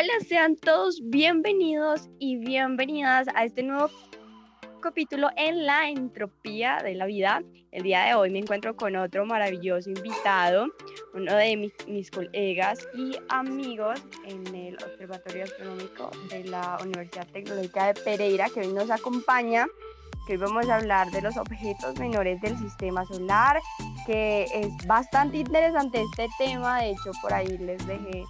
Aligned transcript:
Hola, 0.00 0.14
sean 0.26 0.56
todos 0.56 0.98
bienvenidos 1.10 2.08
y 2.18 2.36
bienvenidas 2.36 3.26
a 3.34 3.44
este 3.44 3.62
nuevo 3.62 3.90
capítulo 4.80 5.28
en 5.36 5.66
la 5.66 5.90
entropía 5.90 6.78
de 6.82 6.94
la 6.94 7.04
vida. 7.04 7.42
El 7.70 7.82
día 7.82 8.04
de 8.04 8.14
hoy 8.14 8.30
me 8.30 8.38
encuentro 8.38 8.74
con 8.74 8.96
otro 8.96 9.26
maravilloso 9.26 9.90
invitado, 9.90 10.68
uno 11.12 11.34
de 11.36 11.70
mis, 11.86 12.10
colegas 12.10 12.78
y 12.94 13.14
amigos 13.28 14.02
en 14.24 14.46
el 14.54 14.76
Observatorio 14.76 15.44
Astronómico 15.44 16.10
de 16.30 16.44
la 16.44 16.78
Universidad 16.82 17.26
Tecnológica 17.26 17.92
de 17.92 18.00
Pereira, 18.00 18.48
que 18.48 18.60
hoy 18.60 18.72
nos 18.72 18.90
acompaña, 18.90 19.66
que 20.26 20.32
hoy 20.32 20.38
vamos 20.38 20.66
a 20.70 20.76
hablar 20.76 21.10
de 21.10 21.20
los 21.20 21.36
objetos 21.36 21.98
menores 21.98 22.40
del 22.40 22.56
sistema 22.56 23.04
solar, 23.04 23.60
que 24.06 24.44
es 24.44 24.86
bastante 24.86 25.36
interesante 25.36 26.00
este 26.00 26.26
tema, 26.38 26.80
de 26.80 26.92
hecho 26.92 27.10
por 27.20 27.34
ahí 27.34 27.58
les 27.58 27.86
dejé 27.86 28.24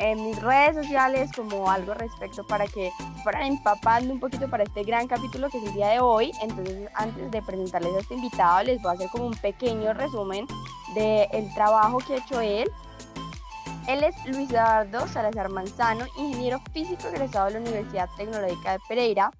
en 0.00 0.24
mis 0.24 0.40
redes 0.40 0.74
sociales 0.74 1.30
como 1.36 1.70
algo 1.70 1.94
respecto 1.94 2.46
para 2.46 2.66
que 2.66 2.90
fueran 3.22 3.42
empapando 3.42 4.12
un 4.12 4.18
poquito 4.18 4.48
para 4.48 4.64
este 4.64 4.82
gran 4.82 5.06
capítulo 5.06 5.48
que 5.50 5.58
es 5.58 5.64
el 5.64 5.74
día 5.74 5.88
de 5.88 6.00
hoy. 6.00 6.32
Entonces, 6.42 6.88
antes 6.94 7.30
de 7.30 7.42
presentarles 7.42 7.94
a 7.94 8.00
este 8.00 8.14
invitado, 8.14 8.62
les 8.64 8.80
voy 8.80 8.90
a 8.90 8.94
hacer 8.94 9.08
como 9.10 9.26
un 9.26 9.34
pequeño 9.34 9.92
resumen 9.92 10.46
del 10.94 11.28
el 11.32 11.54
trabajo 11.54 11.98
que 11.98 12.14
ha 12.14 12.16
hecho 12.16 12.40
él. 12.40 12.70
Él 13.88 14.02
es 14.04 14.14
Luis 14.26 14.50
Eduardo 14.50 15.06
Salazar 15.06 15.50
Manzano, 15.50 16.06
ingeniero 16.16 16.60
físico 16.72 17.08
egresado 17.08 17.46
de 17.46 17.52
la 17.52 17.60
Universidad 17.60 18.08
Tecnológica 18.16 18.72
de 18.72 18.78
Pereira. 18.88 19.30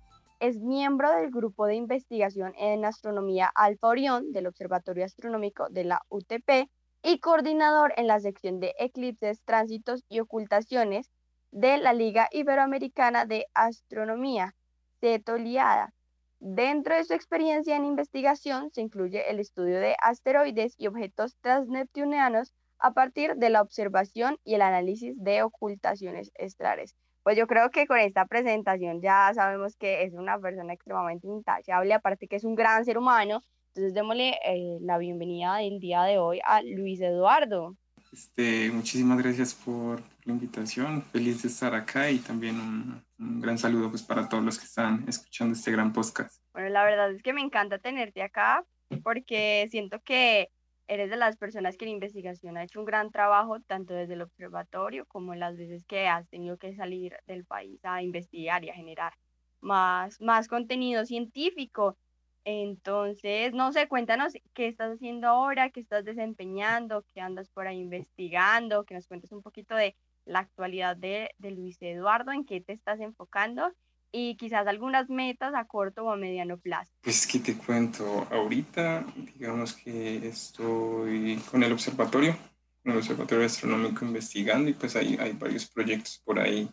Es 0.41 0.59
miembro 0.59 1.11
del 1.11 1.31
grupo 1.31 1.67
de 1.67 1.75
investigación 1.75 2.53
en 2.59 2.85
astronomía 2.85 3.51
Alfa 3.55 3.89
Orión 3.89 4.33
del 4.33 4.47
Observatorio 4.47 5.05
Astronómico 5.05 5.69
de 5.69 5.85
la 5.85 6.03
UTP 6.09 6.69
y 7.03 7.19
coordinador 7.19 7.93
en 7.97 8.07
la 8.07 8.21
sección 8.21 8.61
de 8.61 8.75
eclipses, 8.79 9.43
tránsitos 9.45 10.05
y 10.09 10.21
ocultaciones 10.21 11.11
de 11.51 11.79
la 11.79 11.93
Liga 11.93 12.29
Iberoamericana 12.31 13.25
de 13.25 13.47
Astronomía, 13.55 14.55
CETOLIADA. 15.01 15.93
Dentro 16.39 16.95
de 16.95 17.05
su 17.05 17.13
experiencia 17.13 17.77
en 17.77 17.85
investigación 17.85 18.71
se 18.71 18.81
incluye 18.81 19.31
el 19.31 19.41
estudio 19.41 19.79
de 19.79 19.97
asteroides 20.01 20.75
y 20.79 20.87
objetos 20.87 21.37
transneptunianos 21.41 22.55
a 22.79 22.93
partir 22.93 23.37
de 23.37 23.51
la 23.51 23.61
observación 23.61 24.39
y 24.45 24.55
el 24.55 24.63
análisis 24.63 25.15
de 25.23 25.43
ocultaciones 25.43 26.33
estelares. 26.35 26.95
Pues 27.23 27.37
yo 27.37 27.47
creo 27.47 27.71
que 27.71 27.87
con 27.87 27.99
esta 27.99 28.25
presentación 28.25 29.03
ya 29.03 29.31
sabemos 29.35 29.77
que 29.77 30.05
es 30.05 30.15
una 30.15 30.39
persona 30.39 30.73
extremadamente 30.73 31.27
intachable, 31.27 31.93
aparte 31.93 32.27
que 32.27 32.37
es 32.37 32.45
un 32.45 32.55
gran 32.55 32.85
ser 32.87 32.97
humano 32.97 33.43
entonces 33.71 33.95
démosle 33.95 34.39
eh, 34.45 34.79
la 34.81 34.99
bienvenida 34.99 35.57
del 35.59 35.79
día 35.79 36.03
de 36.03 36.19
hoy 36.19 36.41
a 36.45 36.61
Luis 36.63 37.01
Eduardo. 37.01 37.77
Este, 38.13 38.69
muchísimas 38.73 39.19
gracias 39.19 39.55
por 39.55 40.01
la 40.25 40.33
invitación, 40.33 41.03
feliz 41.03 41.43
de 41.43 41.49
estar 41.49 41.73
acá 41.75 42.11
y 42.11 42.19
también 42.19 42.57
un, 42.57 43.05
un, 43.21 43.41
gran 43.41 43.59
saludo 43.59 43.89
pues 43.89 44.03
para 44.03 44.29
todos 44.29 44.43
los 44.43 44.59
que 44.59 44.65
están 44.65 45.05
escuchando 45.09 45.55
este 45.55 45.71
gran 45.71 45.93
podcast. 45.93 46.43
Bueno, 46.53 46.69
la 46.71 46.83
verdad 46.83 47.13
es 47.13 47.23
que 47.23 47.33
me 47.33 47.43
encanta 47.43 47.79
tenerte 47.79 48.23
acá 48.23 48.65
porque 49.05 49.69
siento 49.71 50.01
que 50.01 50.51
eres 50.89 51.09
de 51.09 51.17
las 51.17 51.37
personas 51.37 51.77
que 51.77 51.85
la 51.85 51.93
investigación 51.93 52.57
ha 52.57 52.65
hecho 52.65 52.81
un 52.81 52.87
gran 52.87 53.13
trabajo 53.13 53.61
tanto 53.61 53.95
desde 53.95 54.15
el 54.15 54.23
observatorio 54.23 55.07
como 55.07 55.33
en 55.33 55.39
las 55.39 55.57
veces 55.57 55.85
que 55.85 56.09
has 56.09 56.29
tenido 56.29 56.59
que 56.59 56.75
salir 56.75 57.17
del 57.29 57.45
país 57.45 57.79
a 57.85 58.03
investigar 58.03 58.65
y 58.65 58.71
a 58.71 58.75
generar 58.75 59.13
más, 59.61 60.21
más 60.21 60.49
contenido 60.49 61.07
científico 61.07 61.97
entonces, 62.45 63.53
no 63.53 63.73
sé, 63.73 63.87
cuéntanos 63.89 64.33
qué 64.55 64.69
estás 64.69 64.95
haciendo 64.95 65.29
ahora, 65.29 65.71
qué 65.71 65.81
estás 65.81 66.05
desempeñando, 66.05 67.05
qué 67.13 67.21
andas 67.21 67.49
por 67.51 67.67
ahí 67.67 67.79
investigando, 67.79 68.85
que 68.85 68.95
nos 68.95 69.07
cuentes 69.07 69.33
un 69.33 69.43
poquito 69.43 69.75
de 69.75 69.97
la 70.25 70.41
actualidad 70.41 70.97
de, 70.97 71.31
Luis 71.39 71.77
Eduardo, 71.81 72.33
en 72.33 72.45
qué 72.45 72.61
te 72.61 72.73
estás 72.73 73.01
enfocando 73.01 73.73
y 74.13 74.37
quizás 74.37 74.67
algunas 74.67 75.09
metas 75.09 75.55
a 75.55 75.67
corto 75.67 76.05
o 76.05 76.11
a 76.11 76.17
mediano 76.17 76.59
plazo. 76.59 76.93
Pues 77.03 77.27
que 77.27 77.39
te 77.39 77.57
cuento, 77.57 78.27
ahorita 78.31 79.05
digamos 79.35 79.75
que 79.75 80.27
estoy 80.27 81.37
con 81.51 81.63
el 81.63 81.73
observatorio, 81.73 82.37
con 82.83 82.93
el 82.93 82.99
observatorio 82.99 83.47
astronómico 83.47 84.05
investigando 84.05 84.71
y 84.71 84.75
pues 84.75 84.97
hay, 84.97 85.17
hay 85.21 85.33
varios 85.33 85.67
proyectos 85.67 86.21
por 86.25 86.41
ahí 86.41 86.69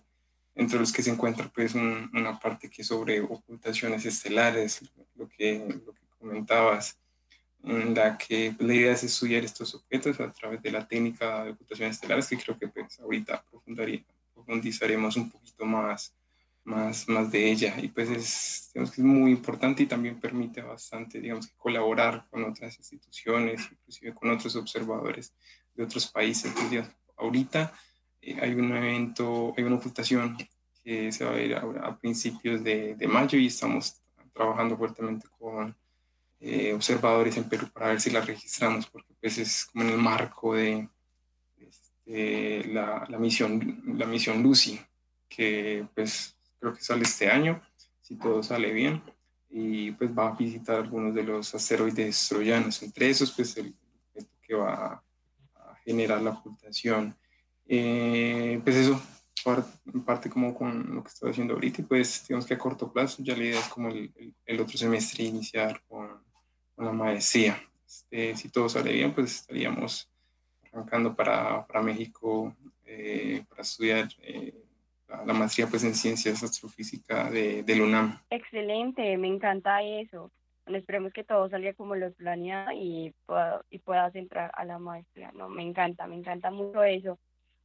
entre 0.57 0.79
los 0.79 0.91
que 0.91 1.03
se 1.03 1.11
encuentra 1.11 1.49
pues 1.53 1.75
una 1.75 2.39
parte 2.39 2.69
que 2.69 2.81
es 2.81 2.87
sobre 2.87 3.21
ocultaciones 3.21 4.05
estelares, 4.05 4.81
lo 5.15 5.29
que, 5.29 5.59
lo 5.85 5.93
que 5.93 6.01
comentabas, 6.19 6.97
en 7.63 7.93
la 7.93 8.17
que 8.17 8.55
la 8.59 8.73
idea 8.73 8.91
es 8.93 9.03
estudiar 9.03 9.43
estos 9.43 9.75
objetos 9.75 10.19
a 10.19 10.31
través 10.31 10.61
de 10.61 10.71
la 10.71 10.87
técnica 10.87 11.43
de 11.43 11.51
ocultaciones 11.51 11.95
estelares, 11.95 12.27
que 12.27 12.37
creo 12.37 12.57
que 12.57 12.67
pues 12.67 12.99
ahorita 12.99 13.43
profundizaremos 14.33 15.15
un 15.15 15.29
poquito 15.29 15.65
más, 15.65 16.13
más, 16.63 17.07
más 17.07 17.31
de 17.31 17.51
ella. 17.51 17.75
Y 17.79 17.89
pues 17.89 18.09
es, 18.09 18.71
digamos 18.73 18.91
que 18.91 19.01
es 19.01 19.05
muy 19.05 19.31
importante 19.31 19.83
y 19.83 19.85
también 19.85 20.19
permite 20.19 20.61
bastante, 20.61 21.19
digamos, 21.19 21.47
que 21.47 21.57
colaborar 21.57 22.25
con 22.31 22.43
otras 22.45 22.77
instituciones, 22.79 23.61
inclusive 23.71 24.13
con 24.13 24.31
otros 24.31 24.55
observadores 24.55 25.33
de 25.75 25.83
otros 25.83 26.07
países. 26.07 26.45
Entonces, 26.45 26.85
ahorita 27.15 27.73
hay 28.33 28.53
un 28.53 28.75
evento, 28.75 29.53
hay 29.57 29.63
una 29.63 29.77
ocultación 29.77 30.37
que 30.83 31.11
se 31.11 31.25
va 31.25 31.33
a 31.33 31.41
ir 31.41 31.55
a, 31.55 31.97
principios 31.97 32.63
de, 32.63 32.95
de, 32.95 33.07
mayo 33.07 33.37
y 33.37 33.47
estamos 33.47 34.01
trabajando 34.33 34.77
fuertemente 34.77 35.27
con 35.37 35.75
eh, 36.39 36.73
observadores 36.73 37.35
en 37.37 37.49
Perú 37.49 37.67
para 37.73 37.87
ver 37.87 38.01
si 38.01 38.09
la 38.09 38.21
registramos, 38.21 38.87
porque 38.87 39.13
pues 39.19 39.37
es 39.37 39.65
como 39.65 39.83
en 39.83 39.91
el 39.91 39.97
marco 39.97 40.53
de 40.53 40.87
este, 41.59 42.63
la, 42.67 43.05
la, 43.09 43.17
misión, 43.17 43.81
la 43.97 44.05
misión 44.05 44.43
Lucy, 44.43 44.79
que 45.27 45.85
pues 45.95 46.37
creo 46.59 46.73
que 46.73 46.81
sale 46.81 47.03
este 47.03 47.29
año, 47.29 47.59
si 48.01 48.15
todo 48.15 48.43
sale 48.43 48.71
bien, 48.71 49.01
y 49.49 49.91
pues 49.91 50.11
va 50.11 50.29
a 50.29 50.35
visitar 50.35 50.75
algunos 50.77 51.15
de 51.15 51.23
los 51.23 51.53
asteroides 51.55 52.27
troyanos, 52.29 52.81
entre 52.83 53.09
esos 53.09 53.31
pues 53.31 53.57
el 53.57 53.73
que 54.41 54.55
va 54.55 55.03
a 55.55 55.75
generar 55.83 56.21
la 56.21 56.31
ocultación 56.31 57.15
eh, 57.67 58.59
pues 58.63 58.75
eso, 58.75 59.01
en 59.93 60.03
parte 60.03 60.29
como 60.29 60.53
con 60.53 60.95
lo 60.95 61.03
que 61.03 61.09
estoy 61.09 61.31
haciendo 61.31 61.53
ahorita, 61.53 61.81
y 61.81 61.85
pues 61.85 62.27
digamos 62.27 62.45
que 62.45 62.53
a 62.53 62.57
corto 62.57 62.91
plazo 62.91 63.23
ya 63.23 63.35
la 63.35 63.43
idea 63.43 63.59
es 63.59 63.67
como 63.67 63.89
el, 63.89 64.11
el, 64.45 64.59
otro 64.59 64.77
semestre 64.77 65.23
iniciar 65.23 65.81
con, 65.87 66.23
con 66.75 66.85
la 66.85 66.91
maestría. 66.91 67.61
Este, 67.85 68.35
si 68.35 68.49
todo 68.49 68.67
sale 68.67 68.91
bien, 68.91 69.13
pues 69.13 69.35
estaríamos 69.35 70.09
arrancando 70.71 71.15
para, 71.15 71.65
para 71.65 71.81
México 71.81 72.53
eh, 72.85 73.43
para 73.49 73.61
estudiar 73.61 74.07
eh, 74.21 74.53
la, 75.07 75.33
maestría 75.33 75.67
pues 75.67 75.83
en 75.83 75.95
ciencias 75.95 76.43
astrofísica 76.43 77.29
de, 77.29 77.63
de 77.63 77.81
UNAM. 77.81 78.19
Excelente, 78.29 79.17
me 79.17 79.27
encanta 79.27 79.81
eso. 79.81 80.31
Bueno, 80.65 80.79
esperemos 80.79 81.13
que 81.13 81.23
todo 81.23 81.49
salga 81.49 81.73
como 81.73 81.95
lo 81.95 82.11
planeado 82.11 82.73
y, 82.73 83.13
y 83.69 83.79
puedas 83.79 84.13
entrar 84.15 84.51
a 84.53 84.65
la 84.65 84.79
maestría. 84.79 85.31
No, 85.33 85.47
me 85.47 85.63
encanta, 85.63 86.07
me 86.07 86.15
encanta 86.15 86.51
mucho 86.51 86.83
eso. 86.83 87.17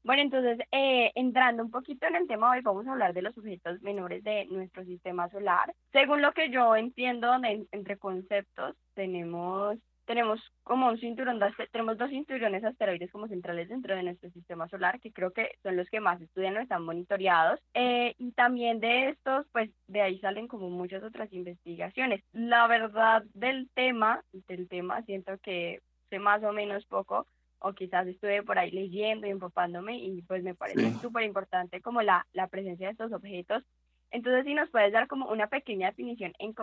Bueno, 0.04 0.22
entonces, 0.22 0.58
eh, 0.72 1.12
entrando 1.14 1.62
un 1.62 1.70
poquito 1.70 2.06
en 2.06 2.16
el 2.16 2.26
tema, 2.26 2.50
hoy 2.50 2.60
vamos 2.60 2.86
a 2.86 2.92
hablar 2.92 3.14
de 3.14 3.22
los 3.22 3.36
objetos 3.38 3.80
menores 3.82 4.24
de 4.24 4.46
nuestro 4.46 4.84
sistema 4.84 5.28
solar. 5.30 5.72
Según 5.92 6.22
lo 6.22 6.32
que 6.32 6.50
yo 6.50 6.74
entiendo, 6.74 7.32
entre 7.70 7.98
conceptos, 7.98 8.76
tenemos 8.94 9.78
tenemos 10.04 10.40
como 10.64 10.88
un 10.88 10.98
cinturón, 10.98 11.38
de, 11.38 11.52
tenemos 11.70 11.96
dos 11.96 12.10
cinturones 12.10 12.64
asteroides 12.64 13.10
como 13.10 13.28
centrales 13.28 13.68
dentro 13.68 13.94
de 13.94 14.02
nuestro 14.02 14.30
sistema 14.30 14.68
solar, 14.68 15.00
que 15.00 15.12
creo 15.12 15.30
que 15.32 15.52
son 15.62 15.76
los 15.76 15.88
que 15.88 16.00
más 16.00 16.20
estudian 16.20 16.56
o 16.56 16.60
están 16.60 16.84
monitoreados. 16.84 17.60
Eh, 17.74 18.14
y 18.18 18.32
también 18.32 18.80
de 18.80 19.10
estos, 19.10 19.46
pues 19.52 19.70
de 19.86 20.02
ahí 20.02 20.18
salen 20.18 20.48
como 20.48 20.70
muchas 20.70 21.02
otras 21.02 21.32
investigaciones. 21.32 22.22
La 22.32 22.66
verdad 22.66 23.22
del 23.34 23.70
tema, 23.74 24.22
del 24.48 24.68
tema, 24.68 25.02
siento 25.02 25.38
que 25.38 25.80
sé 26.10 26.18
más 26.18 26.42
o 26.42 26.52
menos 26.52 26.84
poco, 26.86 27.26
o 27.62 27.72
quizás 27.72 28.06
estuve 28.06 28.42
por 28.42 28.58
ahí 28.58 28.70
leyendo 28.70 29.26
y 29.26 29.30
empapándome 29.30 29.98
y 29.98 30.22
pues 30.22 30.42
me 30.42 30.54
parece 30.54 30.92
súper 31.00 31.24
importante 31.24 31.80
como 31.80 32.02
la, 32.02 32.26
la 32.32 32.48
presencia 32.48 32.86
de 32.88 32.92
estos 32.92 33.12
objetos. 33.12 33.62
Entonces, 34.10 34.44
si 34.44 34.54
nos 34.54 34.68
puedes 34.70 34.92
dar 34.92 35.08
como 35.08 35.30
una 35.30 35.46
pequeña 35.46 35.88
definición 35.88 36.32
en, 36.38 36.54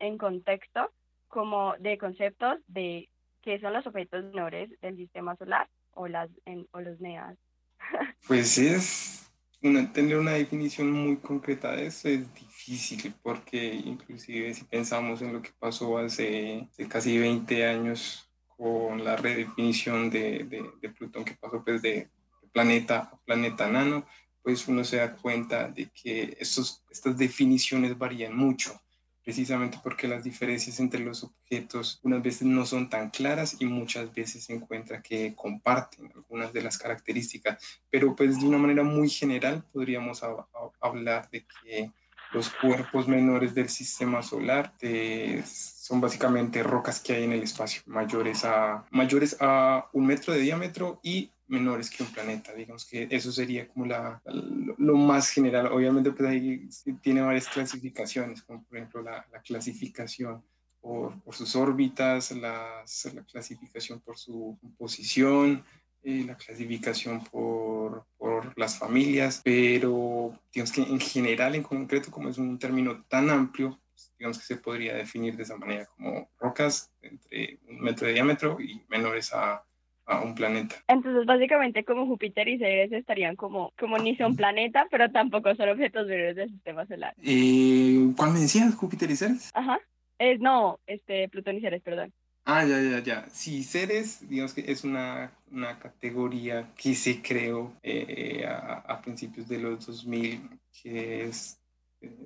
en 0.00 0.18
contexto, 0.18 0.90
como 1.28 1.74
de 1.78 1.98
conceptos 1.98 2.58
de 2.68 3.08
qué 3.42 3.58
son 3.60 3.72
los 3.72 3.86
objetos 3.86 4.24
menores 4.24 4.70
del 4.80 4.96
sistema 4.96 5.36
solar 5.36 5.68
o, 5.92 6.08
las, 6.08 6.30
en, 6.44 6.66
o 6.72 6.80
los 6.80 7.00
NEAs. 7.00 7.36
Pues 8.26 8.56
es, 8.58 9.30
una, 9.62 9.92
tener 9.92 10.18
una 10.18 10.32
definición 10.32 10.90
muy 10.90 11.16
concreta 11.16 11.72
de 11.72 11.86
eso 11.86 12.08
es 12.08 12.32
difícil 12.34 13.14
porque 13.22 13.74
inclusive 13.74 14.54
si 14.54 14.64
pensamos 14.64 15.20
en 15.22 15.32
lo 15.32 15.42
que 15.42 15.50
pasó 15.58 15.98
hace, 15.98 16.68
hace 16.70 16.88
casi 16.88 17.18
20 17.18 17.66
años 17.66 18.23
con 18.56 19.04
la 19.04 19.16
redefinición 19.16 20.10
de, 20.10 20.44
de, 20.80 20.88
Plutón 20.90 21.24
que 21.24 21.34
pasó 21.34 21.62
pues 21.64 21.82
de, 21.82 22.08
planeta 22.52 23.10
a 23.12 23.16
planeta 23.24 23.68
nano, 23.68 24.06
pues 24.42 24.68
uno 24.68 24.84
se 24.84 24.98
da 24.98 25.16
cuenta 25.16 25.68
de 25.68 25.90
que 25.90 26.36
estos, 26.38 26.84
estas 26.90 27.18
definiciones 27.18 27.98
varían 27.98 28.36
mucho. 28.36 28.80
precisamente 29.24 29.78
porque 29.82 30.06
las 30.06 30.22
diferencias 30.22 30.78
entre 30.80 31.00
los 31.00 31.24
objetos 31.24 31.98
unas 32.02 32.22
veces 32.22 32.42
no 32.42 32.66
son 32.66 32.90
tan 32.90 33.08
claras 33.08 33.56
y 33.58 33.64
muchas 33.64 34.12
veces 34.12 34.44
se 34.44 34.52
encuentra 34.52 35.00
que 35.00 35.34
comparten 35.34 36.12
algunas 36.14 36.52
de 36.52 36.62
las 36.62 36.76
características, 36.76 37.80
pero 37.90 38.14
pues 38.14 38.38
de 38.38 38.46
una 38.46 38.58
manera 38.58 38.82
muy 38.82 39.08
general 39.08 39.64
podríamos 39.72 40.22
hablar 40.78 41.30
de 41.30 41.46
que 41.46 41.90
los 42.34 42.50
cuerpos 42.50 43.06
menores 43.06 43.54
del 43.54 43.68
sistema 43.68 44.22
solar 44.22 44.74
son 45.46 46.00
básicamente 46.00 46.62
rocas 46.62 46.98
que 47.00 47.14
hay 47.14 47.24
en 47.24 47.32
el 47.32 47.42
espacio, 47.42 47.82
mayores 47.86 48.44
a, 48.44 48.84
mayores 48.90 49.36
a 49.40 49.88
un 49.92 50.04
metro 50.06 50.34
de 50.34 50.40
diámetro 50.40 50.98
y 51.02 51.30
menores 51.46 51.90
que 51.90 52.02
un 52.02 52.12
planeta. 52.12 52.52
Digamos 52.52 52.84
que 52.84 53.06
eso 53.10 53.30
sería 53.30 53.68
como 53.68 53.86
la, 53.86 54.20
lo 54.78 54.96
más 54.96 55.30
general. 55.30 55.68
Obviamente, 55.68 56.10
pues 56.10 56.28
ahí 56.28 56.68
tiene 57.00 57.20
varias 57.20 57.48
clasificaciones, 57.48 58.42
como 58.42 58.64
por 58.64 58.78
ejemplo 58.78 59.02
la, 59.02 59.24
la 59.30 59.40
clasificación 59.40 60.42
por, 60.80 61.20
por, 61.22 61.34
sus 61.34 61.54
órbitas, 61.54 62.32
la 62.32 62.84
clasificación 63.30 64.00
por 64.00 64.18
su 64.18 64.58
composición, 64.60 65.64
eh, 66.04 66.24
la 66.26 66.36
clasificación 66.36 67.24
por, 67.24 68.06
por, 68.16 68.56
las 68.58 68.78
familias, 68.78 69.40
pero 69.42 70.38
digamos 70.52 70.72
que 70.72 70.82
en 70.82 71.00
general, 71.00 71.54
en 71.54 71.62
concreto, 71.62 72.10
como 72.10 72.28
es 72.28 72.38
un 72.38 72.58
término 72.58 73.02
tan 73.08 73.30
amplio, 73.30 73.80
pues, 73.90 74.12
digamos 74.18 74.38
que 74.38 74.44
se 74.44 74.56
podría 74.56 74.94
definir 74.94 75.36
de 75.36 75.42
esa 75.42 75.56
manera, 75.56 75.86
como 75.96 76.28
rocas 76.38 76.90
entre 77.02 77.58
un 77.68 77.80
metro 77.80 78.06
de 78.06 78.14
diámetro 78.14 78.60
y 78.60 78.82
menores 78.88 79.32
a 79.32 79.64
a 80.06 80.20
un 80.20 80.34
planeta. 80.34 80.76
Entonces, 80.88 81.24
básicamente, 81.26 81.84
como 81.84 82.06
Júpiter 82.06 82.48
y 82.48 82.58
Ceres 82.58 82.92
estarían 82.92 83.36
como, 83.36 83.72
como 83.78 83.98
ni 83.98 84.16
son 84.16 84.36
planeta, 84.36 84.86
pero 84.90 85.10
tampoco 85.10 85.54
son 85.54 85.70
objetos 85.70 86.06
menores 86.06 86.36
del 86.36 86.50
sistema 86.50 86.86
solar. 86.86 87.14
Eh, 87.22 88.12
¿Cuál 88.16 88.32
me 88.32 88.40
decías, 88.40 88.74
Júpiter 88.74 89.10
y 89.10 89.16
Ceres? 89.16 89.50
Ajá. 89.54 89.78
Es, 90.18 90.40
no, 90.40 90.78
este, 90.86 91.28
Plutón 91.28 91.56
y 91.56 91.60
Ceres, 91.60 91.82
perdón. 91.82 92.12
Ah, 92.44 92.64
ya, 92.64 92.80
ya, 92.80 93.00
ya. 93.00 93.26
Sí, 93.32 93.64
Ceres, 93.64 94.28
digamos 94.28 94.52
que 94.52 94.70
es 94.70 94.84
una, 94.84 95.32
una 95.54 95.78
categoría 95.78 96.72
que 96.76 96.94
se 96.94 97.22
creó 97.22 97.72
eh, 97.82 98.44
a, 98.46 99.00
principios 99.00 99.48
de 99.48 99.58
los 99.58 99.86
2000, 99.86 100.50
que 100.82 101.24
es, 101.24 101.60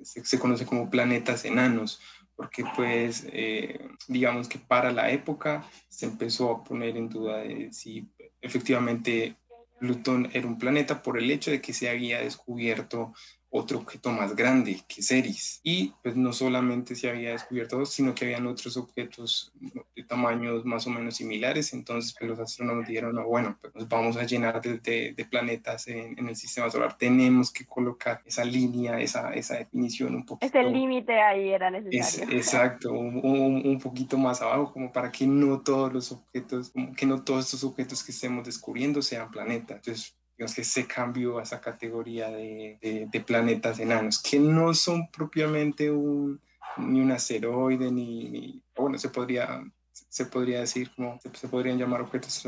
se, 0.03 0.25
se 0.25 0.39
conoce 0.39 0.65
como 0.65 0.89
planetas 0.89 1.45
enanos 1.45 2.01
porque 2.39 2.63
pues 2.73 3.27
eh, 3.33 3.89
digamos 4.07 4.47
que 4.47 4.59
para 4.59 4.93
la 4.93 5.11
época 5.11 5.69
se 5.89 6.05
empezó 6.05 6.49
a 6.51 6.63
poner 6.63 6.95
en 6.95 7.09
duda 7.09 7.39
de 7.39 7.73
si 7.73 8.07
efectivamente 8.39 9.35
Plutón 9.77 10.29
era 10.31 10.47
un 10.47 10.57
planeta 10.57 11.01
por 11.01 11.17
el 11.17 11.29
hecho 11.31 11.51
de 11.51 11.59
que 11.59 11.73
se 11.73 11.89
había 11.89 12.21
descubierto 12.21 13.13
otro 13.51 13.79
objeto 13.79 14.11
más 14.11 14.35
grande 14.35 14.79
que 14.87 15.01
Ceres. 15.01 15.59
Y 15.63 15.93
pues 16.03 16.15
no 16.15 16.33
solamente 16.33 16.95
se 16.95 17.09
había 17.09 17.31
descubierto 17.31 17.85
sino 17.85 18.13
que 18.13 18.25
habían 18.25 18.47
otros 18.47 18.77
objetos 18.77 19.51
de 19.95 20.03
tamaños 20.03 20.65
más 20.65 20.85
o 20.87 20.89
menos 20.89 21.15
similares. 21.15 21.73
Entonces 21.73 22.15
pues, 22.17 22.29
los 22.29 22.39
astrónomos 22.39 22.87
dijeron, 22.87 23.15
no, 23.15 23.25
bueno, 23.25 23.57
pues 23.59 23.73
nos 23.75 23.87
vamos 23.87 24.17
a 24.17 24.23
llenar 24.23 24.61
de, 24.61 25.13
de, 25.15 25.25
planetas 25.25 25.87
en, 25.87 26.17
en, 26.17 26.29
el 26.29 26.35
sistema 26.35 26.69
solar. 26.69 26.97
Tenemos 26.97 27.51
que 27.51 27.65
colocar 27.65 28.21
esa 28.25 28.43
línea, 28.43 28.99
esa, 28.99 29.33
esa 29.33 29.57
definición 29.57 30.15
un 30.15 30.25
poquito. 30.25 30.45
Ese 30.45 30.69
límite 30.69 31.19
ahí 31.19 31.49
era 31.49 31.71
necesario. 31.71 32.35
exacto, 32.35 32.91
un, 32.91 33.19
un, 33.23 33.67
un, 33.67 33.79
poquito 33.79 34.17
más 34.17 34.41
abajo, 34.41 34.71
como 34.73 34.91
para 34.91 35.11
que 35.11 35.25
no 35.25 35.61
todos 35.61 35.91
los 35.91 36.11
objetos, 36.11 36.71
que 36.95 37.05
no 37.05 37.23
todos 37.23 37.45
estos 37.45 37.63
objetos 37.63 38.03
que 38.03 38.11
estemos 38.11 38.45
descubriendo 38.45 39.01
sean 39.01 39.29
planetas. 39.31 39.77
Entonces, 39.77 40.18
digamos 40.39 40.55
que 40.55 40.63
se 40.63 40.87
cambió 40.87 41.37
a 41.37 41.43
esa 41.43 41.59
categoría 41.59 42.29
de, 42.29 42.77
de, 43.11 43.19
planetas 43.19 43.77
enanos, 43.77 44.23
que 44.23 44.39
no 44.39 44.73
son 44.73 45.11
propiamente 45.11 45.91
un, 45.91 46.39
ni 46.77 47.01
un 47.01 47.11
asteroide, 47.11 47.91
ni, 47.91 48.63
bueno, 48.73 48.97
se 48.97 49.09
podría, 49.09 49.61
se 49.91 50.25
podría 50.27 50.61
decir 50.61 50.91
como, 50.95 51.19
se, 51.19 51.47
podrían 51.49 51.77
llamar 51.77 51.99
objetos 51.99 52.41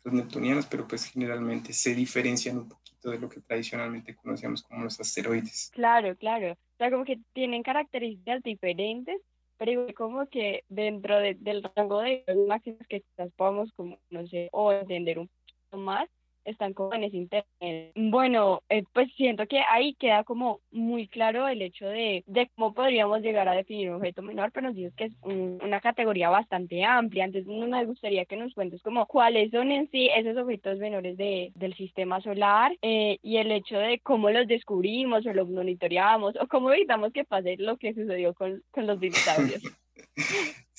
transneptunianos, 0.00 0.64
pero 0.64 0.88
pues 0.88 1.04
generalmente 1.04 1.74
se 1.74 1.94
diferencian 1.94 2.56
un 2.56 2.68
poquito 2.70 3.10
de 3.10 3.18
lo 3.18 3.28
que 3.28 3.42
tradicionalmente 3.42 4.16
conocíamos 4.16 4.62
como 4.62 4.84
los 4.84 4.98
asteroides. 4.98 5.70
Claro, 5.74 6.16
claro. 6.16 6.52
O 6.52 6.76
sea, 6.78 6.90
como 6.90 7.04
que 7.04 7.20
tienen 7.34 7.62
características 7.62 8.42
diferentes, 8.42 9.20
pero 9.58 9.86
como 9.94 10.26
que 10.28 10.64
dentro 10.70 11.18
del 11.18 11.70
rango 11.76 12.00
de 12.00 12.24
máximas 12.48 12.86
que 12.88 13.02
quizás 13.02 13.30
podamos, 13.36 13.70
como, 13.72 13.98
no 14.08 14.26
sé, 14.26 14.48
o 14.52 14.72
entender 14.72 15.18
un 15.18 15.28
poquito 15.28 15.76
más, 15.76 16.08
están 16.48 16.72
como 16.72 16.94
en 16.94 17.04
ese 17.04 17.16
internet. 17.16 17.92
Bueno, 17.94 18.62
eh, 18.68 18.84
pues 18.92 19.12
siento 19.16 19.46
que 19.46 19.60
ahí 19.70 19.94
queda 19.94 20.24
como 20.24 20.60
muy 20.70 21.08
claro 21.08 21.48
el 21.48 21.62
hecho 21.62 21.86
de, 21.86 22.24
de 22.26 22.50
cómo 22.54 22.74
podríamos 22.74 23.20
llegar 23.22 23.48
a 23.48 23.54
definir 23.54 23.90
un 23.90 23.96
objeto 23.96 24.22
menor, 24.22 24.50
pero 24.52 24.68
nos 24.68 24.76
dices 24.76 24.94
que 24.94 25.04
es 25.04 25.12
una 25.22 25.80
categoría 25.80 26.30
bastante 26.30 26.84
amplia. 26.84 27.24
Entonces, 27.24 27.46
me 27.48 27.84
gustaría 27.84 28.24
que 28.24 28.36
nos 28.36 28.54
cuentes 28.54 28.82
como 28.82 29.06
cuáles 29.06 29.50
son 29.50 29.70
en 29.70 29.90
sí 29.90 30.08
esos 30.14 30.36
objetos 30.36 30.78
menores 30.78 31.16
de, 31.16 31.52
del 31.54 31.74
sistema 31.74 32.20
solar 32.20 32.72
eh, 32.82 33.18
y 33.22 33.36
el 33.36 33.50
hecho 33.52 33.78
de 33.78 34.00
cómo 34.00 34.30
los 34.30 34.46
descubrimos 34.46 35.26
o 35.26 35.32
los 35.32 35.48
monitoreamos 35.48 36.34
o 36.40 36.46
cómo 36.46 36.72
evitamos 36.72 37.12
que 37.12 37.24
pase 37.24 37.56
lo 37.58 37.76
que 37.76 37.94
sucedió 37.94 38.34
con, 38.34 38.62
con 38.70 38.86
los 38.86 39.00
dinosaurios. 39.00 39.62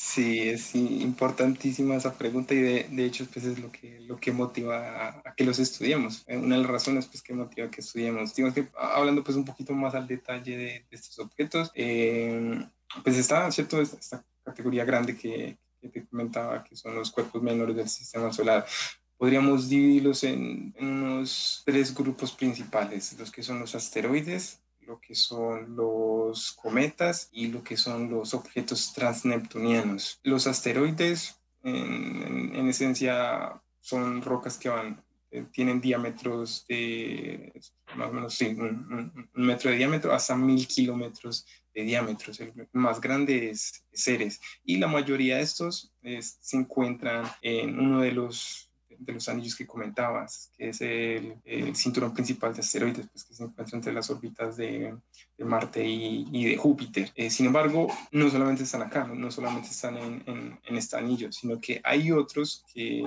Sí, 0.02 0.48
es 0.48 0.76
importantísima 0.76 1.96
esa 1.96 2.18
pregunta 2.18 2.54
y 2.54 2.62
de, 2.62 2.88
de, 2.90 3.06
hecho 3.06 3.26
pues 3.34 3.44
es 3.44 3.60
lo 3.60 3.70
que, 3.70 4.00
lo 4.00 4.18
que 4.18 4.32
motiva 4.32 5.10
a, 5.10 5.36
que 5.36 5.44
los 5.44 5.60
estudiemos. 5.60 6.24
Eh, 6.28 6.38
una 6.38 6.56
de 6.56 6.62
las 6.62 6.72
razones 6.72 7.06
pues 7.08 7.22
que 7.22 7.34
motiva 7.34 7.68
a 7.68 7.70
que 7.70 7.82
estudiemos. 7.82 8.34
Digamos 8.34 8.56
que 8.56 8.70
hablando 8.78 9.26
pues 9.26 9.36
un 9.36 9.44
poquito 9.44 9.74
más 9.74 9.96
al 9.96 10.08
detalle 10.08 10.56
de, 10.58 10.86
estos 10.90 11.20
objetos, 11.20 11.70
eh, 11.76 12.66
pues 13.04 13.18
está, 13.18 13.52
¿cierto? 13.52 13.82
Esta, 13.82 14.24
categoría 14.42 14.86
grande 14.86 15.18
que, 15.18 15.58
que, 15.82 15.90
te 15.90 16.06
comentaba, 16.08 16.64
que 16.64 16.76
son 16.76 16.96
los 16.96 17.12
cuerpos 17.12 17.44
menores 17.44 17.76
del 17.76 17.90
sistema 17.90 18.32
solar. 18.32 18.66
Podríamos 19.18 19.68
dividirlos 19.68 20.24
en, 20.24 20.74
en 20.78 20.88
unos 20.88 21.62
tres 21.66 21.94
grupos 21.94 22.32
principales, 22.32 23.20
los 23.20 23.32
que 23.32 23.44
son 23.44 23.60
los 23.60 23.76
asteroides, 23.76 24.62
lo 24.90 25.00
que 25.00 25.14
son 25.14 25.76
los 25.76 26.52
cometas 26.54 27.30
y 27.32 27.48
lo 27.48 27.64
que 27.64 27.78
son 27.78 28.10
los 28.10 28.34
objetos 28.34 28.92
transneptunianos. 28.92 30.20
Los 30.24 30.48
asteroides, 30.48 31.40
en, 31.64 32.68
esencia, 32.68 33.62
son 33.80 34.24
rocas 34.24 34.58
que 34.58 34.70
van, 34.70 35.00
eh, 35.30 35.46
tienen 35.52 35.80
diámetros 35.80 36.66
de 36.68 37.54
más 37.96 38.10
o 38.10 38.14
menos 38.14 38.34
sí, 38.34 38.48
un, 38.48 39.30
metro 39.34 39.70
de 39.70 39.78
diámetro 39.78 40.12
hasta 40.12 40.36
mil 40.36 40.68
kilómetros 40.68 41.46
de 41.72 41.84
diámetro. 41.84 42.34
El 42.40 42.68
más 42.74 43.00
grande 43.00 43.52
es 43.52 43.86
Ceres. 43.94 44.42
Y 44.64 44.78
la 44.78 44.88
mayoría 44.88 45.38
de 45.38 45.44
estos 45.44 45.94
se 46.02 46.58
encuentran 46.58 47.30
en 47.44 47.80
uno 47.80 48.02
de 48.02 48.12
los 48.12 48.69
de 49.00 49.14
los 49.14 49.30
anillos 49.30 49.56
que 49.56 49.66
comentabas, 49.66 50.52
que 50.58 50.70
es 50.70 50.82
el, 50.82 51.76
cinturón 51.76 52.14
principal 52.14 52.54
de 52.54 52.60
asteroides, 52.60 53.08
pues, 53.12 53.24
que 53.24 53.34
se 53.34 53.44
encuentra 53.44 53.78
entre 53.78 53.94
las 53.94 54.10
órbitas 54.10 54.58
de, 54.58 54.96
de 55.38 55.46
Marte 55.46 55.86
y, 55.86 56.28
y, 56.32 56.46
de 56.46 56.58
Júpiter. 56.58 57.12
Eh, 57.16 57.30
sin 57.30 57.48
embargo, 57.48 57.88
no 58.12 58.30
solamente 58.30 58.64
están 58.64 58.82
acá, 58.82 59.06
no, 59.06 59.32
solamente 59.32 59.70
están 59.70 59.98
en, 59.98 60.24
en, 60.26 60.60
en, 60.64 60.78
este 60.78 60.98
anillo, 60.98 61.32
sino 61.32 61.60
que 61.60 61.82
hay 61.84 62.12
otros 62.12 62.66
que, 62.74 63.04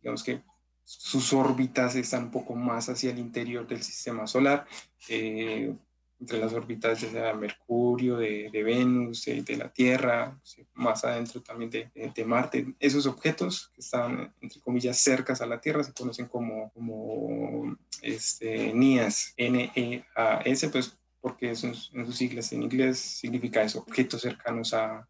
digamos 0.00 0.22
que 0.22 0.42
sus 0.84 1.32
órbitas 1.32 1.94
están 1.96 2.24
un 2.24 2.30
poco 2.30 2.54
más 2.54 2.88
hacia 2.88 3.10
el 3.10 3.18
interior 3.18 3.66
del 3.66 3.82
sistema 3.82 4.26
solar. 4.26 4.66
Eh, 5.08 5.74
entre 6.22 6.38
las 6.38 6.52
órbitas 6.52 7.00
de 7.00 7.34
Mercurio, 7.34 8.16
de, 8.16 8.48
de 8.52 8.62
Venus, 8.62 9.24
de, 9.24 9.56
la 9.56 9.72
Tierra, 9.72 10.40
más 10.74 11.04
adentro 11.04 11.42
también 11.42 11.68
de, 11.68 11.90
de, 11.92 12.24
Marte. 12.24 12.74
Esos 12.78 13.06
objetos 13.06 13.72
que 13.74 13.80
están, 13.80 14.32
entre 14.40 14.60
comillas, 14.60 15.00
cercas 15.00 15.40
a 15.40 15.46
la 15.46 15.60
Tierra 15.60 15.82
se 15.82 15.92
conocen 15.92 16.26
como, 16.26 16.70
como 16.70 17.76
este, 18.02 18.72
NEAS, 18.72 19.34
N-E-A-S, 19.36 20.68
pues 20.68 20.96
porque 21.20 21.48
en 21.48 21.56
sus 21.56 22.16
siglas 22.16 22.52
en 22.52 22.62
inglés 22.62 23.00
significa 23.00 23.60
eso, 23.64 23.80
objetos 23.80 24.20
cercanos 24.20 24.74
a 24.74 25.08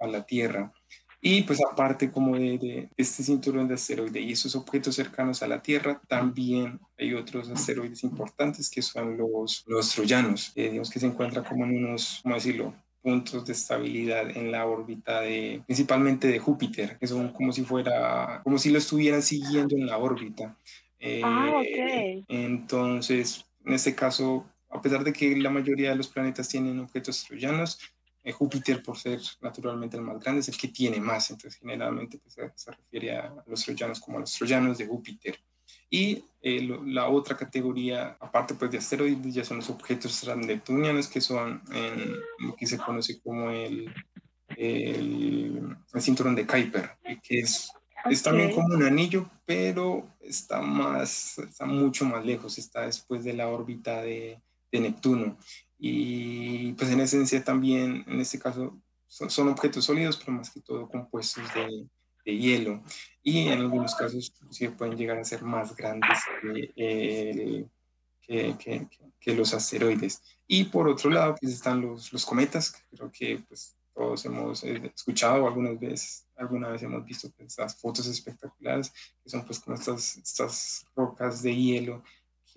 la 0.00 0.26
Tierra. 0.26 0.72
Y 1.20 1.42
pues 1.42 1.58
aparte 1.64 2.10
como 2.10 2.36
de, 2.36 2.88
este 2.96 3.22
cinturón 3.24 3.66
de 3.66 3.74
asteroides 3.74 4.22
y 4.22 4.32
esos 4.32 4.54
objetos 4.54 4.94
cercanos 4.94 5.42
a 5.42 5.48
la 5.48 5.60
Tierra, 5.60 6.00
también 6.06 6.80
hay 6.96 7.14
otros 7.14 7.48
asteroides 7.50 8.04
importantes 8.04 8.70
que 8.70 8.82
son 8.82 9.16
los, 9.16 9.64
los 9.66 9.90
troyanos, 9.92 10.52
eh, 10.54 10.64
digamos 10.64 10.90
que 10.90 11.00
se 11.00 11.06
encuentran 11.06 11.44
como 11.44 11.64
en 11.64 11.84
unos, 11.84 12.20
¿cómo 12.22 12.36
decirlo? 12.36 12.74
puntos 13.00 13.46
de 13.46 13.52
estabilidad 13.52 14.36
en 14.36 14.50
la 14.50 14.66
órbita 14.66 15.20
de 15.20 15.62
principalmente 15.66 16.28
de 16.28 16.38
Júpiter, 16.38 16.98
que 16.98 17.06
son 17.06 17.32
como 17.32 17.52
si 17.52 17.62
fuera, 17.62 18.40
como 18.44 18.58
si 18.58 18.70
lo 18.70 18.78
estuvieran 18.78 19.22
siguiendo 19.22 19.76
en 19.76 19.86
la 19.86 19.98
órbita. 19.98 20.56
Eh, 20.98 21.22
ah, 21.24 21.54
okay. 21.56 22.24
Entonces, 22.28 23.46
en 23.64 23.74
este 23.74 23.94
caso, 23.94 24.46
a 24.68 24.82
pesar 24.82 25.04
de 25.04 25.12
que 25.12 25.36
la 25.36 25.50
mayoría 25.50 25.90
de 25.90 25.96
los 25.96 26.08
planetas 26.08 26.48
tienen 26.48 26.80
objetos 26.80 27.24
troyanos, 27.24 27.78
Júpiter, 28.32 28.82
por 28.82 28.96
ser 28.96 29.20
naturalmente 29.40 29.96
el 29.96 30.02
más 30.02 30.20
grande, 30.20 30.40
es 30.40 30.48
el 30.48 30.56
que 30.56 30.68
tiene 30.68 31.00
más. 31.00 31.30
Entonces, 31.30 31.58
generalmente 31.58 32.18
pues, 32.18 32.34
se, 32.54 32.70
refiere 32.70 33.16
a 33.16 33.34
los 33.46 33.64
troyanos 33.64 34.00
como 34.00 34.18
a 34.18 34.20
los 34.20 34.32
troyanos 34.32 34.78
de 34.78 34.86
Júpiter. 34.86 35.38
Y 35.90 36.24
eh, 36.42 36.68
la 36.86 37.08
otra 37.08 37.36
categoría, 37.36 38.16
aparte 38.20 38.54
pues 38.54 38.70
de 38.70 38.78
asteroides, 38.78 39.34
ya 39.34 39.44
son 39.44 39.58
los 39.58 39.70
objetos 39.70 40.20
transneptunianos, 40.20 41.08
que 41.08 41.20
son 41.20 41.62
en 41.72 42.14
lo 42.40 42.54
que 42.54 42.66
se 42.66 42.78
conoce 42.78 43.20
como 43.20 43.50
el, 43.50 43.92
el, 44.56 45.76
cinturón 45.98 46.34
de 46.34 46.46
Kuiper, 46.46 46.90
que 47.22 47.40
es, 47.40 47.70
es 48.10 48.22
también 48.22 48.52
como 48.52 48.74
un 48.74 48.82
anillo, 48.82 49.30
pero 49.44 50.06
está, 50.20 50.60
más, 50.60 51.38
está 51.38 51.64
mucho 51.64 52.04
más 52.04 52.24
lejos, 52.24 52.58
está 52.58 52.82
después 52.82 53.24
de 53.24 53.32
la 53.32 53.48
órbita 53.48 54.02
de, 54.02 54.40
de 54.70 54.80
Neptuno. 54.80 55.38
Y 55.78 56.72
pues 56.72 56.90
en 56.90 57.00
esencia 57.00 57.42
también, 57.44 58.04
en 58.08 58.20
este 58.20 58.38
caso, 58.38 58.80
son, 59.06 59.48
objetos 59.48 59.84
sólidos, 59.84 60.16
pero 60.16 60.32
más 60.32 60.50
que 60.50 60.60
todo 60.60 60.88
compuestos 60.88 61.44
de, 61.54 61.88
de 62.24 62.36
hielo. 62.36 62.82
Y 63.22 63.48
en 63.48 63.60
algunos 63.60 63.94
casos 63.94 64.32
sí 64.50 64.68
pueden 64.68 64.96
llegar 64.96 65.18
a 65.18 65.24
ser 65.24 65.42
más 65.42 65.74
grandes 65.76 66.18
que, 66.74 67.66
que, 68.58 68.88
que, 69.20 69.34
los 69.34 69.54
asteroides. 69.54 70.22
Y 70.46 70.64
por 70.64 70.88
otro 70.88 71.10
lado, 71.10 71.36
pues 71.40 71.52
están 71.52 71.80
los, 71.80 72.12
los 72.12 72.26
cometas, 72.26 72.72
que 72.72 72.96
creo 72.96 73.10
que 73.12 73.44
pues, 73.48 73.76
todos 73.94 74.24
hemos 74.26 74.62
eh, 74.64 74.92
escuchado 74.94 75.46
algunas 75.46 75.78
veces, 75.78 76.26
alguna 76.36 76.68
vez 76.68 76.82
hemos 76.82 77.04
visto 77.04 77.30
pues, 77.30 77.48
estas 77.48 77.76
fotos 77.76 78.06
espectaculares, 78.06 78.92
que 79.22 79.30
son 79.30 79.44
pues 79.44 79.58
como 79.58 79.76
estas, 79.76 80.16
estas 80.18 80.86
rocas 80.94 81.42
de 81.42 81.54
hielo 81.54 82.02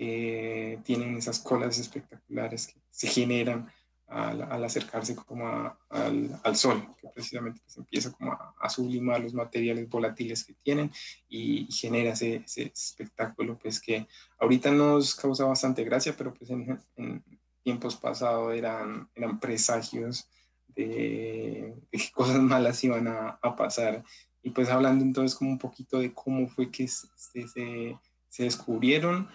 que 0.01 0.79
tienen 0.83 1.15
esas 1.15 1.37
colas 1.37 1.77
espectaculares 1.77 2.65
que 2.65 2.81
se 2.89 3.07
generan 3.07 3.71
al, 4.07 4.63
acercarse 4.63 5.15
como 5.15 5.47
al, 5.89 6.39
al, 6.43 6.55
sol, 6.55 6.95
que 6.99 7.07
precisamente 7.09 7.61
pues, 7.63 7.77
empieza 7.77 8.11
como 8.11 8.31
a, 8.31 8.67
sublimar 8.67 9.21
los 9.21 9.35
materiales 9.35 9.87
volátiles 9.87 10.43
que 10.43 10.55
tienen 10.55 10.91
y, 11.29 11.71
genera 11.71 12.13
ese, 12.13 12.37
ese, 12.37 12.71
espectáculo 12.73 13.59
pues 13.59 13.79
que 13.79 14.07
ahorita 14.39 14.71
nos 14.71 15.13
causa 15.13 15.45
bastante 15.45 15.83
gracia, 15.83 16.15
pero 16.17 16.33
pues 16.33 16.49
en, 16.49 17.23
tiempos 17.61 17.95
pasados 17.95 18.55
eran, 18.55 19.07
eran 19.13 19.39
presagios 19.39 20.27
de, 20.67 21.75
que 21.91 22.09
cosas 22.11 22.41
malas 22.41 22.83
iban 22.83 23.07
a, 23.07 23.37
a, 23.39 23.55
pasar. 23.55 24.03
Y 24.41 24.49
pues 24.49 24.67
hablando 24.69 25.05
entonces 25.05 25.37
como 25.37 25.51
un 25.51 25.59
poquito 25.59 25.99
de 25.99 26.11
cómo 26.11 26.47
fue 26.47 26.71
que 26.71 26.85
este, 26.85 27.47
se, 27.47 27.99
se 28.29 28.43
descubrieron, 28.43 29.29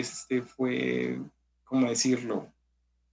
este 0.00 0.42
fue, 0.42 1.20
¿cómo 1.64 1.88
decirlo? 1.88 2.52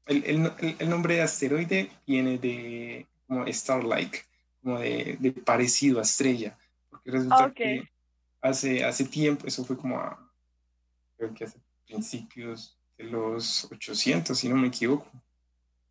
el, 0.10 0.52
el, 0.80 0.90
nombre 0.90 1.16
de 1.16 1.22
asteroide 1.22 1.92
viene 2.08 2.40
de 2.40 3.06
como 3.28 3.46
star-like, 3.46 4.20
como 4.62 4.80
de, 4.80 5.18
de, 5.20 5.32
parecido 5.32 6.00
a 6.00 6.02
estrella, 6.02 6.58
porque 6.90 7.12
resulta 7.12 7.54
que 7.54 7.88
hace, 8.42 8.84
hace 8.84 9.06
tiempo, 9.06 9.46
eso 9.46 9.64
fue 9.64 9.78
como 9.78 10.00
a, 10.00 10.32
creo 11.16 11.34
que 11.34 11.44
hace 11.44 11.60
principios 11.86 12.76
de 12.98 13.06
los 13.06 13.66
800, 13.72 14.38
si 14.38 14.50
no 14.50 14.56
me 14.56 14.68
equivoco, 14.68 15.08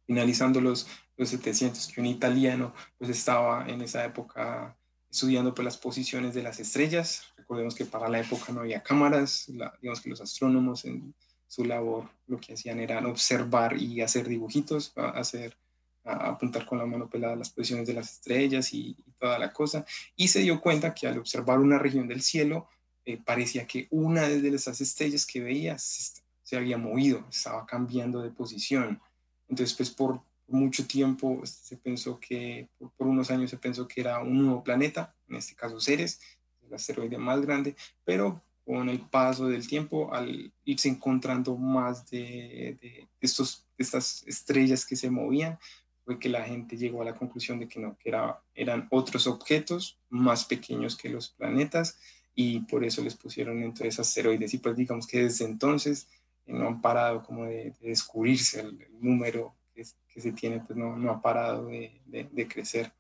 finalizando 0.07 0.61
los, 0.61 0.89
los 1.17 1.29
700, 1.29 1.87
que 1.87 2.01
un 2.01 2.07
italiano 2.07 2.75
pues 2.99 3.11
estaba 3.11 3.69
en 3.69 3.83
esa 3.83 4.05
época 4.05 4.77
estudiando 5.11 5.55
pues, 5.55 5.65
las 5.65 5.77
posiciones 5.77 6.35
de 6.35 6.43
las 6.43 6.59
estrellas. 6.59 7.23
Recordemos 7.49 7.75
que 7.75 7.87
para 7.87 8.09
la 8.09 8.21
época 8.21 8.53
no 8.53 8.61
había 8.61 8.83
cámaras, 8.83 9.47
digamos 9.81 10.03
que 10.03 10.11
los 10.11 10.21
astrónomos 10.21 10.85
en, 10.85 11.15
su 11.49 11.65
labor 11.65 12.09
lo 12.27 12.39
que 12.39 12.53
hacían 12.53 12.79
era 12.79 13.05
observar 13.09 13.77
y 13.81 14.03
hacer 14.03 14.29
dibujitos, 14.29 14.93
hacer, 14.97 15.57
apuntar 16.05 16.67
con 16.67 16.79
la 16.79 16.87
mano 16.87 17.09
pelada 17.09 17.35
las 17.35 17.51
posiciones 17.51 17.87
de 17.87 17.95
las 17.95 18.13
estrellas 18.13 18.73
y, 18.73 18.97
toda 19.19 19.39
la 19.39 19.53
cosa. 19.53 19.85
Y 20.15 20.29
se 20.29 20.41
dio 20.41 20.61
cuenta 20.61 20.95
que 20.95 21.09
al 21.09 21.19
observar 21.19 21.59
una 21.59 21.79
región 21.79 22.07
del 22.07 22.23
cielo, 22.23 22.69
eh, 23.05 23.19
parecía 23.25 23.67
que 23.67 23.89
una 23.91 24.29
de 24.29 24.55
esas 24.55 24.81
estrellas 24.81 25.27
que 25.27 25.41
veía 25.41 25.77
se, 25.79 26.57
había 26.57 26.79
movido, 26.79 27.27
estaba 27.29 27.67
cambiando 27.67 28.23
de 28.23 28.31
posición. 28.31 29.01
Entonces, 29.49 29.75
pues 29.75 29.91
por 29.91 30.21
mucho 30.47 30.87
tiempo 30.87 31.41
se 31.45 31.77
pensó 31.77 32.21
que, 32.21 32.69
por, 32.97 33.09
unos 33.09 33.31
años 33.31 33.51
se 33.51 33.57
pensó 33.57 33.89
que 33.89 34.03
era 34.03 34.21
un 34.21 34.45
nuevo 34.45 34.63
planeta, 34.63 35.17
en 35.29 35.37
este 35.37 35.57
caso 35.57 35.81
Ceres, 35.81 36.21
el 36.69 36.75
asteroide 36.75 37.19
más 37.19 37.41
grande, 37.41 37.75
pero 38.05 38.43
con 38.65 38.89
el 38.91 39.01
paso 39.01 39.49
del 39.49 39.67
tiempo, 39.67 40.13
al 40.13 40.53
irse 40.67 40.91
encontrando 40.91 41.57
más 41.57 42.09
de, 42.11 42.77
de, 42.81 43.09
estos, 43.19 43.65
estas 43.79 44.23
estrellas 44.27 44.85
que 44.85 44.95
se 44.95 45.11
movían, 45.11 45.59
fue 46.05 46.19
que 46.19 46.29
la 46.29 46.43
gente 46.45 46.77
llegó 46.77 47.01
a 47.01 47.07
la 47.07 47.15
conclusión 47.15 47.59
de 47.59 47.67
que 47.67 47.81
no, 47.81 47.97
que 47.99 48.11
era, 48.11 48.43
eran 48.55 48.87
otros 48.91 49.27
objetos 49.27 49.99
más 50.11 50.45
pequeños 50.45 50.97
que 50.97 51.09
los 51.09 51.31
planetas 51.31 51.99
y 52.35 52.61
por 52.61 52.85
eso 52.85 53.03
les 53.03 53.15
pusieron 53.15 53.63
entonces 53.63 54.01
asteroides. 54.01 54.53
Y 54.53 54.59
pues 54.59 54.77
digamos 54.77 55.07
que 55.07 55.23
desde 55.23 55.47
entonces 55.47 56.07
eh, 56.47 56.53
no 56.53 56.69
han 56.69 56.83
parado 56.83 57.23
como 57.23 57.45
de, 57.45 57.75
descubrirse 57.81 58.61
el, 58.61 58.87
número 59.01 59.55
que, 59.75 59.83
que, 60.09 60.21
se 60.21 60.33
tiene, 60.33 60.61
pues 60.61 60.77
no, 60.77 60.97
no 60.97 61.11
ha 61.11 61.23
parado 61.23 61.67
de, 61.69 62.01
de 62.07 62.49
crecer. 62.49 62.93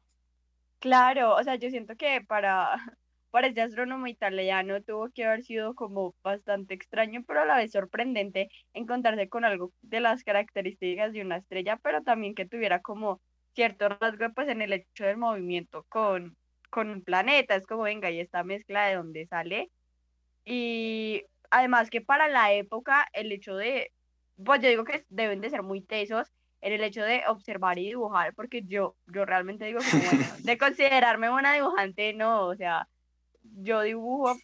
Claro, 0.78 1.34
o 1.34 1.42
sea, 1.42 1.56
yo 1.56 1.68
siento 1.70 1.96
que 1.96 2.20
para 2.20 2.98
para 3.30 3.48
este 3.48 3.60
astrónomo 3.60 4.06
italiano 4.06 4.82
tuvo 4.82 5.10
que 5.10 5.24
haber 5.24 5.42
sido 5.42 5.74
como 5.74 6.14
bastante 6.22 6.74
extraño, 6.74 7.22
pero 7.26 7.42
a 7.42 7.44
la 7.44 7.56
vez 7.56 7.72
sorprendente 7.72 8.48
encontrarse 8.72 9.28
con 9.28 9.44
algo 9.44 9.72
de 9.82 10.00
las 10.00 10.24
características 10.24 11.12
de 11.12 11.22
una 11.22 11.36
estrella, 11.36 11.78
pero 11.82 12.02
también 12.02 12.34
que 12.34 12.46
tuviera 12.46 12.80
como 12.80 13.20
cierto 13.54 13.88
rasgo 13.88 14.32
pues 14.34 14.48
en 14.48 14.62
el 14.62 14.72
hecho 14.72 15.04
del 15.04 15.16
movimiento 15.16 15.84
con, 15.88 16.36
con 16.70 16.90
un 16.90 17.02
planeta, 17.02 17.54
es 17.54 17.66
como 17.66 17.82
venga, 17.82 18.10
y 18.10 18.20
esta 18.20 18.44
mezcla 18.44 18.86
de 18.86 18.94
dónde 18.94 19.26
sale. 19.26 19.70
Y 20.44 21.24
además 21.50 21.90
que 21.90 22.00
para 22.00 22.28
la 22.28 22.52
época 22.52 23.06
el 23.12 23.32
hecho 23.32 23.56
de, 23.56 23.92
pues 24.44 24.60
yo 24.62 24.68
digo 24.68 24.84
que 24.84 25.04
deben 25.08 25.40
de 25.40 25.50
ser 25.50 25.62
muy 25.62 25.82
tesos 25.82 26.32
en 26.60 26.72
el 26.72 26.82
hecho 26.82 27.02
de 27.02 27.22
observar 27.28 27.78
y 27.78 27.86
dibujar, 27.88 28.34
porque 28.34 28.62
yo, 28.62 28.96
yo 29.06 29.24
realmente 29.24 29.64
digo 29.64 29.80
que 29.80 29.96
bueno, 29.96 30.24
de 30.42 30.58
considerarme 30.58 31.30
una 31.30 31.52
dibujante, 31.54 32.14
no, 32.14 32.46
o 32.46 32.56
sea, 32.56 32.88
yo 33.42 33.82
dibujo 33.82 34.36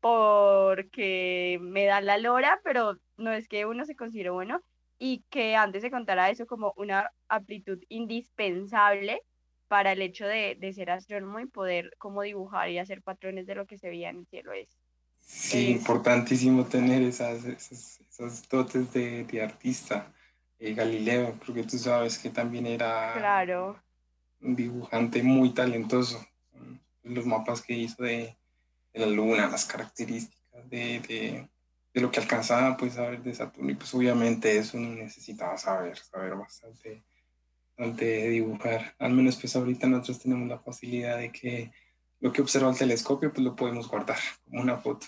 porque 0.00 1.58
me 1.60 1.84
da 1.84 2.00
la 2.00 2.18
lora, 2.18 2.60
pero 2.62 2.98
no 3.16 3.32
es 3.32 3.48
que 3.48 3.66
uno 3.66 3.84
se 3.84 3.96
considere 3.96 4.30
bueno 4.30 4.62
y 4.98 5.24
que 5.30 5.56
antes 5.56 5.82
se 5.82 5.90
contara 5.90 6.30
eso 6.30 6.46
como 6.46 6.72
una 6.76 7.10
aptitud 7.28 7.78
indispensable 7.88 9.22
para 9.68 9.92
el 9.92 10.02
hecho 10.02 10.26
de, 10.26 10.56
de, 10.58 10.72
ser 10.72 10.90
astrónomo 10.90 11.40
y 11.40 11.46
poder 11.46 11.90
como 11.98 12.22
dibujar 12.22 12.70
y 12.70 12.78
hacer 12.78 13.02
patrones 13.02 13.46
de 13.46 13.56
lo 13.56 13.66
que 13.66 13.78
se 13.78 13.88
veía 13.88 14.10
en 14.10 14.18
el 14.18 14.26
cielo 14.26 14.52
es. 14.52 14.68
Sí, 15.18 15.70
importantísimo 15.70 16.64
tener 16.66 17.02
esas, 17.02 17.44
esas, 17.44 18.48
dotes 18.48 18.92
de, 18.92 19.24
de 19.24 19.42
artista. 19.42 20.12
Eh, 20.58 20.72
Galileo, 20.72 21.36
creo 21.40 21.56
que 21.56 21.62
tú 21.64 21.78
sabes 21.78 22.16
que 22.18 22.30
también 22.30 22.66
era 22.66 23.12
claro. 23.14 23.76
un 24.40 24.54
dibujante 24.54 25.22
muy 25.22 25.50
talentoso. 25.50 26.24
Los 27.06 27.26
mapas 27.26 27.62
que 27.62 27.74
hizo 27.74 28.02
de, 28.02 28.36
de 28.92 29.00
la 29.00 29.06
luna, 29.06 29.48
las 29.48 29.64
características 29.64 30.68
de, 30.68 31.00
de, 31.00 31.48
de, 31.94 32.00
lo 32.00 32.10
que 32.10 32.20
alcanzaba 32.20 32.76
pues 32.76 32.98
a 32.98 33.08
ver 33.08 33.22
de 33.22 33.34
Saturno 33.34 33.70
y 33.70 33.74
pues 33.74 33.94
obviamente 33.94 34.56
eso 34.56 34.76
uno 34.76 34.90
necesitaba 34.90 35.56
saber, 35.56 35.96
saber 35.96 36.34
bastante, 36.34 37.04
de 37.76 38.28
dibujar. 38.28 38.94
Al 38.98 39.12
menos 39.12 39.36
pues 39.36 39.54
ahorita 39.54 39.86
nosotros 39.86 40.20
tenemos 40.20 40.48
la 40.48 40.58
facilidad 40.58 41.18
de 41.18 41.30
que 41.30 41.72
lo 42.20 42.32
que 42.32 42.42
observa 42.42 42.70
el 42.70 42.78
telescopio 42.78 43.32
pues 43.32 43.44
lo 43.44 43.54
podemos 43.54 43.88
guardar 43.88 44.18
como 44.44 44.62
una 44.62 44.78
foto. 44.78 45.06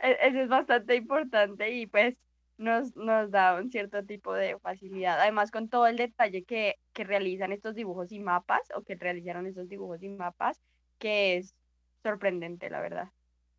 E, 0.00 0.16
eso 0.22 0.40
es 0.40 0.48
bastante 0.48 0.96
importante 0.96 1.70
y 1.72 1.86
pues 1.86 2.16
nos, 2.58 2.94
nos 2.96 3.30
da 3.30 3.56
un 3.56 3.70
cierto 3.70 4.04
tipo 4.04 4.32
de 4.34 4.58
facilidad. 4.58 5.20
Además, 5.20 5.50
con 5.50 5.68
todo 5.68 5.86
el 5.86 5.96
detalle 5.96 6.44
que, 6.44 6.76
que 6.92 7.04
realizan 7.04 7.52
estos 7.52 7.74
dibujos 7.74 8.12
y 8.12 8.20
mapas, 8.20 8.62
o 8.76 8.82
que 8.82 8.94
realizaron 8.94 9.46
estos 9.46 9.68
dibujos 9.68 10.02
y 10.02 10.08
mapas, 10.08 10.60
que 10.98 11.36
es 11.36 11.54
sorprendente, 12.02 12.70
la 12.70 12.80
verdad. 12.80 13.08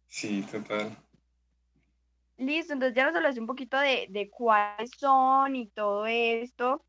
Sí, 0.08 0.44
total. 0.44 0.96
Listo, 2.38 2.74
entonces 2.74 2.96
ya 2.96 3.06
nos 3.06 3.16
hablaste 3.16 3.40
un 3.40 3.48
poquito 3.48 3.78
de, 3.78 4.08
de 4.10 4.30
cuáles 4.30 4.92
son 4.98 5.56
y 5.56 5.68
todo 5.68 6.06
esto. 6.06 6.84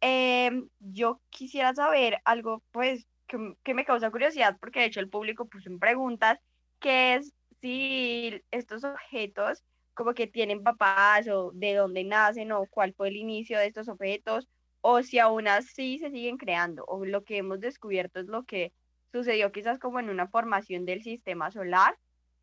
Em, 0.00 0.68
yo 0.80 1.20
quisiera 1.30 1.74
saber 1.74 2.18
algo, 2.24 2.62
pues, 2.72 3.06
que, 3.26 3.54
que, 3.62 3.74
me 3.74 3.84
causa 3.84 4.10
curiosidad, 4.10 4.56
porque 4.60 4.80
de 4.80 4.86
hecho 4.86 5.00
el 5.00 5.08
público 5.08 5.46
puso 5.46 5.68
en 5.68 5.78
preguntas, 5.78 6.38
que 6.80 7.14
es 7.16 7.32
si 7.60 8.42
estos 8.50 8.84
objetos 8.84 9.62
como 9.94 10.12
que 10.14 10.26
tienen 10.26 10.62
papás 10.62 11.28
o 11.28 11.52
de 11.54 11.74
dónde 11.74 12.04
nacen 12.04 12.52
o 12.52 12.66
cuál 12.66 12.92
fue 12.94 13.08
el 13.08 13.16
inicio 13.16 13.58
de 13.58 13.66
estos 13.66 13.88
objetos, 13.88 14.48
o 14.80 15.02
si 15.02 15.18
aún 15.18 15.48
así 15.48 15.98
se 15.98 16.10
siguen 16.10 16.36
creando, 16.36 16.84
o 16.86 17.04
lo 17.06 17.24
que 17.24 17.38
hemos 17.38 17.60
descubierto 17.60 18.20
es 18.20 18.26
lo 18.26 18.42
que 18.44 18.72
sucedió 19.18 19.52
quizás 19.52 19.78
como 19.78 20.00
en 20.00 20.10
una 20.10 20.26
formación 20.26 20.84
del 20.84 21.02
sistema 21.02 21.50
solar 21.50 21.96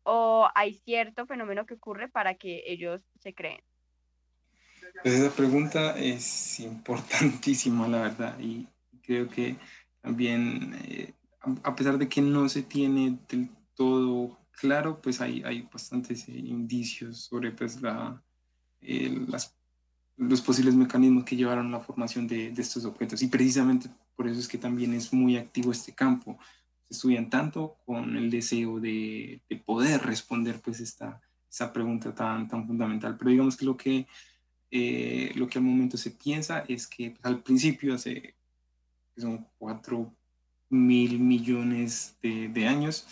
o 0.04 0.48
hay 0.54 0.74
cierto 0.74 1.26
fenómeno 1.26 1.66
que 1.66 1.74
ocurre 1.74 2.08
para 2.08 2.34
que 2.34 2.62
ellos 2.66 3.02
se 3.20 3.34
creen? 3.34 3.60
Pues 5.02 5.14
esa 5.14 5.34
pregunta 5.34 5.98
es 5.98 6.60
importantísima, 6.60 7.86
la 7.88 8.02
verdad, 8.02 8.38
y 8.38 8.66
creo 9.02 9.28
que 9.28 9.56
también, 10.00 10.74
eh, 10.84 11.12
a 11.62 11.74
pesar 11.74 11.98
de 11.98 12.08
que 12.08 12.20
no 12.20 12.48
se 12.48 12.62
tiene 12.62 13.18
del 13.28 13.48
todo 13.74 14.38
claro, 14.52 15.00
pues 15.00 15.20
hay, 15.20 15.42
hay 15.44 15.68
bastantes 15.72 16.28
indicios 16.28 17.24
sobre 17.24 17.50
pues, 17.52 17.80
la, 17.80 18.22
las, 18.80 19.54
los 20.16 20.40
posibles 20.40 20.74
mecanismos 20.74 21.24
que 21.24 21.36
llevaron 21.36 21.68
a 21.68 21.78
la 21.78 21.80
formación 21.80 22.26
de, 22.26 22.48
estos 22.56 22.84
objetos. 22.84 23.22
Y 23.22 23.28
precisamente 23.28 23.88
por 24.14 24.28
eso 24.28 24.40
es 24.40 24.48
que 24.48 24.58
también 24.58 24.92
es 24.94 25.12
muy 25.12 25.36
activo 25.36 25.72
este 25.72 25.92
campo. 25.92 26.38
Estudian 26.92 27.30
tanto 27.30 27.78
con 27.86 28.16
el 28.16 28.30
deseo 28.30 28.78
de, 28.78 29.40
de 29.48 29.56
poder 29.56 30.02
responder 30.02 30.60
pues 30.60 30.78
esta, 30.78 31.20
esa 31.50 31.72
pregunta 31.72 32.14
tan, 32.14 32.48
tan 32.48 32.66
fundamental. 32.66 33.16
Pero 33.16 33.30
digamos 33.30 33.56
que 33.56 33.64
lo 33.64 33.76
que, 33.76 34.06
eh, 34.70 35.32
lo 35.34 35.46
que 35.46 35.58
al 35.58 35.64
momento 35.64 35.96
se 35.96 36.10
piensa 36.10 36.64
es 36.68 36.86
que 36.86 37.10
pues, 37.10 37.24
al 37.24 37.42
principio, 37.42 37.94
hace 37.94 38.34
son 39.16 39.46
4 39.58 40.14
mil 40.70 41.18
millones 41.18 42.16
de, 42.22 42.48
de 42.48 42.66
años, 42.66 43.06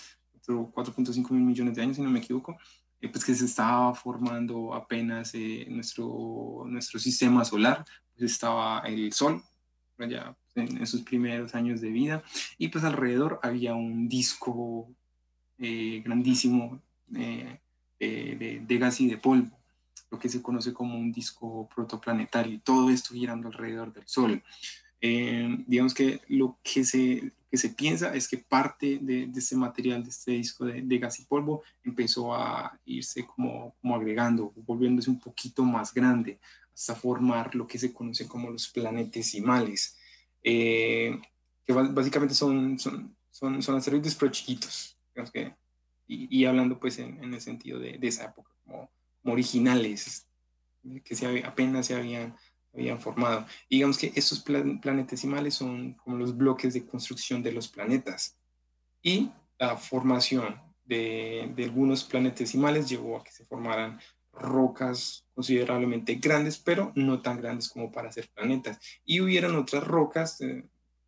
4.5 0.46 1.30
mil 1.30 1.42
millones 1.42 1.74
de 1.74 1.82
años, 1.82 1.96
si 1.96 2.02
no 2.02 2.10
me 2.10 2.18
equivoco, 2.18 2.58
eh, 3.00 3.08
pues 3.08 3.24
que 3.24 3.34
se 3.34 3.44
estaba 3.44 3.94
formando 3.94 4.74
apenas 4.74 5.34
eh, 5.34 5.66
nuestro, 5.68 6.64
nuestro 6.66 6.98
sistema 6.98 7.44
solar, 7.44 7.84
pues 8.12 8.32
estaba 8.32 8.80
el 8.80 9.12
Sol, 9.12 9.42
ya 10.08 10.36
en, 10.54 10.86
sus 10.86 11.02
primeros 11.02 11.54
años 11.54 11.80
de 11.80 11.90
vida, 11.90 12.22
y 12.58 12.68
pues 12.68 12.84
alrededor 12.84 13.38
había 13.42 13.74
un 13.74 14.08
disco 14.08 14.88
eh, 15.58 16.02
grandísimo 16.04 16.80
de, 17.06 17.60
de, 17.98 18.78
gas 18.78 19.00
y 19.00 19.08
de 19.08 19.18
polvo, 19.18 19.58
lo 20.10 20.18
que 20.18 20.28
se 20.28 20.42
conoce 20.42 20.72
como 20.72 20.98
un 20.98 21.12
disco 21.12 21.68
protoplanetario, 21.74 22.54
y 22.54 22.58
todo 22.58 22.90
esto 22.90 23.14
girando 23.14 23.48
alrededor 23.48 23.92
del 23.92 24.06
Sol. 24.06 24.42
digamos 25.00 25.94
que 25.94 26.20
lo 26.28 26.58
que 26.62 26.84
se 26.84 27.32
que 27.50 27.56
se 27.56 27.70
piensa 27.70 28.14
es 28.14 28.28
que 28.28 28.38
parte 28.38 28.98
de, 29.02 29.26
de 29.26 29.40
este 29.40 29.56
material, 29.56 30.04
de 30.04 30.10
este 30.10 30.32
disco 30.32 30.64
de, 30.64 30.82
de, 30.82 30.98
gas 30.98 31.18
y 31.18 31.24
polvo, 31.24 31.64
empezó 31.82 32.32
a 32.32 32.78
irse 32.84 33.26
como, 33.26 33.74
como 33.80 33.96
agregando, 33.96 34.52
volviéndose 34.54 35.10
un 35.10 35.18
poquito 35.18 35.64
más 35.64 35.92
grande, 35.92 36.38
hasta 36.72 36.94
formar 36.94 37.54
lo 37.56 37.66
que 37.66 37.78
se 37.78 37.92
conoce 37.92 38.28
como 38.28 38.50
los 38.50 38.68
planetesimales, 38.68 39.96
eh, 40.42 41.20
que 41.66 41.72
básicamente 41.72 42.34
son, 42.34 42.78
son, 42.78 43.16
son, 43.30 43.62
son, 43.62 43.76
asteroides 43.76 44.14
pero 44.14 44.32
chiquitos, 44.32 44.98
que, 45.32 45.54
y, 46.06 46.40
y, 46.40 46.44
hablando 46.44 46.78
pues 46.78 46.98
en, 46.98 47.22
en 47.22 47.34
el 47.34 47.40
sentido 47.40 47.78
de, 47.78 47.98
de 47.98 48.08
esa 48.08 48.24
época, 48.24 48.50
como, 48.64 48.90
como 49.22 49.34
originales, 49.34 50.26
que 51.04 51.14
se, 51.14 51.44
apenas 51.44 51.86
se 51.86 51.94
habían 51.94 52.36
habían 52.72 53.00
formado. 53.00 53.46
digamos 53.68 53.98
que 53.98 54.12
estos 54.14 54.40
planetesimales 54.40 55.54
son 55.54 55.94
como 55.94 56.16
los 56.16 56.36
bloques 56.36 56.74
de 56.74 56.86
construcción 56.86 57.42
de 57.42 57.52
los 57.52 57.68
planetas. 57.68 58.36
Y 59.02 59.30
la 59.58 59.76
formación 59.76 60.60
de, 60.84 61.52
de 61.54 61.64
algunos 61.64 62.04
planetesimales 62.04 62.88
llevó 62.88 63.18
a 63.18 63.24
que 63.24 63.32
se 63.32 63.44
formaran 63.44 64.00
rocas 64.32 65.24
considerablemente 65.34 66.14
grandes, 66.16 66.58
pero 66.58 66.92
no 66.94 67.20
tan 67.20 67.40
grandes 67.40 67.68
como 67.68 67.90
para 67.90 68.12
ser 68.12 68.28
planetas. 68.34 68.78
Y 69.04 69.20
hubieron 69.20 69.56
otras 69.56 69.84
rocas 69.84 70.40
eh, 70.40 70.64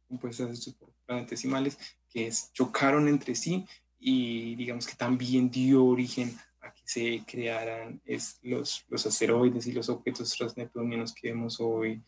compuestas 0.09 0.51
estos 0.51 0.77
planetesimales 1.07 1.79
que 2.09 2.31
chocaron 2.53 3.09
entre 3.09 3.35
sí 3.35 3.67
y 3.99 4.55
digamos 4.57 4.87
que 4.87 4.95
también 4.95 5.51
dio 5.51 5.85
origen 5.85 6.37
se 6.85 7.23
crearan 7.27 8.01
los, 8.43 8.85
los 8.89 9.07
asteroides 9.07 9.67
y 9.67 9.73
los 9.73 9.89
objetos 9.89 10.35
transneptunianos 10.37 11.15
que 11.15 11.29
vemos 11.29 11.61
hoy, 11.61 12.03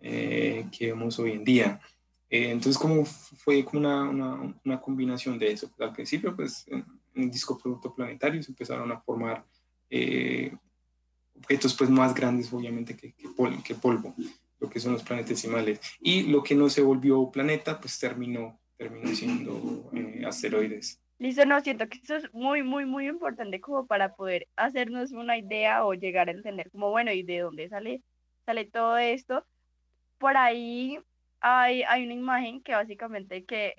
eh, 0.00 0.66
que 0.76 0.86
vemos 0.88 1.18
hoy 1.18 1.32
en 1.32 1.44
día. 1.44 1.80
Eh, 2.30 2.50
entonces, 2.50 2.78
como 2.78 3.04
fue 3.04 3.64
como 3.64 3.80
una, 3.80 4.54
una, 4.64 4.80
combinación 4.80 5.38
de 5.38 5.52
eso. 5.52 5.70
Al 5.78 5.92
principio, 5.92 6.36
pues, 6.36 6.66
en, 6.68 6.84
el 7.14 7.30
disco 7.30 7.58
producto 7.58 7.94
planetario 7.94 8.42
se 8.42 8.52
empezaron 8.52 8.92
a 8.92 9.00
formar 9.00 9.44
eh, 9.90 10.52
objetos 11.36 11.74
pues, 11.76 11.90
más 11.90 12.14
grandes, 12.14 12.52
obviamente, 12.52 12.96
que, 12.96 13.12
que, 13.12 13.28
que 13.64 13.74
polvo, 13.74 14.14
lo 14.60 14.68
que 14.68 14.80
son 14.80 14.92
los 14.92 15.02
planetesimales. 15.02 15.80
Y 16.00 16.24
lo 16.24 16.42
que 16.42 16.54
no 16.54 16.68
se 16.68 16.82
volvió 16.82 17.30
planeta, 17.30 17.80
pues 17.80 17.98
terminó, 17.98 18.58
terminó 18.76 19.08
siendo 19.14 19.90
asteroides. 20.26 21.00
Listo, 21.18 21.44
no, 21.44 21.60
siento 21.60 21.88
que 21.88 21.98
eso 21.98 22.14
es 22.14 22.32
muy, 22.32 22.62
muy, 22.62 22.86
muy 22.86 23.08
importante 23.08 23.60
como 23.60 23.86
para 23.86 24.14
poder 24.14 24.46
hacernos 24.54 25.10
una 25.10 25.36
idea 25.36 25.84
o 25.84 25.94
llegar 25.94 26.28
a 26.28 26.32
entender 26.32 26.70
como, 26.70 26.90
bueno, 26.90 27.10
¿y 27.12 27.24
de 27.24 27.40
dónde 27.40 27.68
sale, 27.68 28.02
sale 28.46 28.66
todo 28.66 28.96
esto? 28.98 29.44
Por 30.18 30.36
ahí 30.36 31.00
hay, 31.40 31.82
hay 31.82 32.04
una 32.04 32.14
imagen 32.14 32.62
que 32.62 32.72
básicamente 32.72 33.44
que 33.44 33.74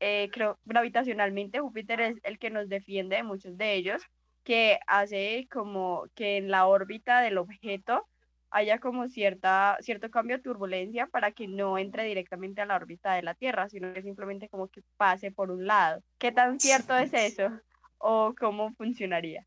eh, 0.00 0.28
creo 0.32 0.58
gravitacionalmente 0.64 1.60
Júpiter 1.60 2.00
es 2.00 2.18
el 2.24 2.38
que 2.38 2.50
nos 2.50 2.68
defiende 2.68 3.16
de 3.16 3.22
muchos 3.22 3.56
de 3.56 3.74
ellos, 3.74 4.02
que 4.44 4.78
hace 4.86 5.48
como 5.50 6.04
que 6.14 6.38
en 6.38 6.50
la 6.50 6.66
órbita 6.66 7.20
del 7.20 7.38
objeto 7.38 8.08
haya 8.50 8.78
como 8.78 9.08
cierta, 9.08 9.78
cierto 9.80 10.10
cambio 10.10 10.36
de 10.36 10.42
turbulencia 10.42 11.06
para 11.06 11.32
que 11.32 11.48
no 11.48 11.78
entre 11.78 12.04
directamente 12.04 12.60
a 12.60 12.66
la 12.66 12.76
órbita 12.76 13.14
de 13.14 13.22
la 13.22 13.34
Tierra, 13.34 13.68
sino 13.68 13.92
que 13.94 14.02
simplemente 14.02 14.48
como 14.48 14.68
que 14.68 14.82
pase 14.96 15.32
por 15.32 15.50
un 15.50 15.66
lado. 15.66 16.02
¿Qué 16.18 16.32
tan 16.32 16.60
cierto 16.60 16.94
es 16.96 17.12
eso? 17.14 17.50
¿O 17.98 18.34
cómo 18.38 18.72
funcionaría? 18.74 19.46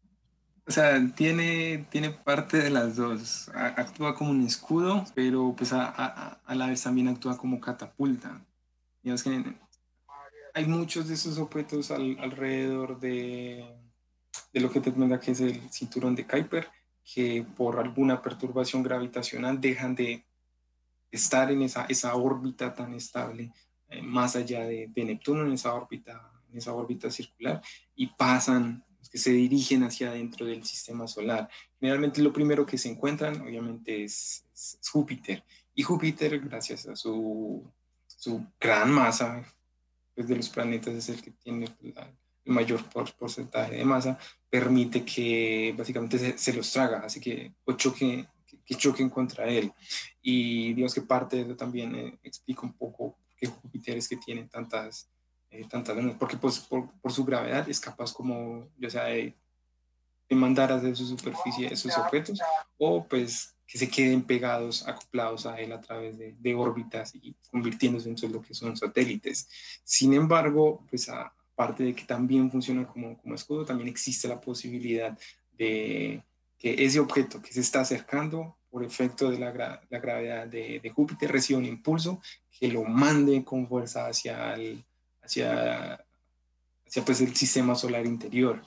O 0.68 0.72
sea, 0.72 1.00
tiene, 1.16 1.86
tiene 1.92 2.10
parte 2.10 2.58
de 2.58 2.72
las 2.72 2.96
dos. 2.96 3.50
Actúa 3.54 4.16
como 4.16 4.32
un 4.32 4.42
escudo, 4.42 5.04
pero 5.14 5.54
pues 5.56 5.72
a, 5.72 5.86
a, 5.86 6.42
a 6.44 6.56
la 6.56 6.68
vez 6.68 6.82
también 6.82 7.08
actúa 7.08 7.38
como 7.38 7.60
catapulta. 7.60 8.44
Digamos 9.04 9.22
que 9.22 9.44
hay 10.56 10.66
muchos 10.66 11.08
de 11.08 11.14
esos 11.14 11.38
objetos 11.38 11.92
al, 11.92 12.18
alrededor 12.20 13.00
de, 13.00 13.64
de 14.54 14.60
lo 14.60 14.70
que 14.72 14.80
te 14.80 14.94
que 14.94 15.32
es 15.32 15.40
el 15.42 15.70
cinturón 15.72 16.16
de 16.16 16.26
Kuiper 16.26 16.68
que 17.14 17.46
por 17.56 17.80
alguna 17.80 18.22
perturbación 18.22 18.82
gravitacional 18.82 19.62
dejan 19.62 19.94
de 19.94 20.26
estar 21.12 21.52
en 21.52 21.62
esa, 21.62 21.86
esa 21.86 22.16
órbita 22.16 22.74
tan 22.74 22.94
estable 22.94 23.52
eh, 23.90 24.02
más 24.02 24.36
allá 24.36 24.66
de, 24.66 24.88
de, 24.88 25.06
Neptuno, 25.06 25.46
en 25.46 25.54
esa 25.54 25.74
órbita, 25.74 26.32
en 26.52 26.58
esa 26.58 26.74
órbita 26.74 27.12
circular, 27.12 27.62
y 27.96 28.08
pasan, 28.08 28.84
que 29.12 29.20
se 29.20 29.32
dirigen 29.32 29.84
hacia 29.84 30.10
adentro 30.10 30.48
del 30.48 30.66
sistema 30.66 31.08
solar. 31.08 31.48
Generalmente 31.80 32.24
lo 32.24 32.34
primero 32.34 32.66
que 32.66 32.80
se 32.80 32.90
encuentran, 32.90 33.40
obviamente, 33.42 34.04
es, 34.04 34.44
Júpiter. 34.92 35.44
Y 35.76 35.84
Júpiter, 35.84 36.40
gracias 36.40 36.88
a 36.88 36.96
su, 36.96 37.64
su 38.08 38.46
gran 38.60 38.92
masa, 38.92 39.46
pues 40.16 40.28
de 40.28 40.36
los 40.38 40.50
planetas 40.50 40.96
es 40.96 41.10
el 41.10 41.22
que 41.22 41.32
tiene 41.32 41.68
la, 41.82 42.12
mayor 42.46 42.84
porcentaje 43.18 43.76
de 43.76 43.86
masa, 43.86 44.18
permite 44.50 45.04
que 45.04 45.74
básicamente 45.78 46.38
se, 46.38 46.54
los 46.54 46.72
traga, 46.72 47.00
así 47.00 47.20
que 47.20 47.54
o 47.66 47.74
choque, 47.74 48.28
que, 48.66 48.76
choquen 48.76 49.10
contra 49.10 49.46
él. 49.46 49.72
Y 50.22 50.74
digamos 50.74 50.94
que 50.94 51.02
parte 51.02 51.38
de 51.38 51.42
eso 51.44 51.56
también 51.56 51.96
eh, 51.96 52.20
explica 52.24 52.62
un 52.62 52.74
poco 52.74 53.18
qué 53.38 53.48
Júpiter 53.48 53.98
es 53.98 54.08
que 54.08 54.18
tiene 54.18 54.46
tantas, 54.46 55.10
eh, 55.50 55.66
tantas 55.70 55.98
porque 56.18 56.38
pues, 56.38 56.60
por, 56.60 56.92
por, 57.02 57.12
su 57.12 57.26
gravedad 57.26 57.68
es 57.68 57.80
capaz 57.80 58.14
como, 58.14 58.70
ya 58.78 58.90
sea 58.90 59.06
de, 59.06 59.36
de 60.30 60.36
mandar 60.36 60.72
hacia 60.72 60.96
su 60.96 61.06
superficie 61.06 61.72
esos 61.72 61.98
objetos, 61.98 62.40
o 62.78 63.06
pues 63.06 63.56
que 63.68 63.80
se 63.80 63.90
queden 63.90 64.22
pegados, 64.22 64.88
acoplados 64.88 65.46
a 65.48 65.60
él 65.60 65.72
a 65.72 65.82
través 65.82 66.18
de, 66.18 66.36
de 66.38 66.56
órbitas 66.56 67.16
y 67.16 67.36
convirtiéndose 67.50 68.10
en 68.10 68.32
lo 68.32 68.42
que 68.42 68.54
son 68.54 68.78
satélites. 68.78 69.50
Sin 69.84 70.14
embargo, 70.14 70.84
pues 70.90 71.10
a, 71.10 71.34
parte 71.56 71.84
de 71.84 71.96
que 71.96 72.04
también 72.04 72.52
funciona 72.52 72.86
como, 72.86 73.18
como 73.18 73.36
escudo, 73.36 73.66
también 73.66 73.90
existe 73.90 74.28
la 74.28 74.42
posibilidad 74.42 75.18
de 75.54 76.22
que 76.58 76.84
ese 76.84 77.00
objeto 77.00 77.42
que 77.42 77.54
se 77.54 77.62
está 77.62 77.82
acercando 77.82 78.58
por 78.70 78.84
efecto 78.84 79.32
de 79.32 79.40
la, 79.40 79.54
la 79.90 80.00
gravedad 80.00 80.48
de, 80.48 80.92
Júpiter 80.94 81.32
reciba 81.32 81.60
un 81.60 81.66
impulso 81.66 82.22
que 82.52 82.68
lo 82.68 82.84
mande 82.84 83.44
con 83.44 83.68
fuerza 83.68 84.08
hacia 84.08 84.54
el, 84.56 84.84
hacia, 85.22 86.04
hacia 86.86 87.06
pues 87.06 87.22
el 87.22 87.36
sistema 87.36 87.76
solar 87.76 88.06
interior 88.06 88.62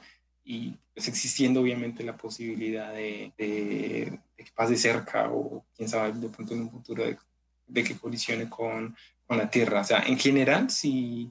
y 0.45 0.75
pues 0.95 1.09
existiendo 1.09 1.61
obviamente 1.61 2.03
la 2.03 2.17
posibilidad 2.17 2.93
de, 2.93 3.33
de, 3.37 4.19
que 4.37 4.51
pase 4.55 4.77
cerca 4.77 5.31
o 5.31 5.67
quién 5.77 5.89
sabe 5.89 6.13
de 6.13 6.29
pronto 6.29 6.55
en 6.55 6.63
un 6.63 6.71
futuro 6.71 7.05
de, 7.05 7.19
de 7.67 7.85
que 7.85 7.99
colisione 7.99 8.49
con, 8.49 8.97
con, 9.27 9.37
la 9.37 9.51
Tierra. 9.51 9.83
O 9.83 9.85
sea, 9.85 10.01
en 10.07 10.19
general, 10.19 10.71
si, 10.71 11.31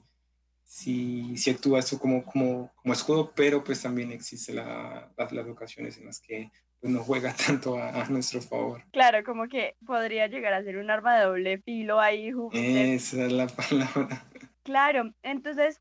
si, 0.67 1.37
si 1.37 1.49
actúa 1.49 1.79
esto 1.79 1.97
como, 1.97 2.23
como, 2.25 2.71
como 2.75 2.93
escudo, 2.93 3.31
pero 3.33 3.63
pues 3.63 3.81
también 3.81 4.11
existe 4.11 4.53
la, 4.53 5.09
las, 5.17 5.31
las 5.31 5.47
ocasiones 5.47 5.97
en 5.97 6.07
las 6.07 6.19
que 6.19 6.51
pues, 6.81 6.91
no 6.91 6.99
juega 6.99 7.33
tanto 7.47 7.77
a, 7.77 8.05
nuestro 8.09 8.41
favor. 8.41 8.83
Claro, 8.91 9.23
como 9.23 9.47
que 9.47 9.77
podría 9.85 10.27
llegar 10.27 10.53
a 10.53 10.63
ser 10.63 10.77
un 10.77 10.91
arma 10.91 11.17
de 11.17 11.25
doble 11.25 11.57
filo 11.59 12.01
ahí. 12.01 12.31
Esa 12.51 13.25
es 13.25 13.31
la 13.31 13.47
palabra. 13.47 14.25
Claro, 14.63 15.13
entonces, 15.23 15.79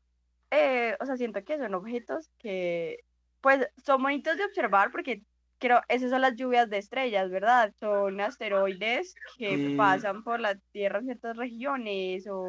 eh, 0.49 0.95
o 1.01 1.05
sea, 1.05 1.17
siento 1.17 1.43
que 1.43 1.57
son 1.57 1.73
objetos 1.73 2.29
que 2.37 3.03
pues 3.41 3.67
son 3.85 4.01
bonitos 4.01 4.37
de 4.37 4.45
observar 4.45 4.91
porque 4.91 5.23
creo, 5.59 5.81
esas 5.87 6.09
son 6.09 6.21
las 6.21 6.35
lluvias 6.35 6.69
de 6.69 6.77
estrellas, 6.77 7.29
¿verdad? 7.29 7.73
Son 7.79 8.19
asteroides 8.21 9.15
que 9.37 9.57
mm. 9.57 9.77
pasan 9.77 10.23
por 10.23 10.39
la 10.39 10.55
Tierra 10.71 10.99
en 10.99 11.05
ciertas 11.05 11.37
regiones 11.37 12.27
o 12.29 12.47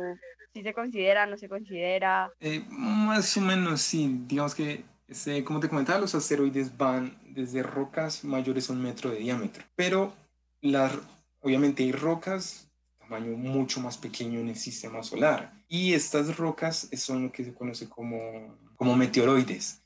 si 0.53 0.62
se 0.62 0.75
considera, 0.75 1.27
no 1.27 1.37
se 1.37 1.49
considera. 1.49 2.31
Eh, 2.40 2.64
más 2.71 3.37
o 3.37 3.40
menos 3.40 3.81
sí, 3.81 4.25
digamos 4.27 4.55
que 4.55 4.85
Este, 5.07 5.42
como 5.42 5.59
te 5.59 5.68
comentaba, 5.68 5.99
los 5.99 6.14
asteroides 6.14 6.77
van 6.77 7.16
desde 7.31 7.62
rocas 7.62 8.25
mayores 8.25 8.68
a 8.68 8.75
un 8.75 8.83
metro 8.83 9.11
de 9.11 9.18
diámetro, 9.18 9.64
pero 9.75 10.12
las, 10.61 10.92
obviamente 11.40 11.83
hay 11.83 11.92
rocas 11.92 12.68
tamaño 13.09 13.37
mucho 13.37 13.81
más 13.81 13.97
pequeño 13.97 14.40
en 14.40 14.49
el 14.51 14.57
sistema 14.57 15.03
solar 15.03 15.53
y 15.66 15.94
estas 15.94 16.37
rocas 16.37 16.88
son 16.97 17.25
lo 17.25 17.33
que 17.33 17.44
se 17.44 17.55
conoce 17.55 17.88
como, 17.88 18.55
como 18.77 18.97
meteoroides. 18.97 19.81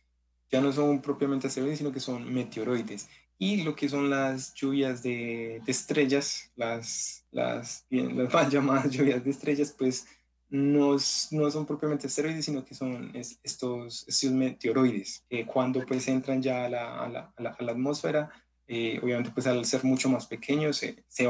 Ya 0.53 0.61
no 0.61 0.71
son 0.71 1.01
propiamente 1.01 1.47
asteroides, 1.47 1.79
sino 1.79 1.93
que 1.93 2.01
son 2.01 2.33
meteoroides. 2.33 3.09
Y 3.39 3.63
lo 3.63 3.75
que 3.75 3.89
son 3.89 4.11
las 4.11 4.55
lluvias 4.55 5.03
de, 5.03 5.63
estrellas, 5.67 6.53
las, 6.55 7.27
las, 7.33 7.87
bien, 7.91 8.17
las 8.17 8.33
mal 8.35 8.51
llamadas 8.51 8.91
lluvias 8.91 9.25
de 9.25 9.31
estrellas, 9.31 9.75
pues 9.77 10.07
no, 10.51 10.97
no 11.31 11.51
son 11.51 11.67
propiamente 11.67 12.07
asteroides, 12.07 12.45
sino 12.45 12.65
que 12.65 12.75
son 12.75 13.11
estos, 13.15 14.07
meteoroides, 14.31 15.25
que 15.29 15.47
cuando 15.47 15.85
pues 15.87 16.07
entran 16.07 16.43
ya 16.43 16.67
a 16.67 16.69
la, 16.69 17.05
a 17.05 17.09
la, 17.09 17.35
a 17.37 17.63
la, 17.63 17.73
atmósfera, 17.73 18.31
eh, 18.69 19.01
obviamente 19.03 19.31
pues 19.31 19.47
al 19.47 19.65
ser 19.65 19.83
mucho 19.83 20.11
más 20.11 20.27
pequeños, 20.27 20.77
se, 20.77 21.03
se, 21.09 21.29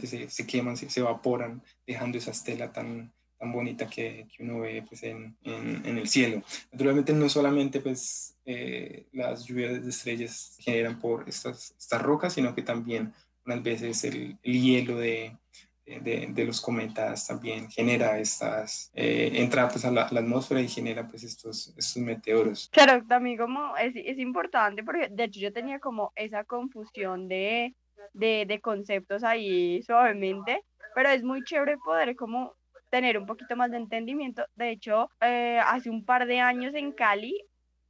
se, 0.00 0.28
se 0.28 0.46
queman, 0.46 0.76
se, 0.76 0.90
se 0.90 1.00
evaporan, 1.00 1.62
dejando 1.86 2.18
esa 2.18 2.32
estela 2.32 2.72
tan, 2.72 3.14
tan 3.42 3.50
bonita 3.50 3.88
que, 3.88 4.28
que 4.30 4.44
uno 4.44 4.60
ve 4.60 4.84
pues, 4.88 5.02
en, 5.02 5.36
en, 5.42 5.98
el 5.98 6.06
cielo. 6.06 6.42
Naturalmente 6.70 7.12
no 7.12 7.28
solamente 7.28 7.80
pues, 7.80 8.36
eh, 8.46 9.08
las 9.12 9.44
lluvias 9.44 9.82
de 9.82 9.90
estrellas 9.90 10.56
generan 10.60 11.00
por 11.00 11.28
estas, 11.28 11.74
estas 11.76 12.00
rocas, 12.00 12.34
sino 12.34 12.54
que 12.54 12.62
también 12.62 13.12
unas 13.44 13.60
veces 13.60 14.04
el, 14.04 14.38
hielo 14.42 14.96
de, 14.96 15.36
de, 15.84 16.28
de, 16.30 16.44
los 16.44 16.60
cometas 16.60 17.26
también 17.26 17.68
genera 17.68 18.16
estas, 18.20 18.92
eh, 18.94 19.32
entra 19.34 19.68
pues 19.68 19.84
a 19.84 19.90
la, 19.90 20.02
atmósfera 20.02 20.60
y 20.60 20.68
genera 20.68 21.08
pues 21.08 21.24
estos, 21.24 21.74
estos 21.76 21.96
meteoros. 21.96 22.70
Claro, 22.72 23.04
también 23.08 23.38
como 23.38 23.76
es, 23.76 23.92
es 23.96 24.20
importante 24.20 24.84
porque 24.84 25.08
de 25.10 25.24
hecho 25.24 25.40
yo 25.40 25.52
tenía 25.52 25.80
como 25.80 26.12
esa 26.14 26.44
confusión 26.44 27.26
de, 27.26 27.74
de, 28.12 28.44
de 28.46 28.60
conceptos 28.60 29.24
ahí 29.24 29.82
suavemente, 29.82 30.62
pero 30.94 31.08
es 31.08 31.24
muy 31.24 31.42
chévere 31.42 31.76
poder 31.78 32.14
como 32.14 32.54
tener 32.92 33.16
un 33.16 33.24
poquito 33.24 33.56
más 33.56 33.70
de 33.70 33.78
entendimiento. 33.78 34.44
De 34.54 34.68
hecho, 34.68 35.08
eh, 35.22 35.58
hace 35.64 35.88
un 35.88 36.04
par 36.04 36.26
de 36.26 36.40
años 36.40 36.74
en 36.74 36.92
Cali 36.92 37.34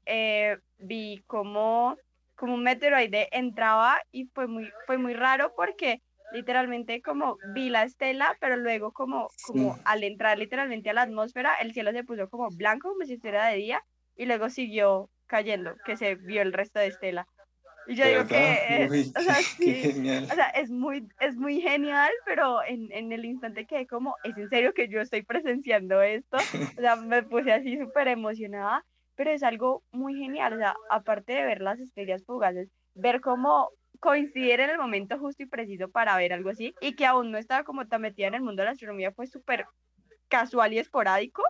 eh, 0.07 0.59
vi 0.79 1.25
como, 1.27 1.97
como 2.37 2.55
un 2.55 2.63
meteoroide 2.63 3.29
entraba 3.33 4.01
y 4.13 4.27
fue 4.27 4.47
muy, 4.47 4.71
fue 4.87 4.99
muy 4.99 5.15
raro 5.15 5.53
porque 5.57 6.01
literalmente 6.33 7.03
como 7.03 7.37
vi 7.53 7.69
la 7.69 7.83
estela, 7.83 8.37
pero 8.41 8.57
luego 8.57 8.93
como, 8.93 9.29
como 9.45 9.77
al 9.85 10.05
entrar 10.05 10.39
literalmente 10.39 10.91
a 10.91 10.95
la 10.95 11.03
atmósfera, 11.03 11.55
el 11.61 11.73
cielo 11.73 11.91
se 11.91 12.05
puso 12.05 12.31
como 12.31 12.49
blanco, 12.51 12.91
como 12.91 13.05
si 13.05 13.15
estuviera 13.15 13.49
de 13.49 13.57
día, 13.57 13.83
y 14.17 14.27
luego 14.27 14.51
siguió 14.51 15.11
cayendo, 15.27 15.75
que 15.85 15.97
se 15.97 16.15
vio 16.15 16.43
el 16.43 16.53
resto 16.53 16.79
de 16.79 16.87
estela. 16.87 17.27
Y 17.87 17.95
yo 17.95 18.07
digo 18.07 18.27
que, 18.27 18.89
o, 19.17 19.21
sea, 19.21 19.35
sí, 19.35 19.93
o 20.31 20.35
sea, 20.35 20.49
es 20.51 20.71
muy, 20.71 21.09
es 21.21 21.37
muy 21.37 21.61
genial, 21.61 22.11
pero 22.25 22.63
en, 22.63 22.91
en, 22.93 23.13
el 23.13 23.25
instante 23.25 23.67
que 23.67 23.87
como, 23.87 24.17
¿es 24.25 24.37
en 24.37 24.49
serio 24.49 24.73
que 24.73 24.89
yo 24.89 25.01
estoy 25.01 25.23
presenciando 25.23 26.01
esto? 26.03 26.37
O 26.79 26.81
sea, 26.81 26.97
me 26.97 27.23
puse 27.23 27.53
así 27.53 27.79
súper 27.79 28.09
emocionada, 28.09 28.85
pero 29.15 29.31
es 29.31 29.43
algo 29.43 29.83
muy 29.93 30.15
genial, 30.15 30.55
o 30.55 30.59
sea, 30.59 30.75
aparte 30.91 31.33
de 31.33 31.45
ver 31.45 31.61
las 31.61 31.81
estrellas 31.81 32.25
fugaces, 32.25 32.69
ver 32.95 33.21
cómo 33.21 33.71
coincidir 34.01 34.61
en 34.61 34.71
el 34.71 34.79
momento 34.79 35.19
justo 35.19 35.43
y 35.43 35.47
preciso 35.47 35.89
para 35.89 36.17
ver 36.17 36.33
algo 36.33 36.51
así, 36.51 36.75
y 36.81 36.95
que 36.95 37.07
aún 37.07 37.31
no 37.31 37.39
estaba 37.39 37.65
como 37.65 37.87
tan 37.87 38.03
metida 38.03 38.29
en 38.29 38.35
el 38.35 38.43
mundo 38.43 38.63
de 38.63 38.67
la 38.67 38.73
astronomía, 38.73 39.13
fue 39.13 39.27
súper 39.27 39.67
casual 40.29 40.73
y 40.73 40.79
esporádico, 40.79 41.43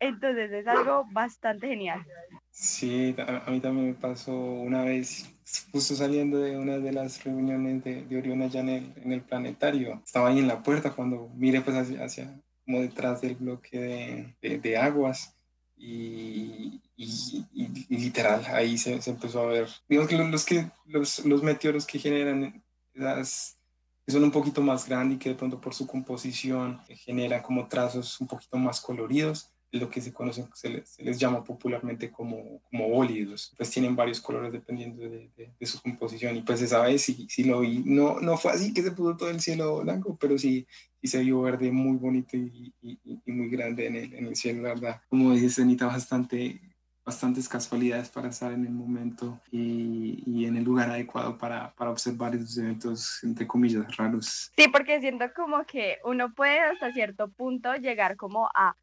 entonces 0.00 0.50
es 0.50 0.66
algo 0.66 1.04
bastante 1.12 1.68
genial. 1.68 2.04
Sí, 2.50 3.14
a, 3.18 3.50
mí 3.50 3.60
también 3.60 3.88
me 3.88 3.94
pasó 3.94 4.34
una 4.34 4.82
vez, 4.82 5.30
justo 5.70 5.94
saliendo 5.94 6.38
de 6.38 6.58
una 6.58 6.78
de 6.78 6.92
las 6.92 7.22
reuniones 7.22 7.84
de, 7.84 8.04
de 8.04 8.18
Orión 8.18 8.42
allá 8.42 8.60
en 8.60 8.68
el, 8.70 8.92
en 8.96 9.12
el, 9.12 9.20
planetario. 9.20 10.00
Estaba 10.04 10.30
ahí 10.30 10.38
en 10.38 10.48
la 10.48 10.62
puerta 10.62 10.90
cuando 10.90 11.30
miré 11.34 11.60
pues 11.60 11.76
hacia, 11.76 12.04
hacia 12.04 12.40
como 12.64 12.80
detrás 12.80 13.20
del 13.20 13.36
bloque 13.36 14.34
de, 14.40 14.58
de, 14.58 14.76
aguas 14.78 15.36
y, 15.76 16.80
y, 16.96 17.44
y, 17.52 17.96
literal 17.96 18.44
ahí 18.46 18.78
se, 18.78 19.00
se, 19.02 19.10
empezó 19.10 19.42
a 19.42 19.46
ver. 19.46 19.68
Digamos 19.88 20.08
que 20.08 20.16
los, 20.16 20.44
que, 20.44 20.70
los, 20.86 21.24
los 21.24 21.42
meteoros 21.42 21.86
que 21.86 21.98
generan 21.98 22.62
que 22.94 24.12
son 24.12 24.24
un 24.24 24.30
poquito 24.30 24.60
más 24.62 24.88
grandes 24.88 25.16
y 25.16 25.18
que 25.18 25.28
de 25.30 25.34
pronto 25.34 25.60
por 25.60 25.74
su 25.74 25.86
composición 25.86 26.80
generan 26.88 27.42
como 27.42 27.68
trazos 27.68 28.20
un 28.20 28.26
poquito 28.26 28.56
más 28.56 28.80
coloridos 28.80 29.52
lo 29.72 29.88
que 29.88 30.00
se 30.00 30.12
conoce, 30.12 30.46
se 30.54 30.84
les, 30.98 31.18
llama 31.18 31.44
popularmente 31.44 32.10
como, 32.10 32.60
como 32.70 32.88
bólidos, 32.88 33.54
pues 33.56 33.70
tienen 33.70 33.94
varios 33.94 34.20
colores 34.20 34.52
dependiendo 34.52 35.02
de, 35.08 35.30
de, 35.36 35.66
su 35.66 35.80
composición 35.80 36.36
y 36.36 36.42
pues 36.42 36.60
esa 36.60 36.82
vez 36.82 37.02
sí, 37.02 37.26
sí 37.30 37.44
lo 37.44 37.60
vi, 37.60 37.82
no, 37.84 38.18
no 38.20 38.36
fue 38.36 38.52
así 38.52 38.74
que 38.74 38.82
se 38.82 38.90
puso 38.90 39.16
todo 39.16 39.30
el 39.30 39.40
cielo 39.40 39.80
blanco, 39.82 40.16
pero 40.20 40.36
sí, 40.38 40.66
sí 41.00 41.06
se 41.08 41.20
vio 41.20 41.42
verde 41.42 41.70
muy 41.70 41.96
bonito 41.96 42.36
y, 42.36 42.74
y, 42.82 42.98
y 43.04 43.32
muy 43.32 43.48
grande 43.48 43.86
en 43.86 43.96
el, 43.96 44.14
en 44.14 44.26
el, 44.26 44.36
cielo, 44.36 44.62
la 44.62 44.70
verdad. 44.70 45.02
Como 45.08 45.32
dices, 45.32 45.58
Anita, 45.58 45.86
bastante 45.86 46.60
bastantes 47.04 47.48
casualidades 47.48 48.08
para 48.08 48.28
estar 48.28 48.52
en 48.52 48.64
el 48.64 48.72
momento 48.72 49.40
y, 49.50 50.22
y 50.26 50.44
en 50.46 50.56
el 50.56 50.64
lugar 50.64 50.90
adecuado 50.90 51.36
para, 51.38 51.74
para, 51.74 51.90
observar 51.90 52.34
esos 52.34 52.56
eventos, 52.58 53.24
entre 53.24 53.46
comillas, 53.46 53.96
raros. 53.96 54.52
Sí, 54.56 54.68
porque 54.68 55.00
siento 55.00 55.24
como 55.34 55.64
que 55.64 55.98
uno 56.04 56.32
puede 56.34 56.60
hasta 56.60 56.92
cierto 56.92 57.28
punto 57.28 57.74
llegar 57.74 58.16
como 58.16 58.48
a 58.54 58.76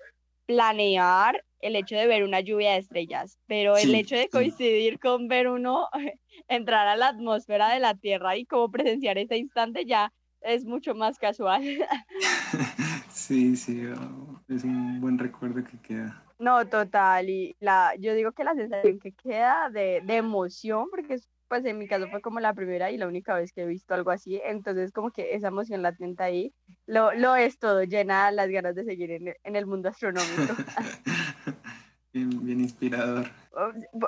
planear 0.47 1.43
el 1.59 1.75
hecho 1.75 1.95
de 1.95 2.07
ver 2.07 2.23
una 2.23 2.39
lluvia 2.39 2.71
de 2.71 2.79
estrellas, 2.79 3.37
pero 3.45 3.77
el 3.77 3.93
hecho 3.93 4.15
de 4.15 4.29
coincidir 4.29 4.99
con 4.99 5.27
ver 5.27 5.47
uno 5.47 5.87
entrar 6.47 6.87
a 6.87 6.95
la 6.95 7.09
atmósfera 7.09 7.69
de 7.69 7.79
la 7.79 7.93
Tierra 7.95 8.35
y 8.37 8.45
como 8.45 8.71
presenciar 8.71 9.17
ese 9.17 9.37
instante 9.37 9.85
ya 9.85 10.11
es 10.41 10.65
mucho 10.65 10.95
más 10.95 11.19
casual. 11.19 11.61
Sí, 13.09 13.55
sí, 13.55 13.83
oh, 13.87 14.39
es 14.47 14.63
un 14.63 15.01
buen 15.01 15.17
recuerdo 15.17 15.63
que 15.63 15.79
queda. 15.81 16.23
No, 16.37 16.67
total, 16.67 17.27
y 17.29 17.55
la, 17.59 17.93
yo 17.97 18.13
digo 18.13 18.31
que 18.31 18.43
la 18.43 18.53
sensación 18.53 18.99
que 18.99 19.11
queda 19.11 19.71
de, 19.71 20.01
de 20.05 20.17
emoción, 20.17 20.87
porque 20.91 21.15
es 21.15 21.27
pues 21.47 21.65
en 21.65 21.77
mi 21.77 21.87
caso 21.87 22.07
fue 22.09 22.21
como 22.21 22.39
la 22.39 22.53
primera 22.53 22.91
y 22.91 22.97
la 22.97 23.07
única 23.07 23.35
vez 23.35 23.51
que 23.53 23.61
he 23.61 23.65
visto 23.65 23.93
algo 23.93 24.11
así, 24.11 24.41
entonces 24.43 24.91
como 24.91 25.11
que 25.11 25.35
esa 25.35 25.47
emoción 25.47 25.81
latente 25.81 26.23
ahí 26.23 26.53
lo, 26.87 27.13
lo 27.13 27.35
es 27.35 27.59
todo, 27.59 27.83
llena 27.83 28.31
las 28.31 28.49
ganas 28.49 28.73
de 28.73 28.85
seguir 28.85 29.11
en, 29.11 29.35
en 29.43 29.55
el 29.55 29.65
mundo 29.65 29.89
astronómico. 29.89 30.55
bien, 32.13 32.45
bien, 32.45 32.61
inspirador. 32.61 33.27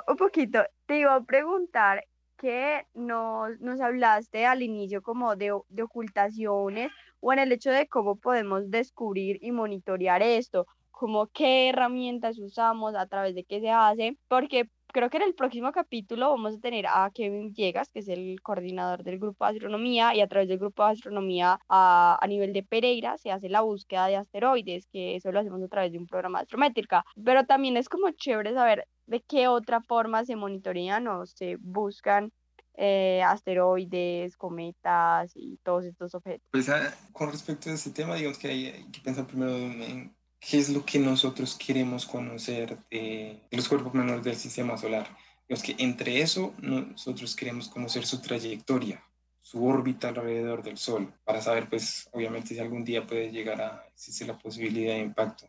Un 0.08 0.16
poquito, 0.16 0.64
te 0.86 0.98
iba 0.98 1.14
a 1.14 1.22
preguntar 1.22 2.04
que 2.38 2.86
nos, 2.94 3.60
nos 3.60 3.80
hablaste 3.82 4.46
al 4.46 4.62
inicio 4.62 5.02
como 5.02 5.36
de, 5.36 5.52
de 5.68 5.82
ocultaciones 5.82 6.90
o 7.20 7.34
en 7.34 7.38
el 7.38 7.52
hecho 7.52 7.70
de 7.70 7.86
cómo 7.86 8.16
podemos 8.16 8.70
descubrir 8.70 9.38
y 9.42 9.52
monitorear 9.52 10.22
esto, 10.22 10.66
como 10.90 11.26
qué 11.26 11.68
herramientas 11.68 12.38
usamos, 12.38 12.94
a 12.94 13.06
través 13.06 13.34
de 13.34 13.44
qué 13.44 13.60
se 13.60 13.70
hace, 13.70 14.16
porque 14.26 14.70
creo 14.92 15.10
que 15.10 15.16
en 15.18 15.24
el 15.24 15.34
próximo 15.34 15.72
capítulo 15.72 16.30
vamos 16.30 16.56
a 16.56 16.60
tener 16.60 16.86
a 16.86 17.10
Kevin 17.12 17.52
Villegas, 17.52 17.90
que 17.90 18.00
es 18.00 18.08
el 18.08 18.40
coordinador 18.42 19.02
del 19.02 19.18
grupo 19.18 19.44
de 19.44 19.52
astronomía, 19.52 20.14
y 20.14 20.20
a 20.20 20.28
través 20.28 20.48
del 20.48 20.58
grupo 20.58 20.84
de 20.84 20.92
astronomía 20.92 21.60
a, 21.68 22.18
a, 22.20 22.26
nivel 22.26 22.52
de 22.52 22.62
Pereira 22.62 23.16
se 23.18 23.30
hace 23.30 23.48
la 23.48 23.62
búsqueda 23.62 24.06
de 24.06 24.16
asteroides, 24.16 24.86
que 24.88 25.16
eso 25.16 25.32
lo 25.32 25.40
hacemos 25.40 25.62
a 25.62 25.68
través 25.68 25.92
de 25.92 25.98
un 25.98 26.06
programa 26.06 26.38
de 26.38 26.42
astrométrica. 26.44 27.04
Pero 27.24 27.44
también 27.46 27.76
es 27.76 27.88
como 27.88 28.10
chévere 28.10 28.52
saber 28.54 28.86
de 29.06 29.20
qué 29.22 29.48
otra 29.48 29.80
forma 29.80 30.24
se 30.24 30.36
monitorean 30.36 31.06
o 31.08 31.26
se 31.26 31.56
buscan 31.56 32.32
eh, 32.74 33.22
asteroides, 33.22 34.36
cometas 34.36 35.32
y 35.34 35.58
todos 35.58 35.84
estos 35.84 36.14
objetos. 36.14 36.48
Pues 36.50 36.68
ah, 36.68 36.94
con 37.12 37.30
respecto 37.30 37.68
a 37.68 37.74
este 37.74 37.90
tema, 37.90 38.14
digamos 38.14 38.38
que 38.38 38.48
hay, 38.48 38.66
hay 38.66 38.84
que 38.90 39.00
pensar 39.00 39.26
primero 39.26 39.54
en 39.54 40.14
qué 40.40 40.58
es 40.58 40.70
lo 40.70 40.84
que 40.84 40.98
nosotros 40.98 41.54
queremos 41.54 42.06
conocer 42.06 42.78
de, 42.90 43.42
los 43.50 43.68
cuerpos 43.68 43.92
menores 43.94 44.24
del 44.24 44.36
sistema 44.36 44.76
solar. 44.78 45.06
Digamos 45.46 45.62
que 45.62 45.76
entre 45.78 46.20
eso 46.20 46.54
nosotros 46.58 47.36
queremos 47.36 47.68
conocer 47.68 48.06
su 48.06 48.20
trayectoria, 48.22 49.04
su 49.42 49.64
órbita 49.64 50.08
alrededor 50.08 50.62
del 50.62 50.78
Sol, 50.78 51.12
para 51.24 51.42
saber, 51.42 51.68
pues, 51.68 52.08
obviamente, 52.12 52.54
si 52.54 52.60
algún 52.60 52.84
día 52.84 53.06
puede 53.06 53.30
llegar 53.30 53.60
a 53.60 53.84
existir 53.94 54.26
la 54.26 54.38
posibilidad 54.38 54.94
de 54.94 55.00
impacto. 55.00 55.48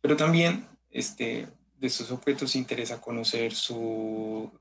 Pero 0.00 0.16
también, 0.16 0.66
este, 0.90 1.48
de 1.76 1.86
esos 1.86 2.10
objetos 2.12 2.54
interesa 2.54 3.00
conocer 3.00 3.54
su, 3.54 4.52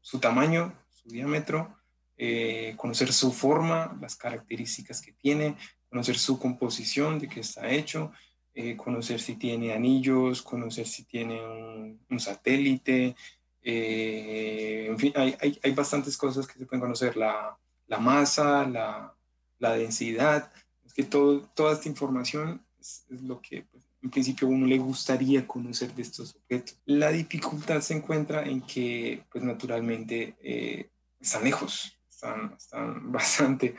su, 0.00 0.18
tamaño, 0.18 0.74
su 0.90 1.08
diámetro, 1.08 1.78
eh, 2.16 2.74
conocer 2.76 3.12
su 3.12 3.32
forma, 3.32 3.96
las 4.00 4.16
características 4.16 5.00
que 5.00 5.12
tiene, 5.12 5.56
conocer 5.88 6.18
su 6.18 6.38
composición, 6.38 7.18
de 7.18 7.28
qué 7.28 7.40
está 7.40 7.70
hecho, 7.70 8.12
eh, 8.54 8.76
conocer 8.76 9.20
si 9.20 9.36
tiene 9.36 9.72
anillos, 9.72 10.42
conocer 10.42 10.86
si 10.86 11.04
tiene 11.04 11.40
un, 11.44 12.20
satélite, 12.20 13.16
eh, 13.62 14.86
en 14.88 14.98
fin, 14.98 15.12
hay, 15.16 15.36
hay, 15.40 15.58
hay, 15.62 15.72
bastantes 15.72 16.16
cosas 16.16 16.46
que 16.46 16.58
se 16.58 16.66
pueden 16.66 16.80
conocer, 16.80 17.16
la, 17.16 17.56
la 17.86 17.98
masa, 17.98 18.66
la, 18.66 19.14
la, 19.58 19.72
densidad, 19.72 20.52
es 20.84 20.92
que 20.92 21.04
todo, 21.04 21.40
toda 21.54 21.72
esta 21.72 21.88
información 21.88 22.64
es, 22.78 23.04
es 23.08 23.22
lo 23.22 23.40
que 23.40 23.62
pues, 23.62 23.84
en 24.02 24.10
principio 24.10 24.48
uno 24.48 24.66
le 24.66 24.78
gustaría 24.78 25.46
conocer 25.46 25.94
de 25.94 26.02
estos 26.02 26.34
objetos. 26.34 26.76
La 26.84 27.10
dificultad 27.10 27.80
se 27.80 27.94
encuentra 27.94 28.42
en 28.42 28.60
que, 28.62 29.24
pues 29.30 29.44
naturalmente, 29.44 30.36
eh, 30.42 30.90
están 31.20 31.44
lejos, 31.44 31.96
están, 32.10 32.54
están 32.56 33.12
bastante, 33.12 33.76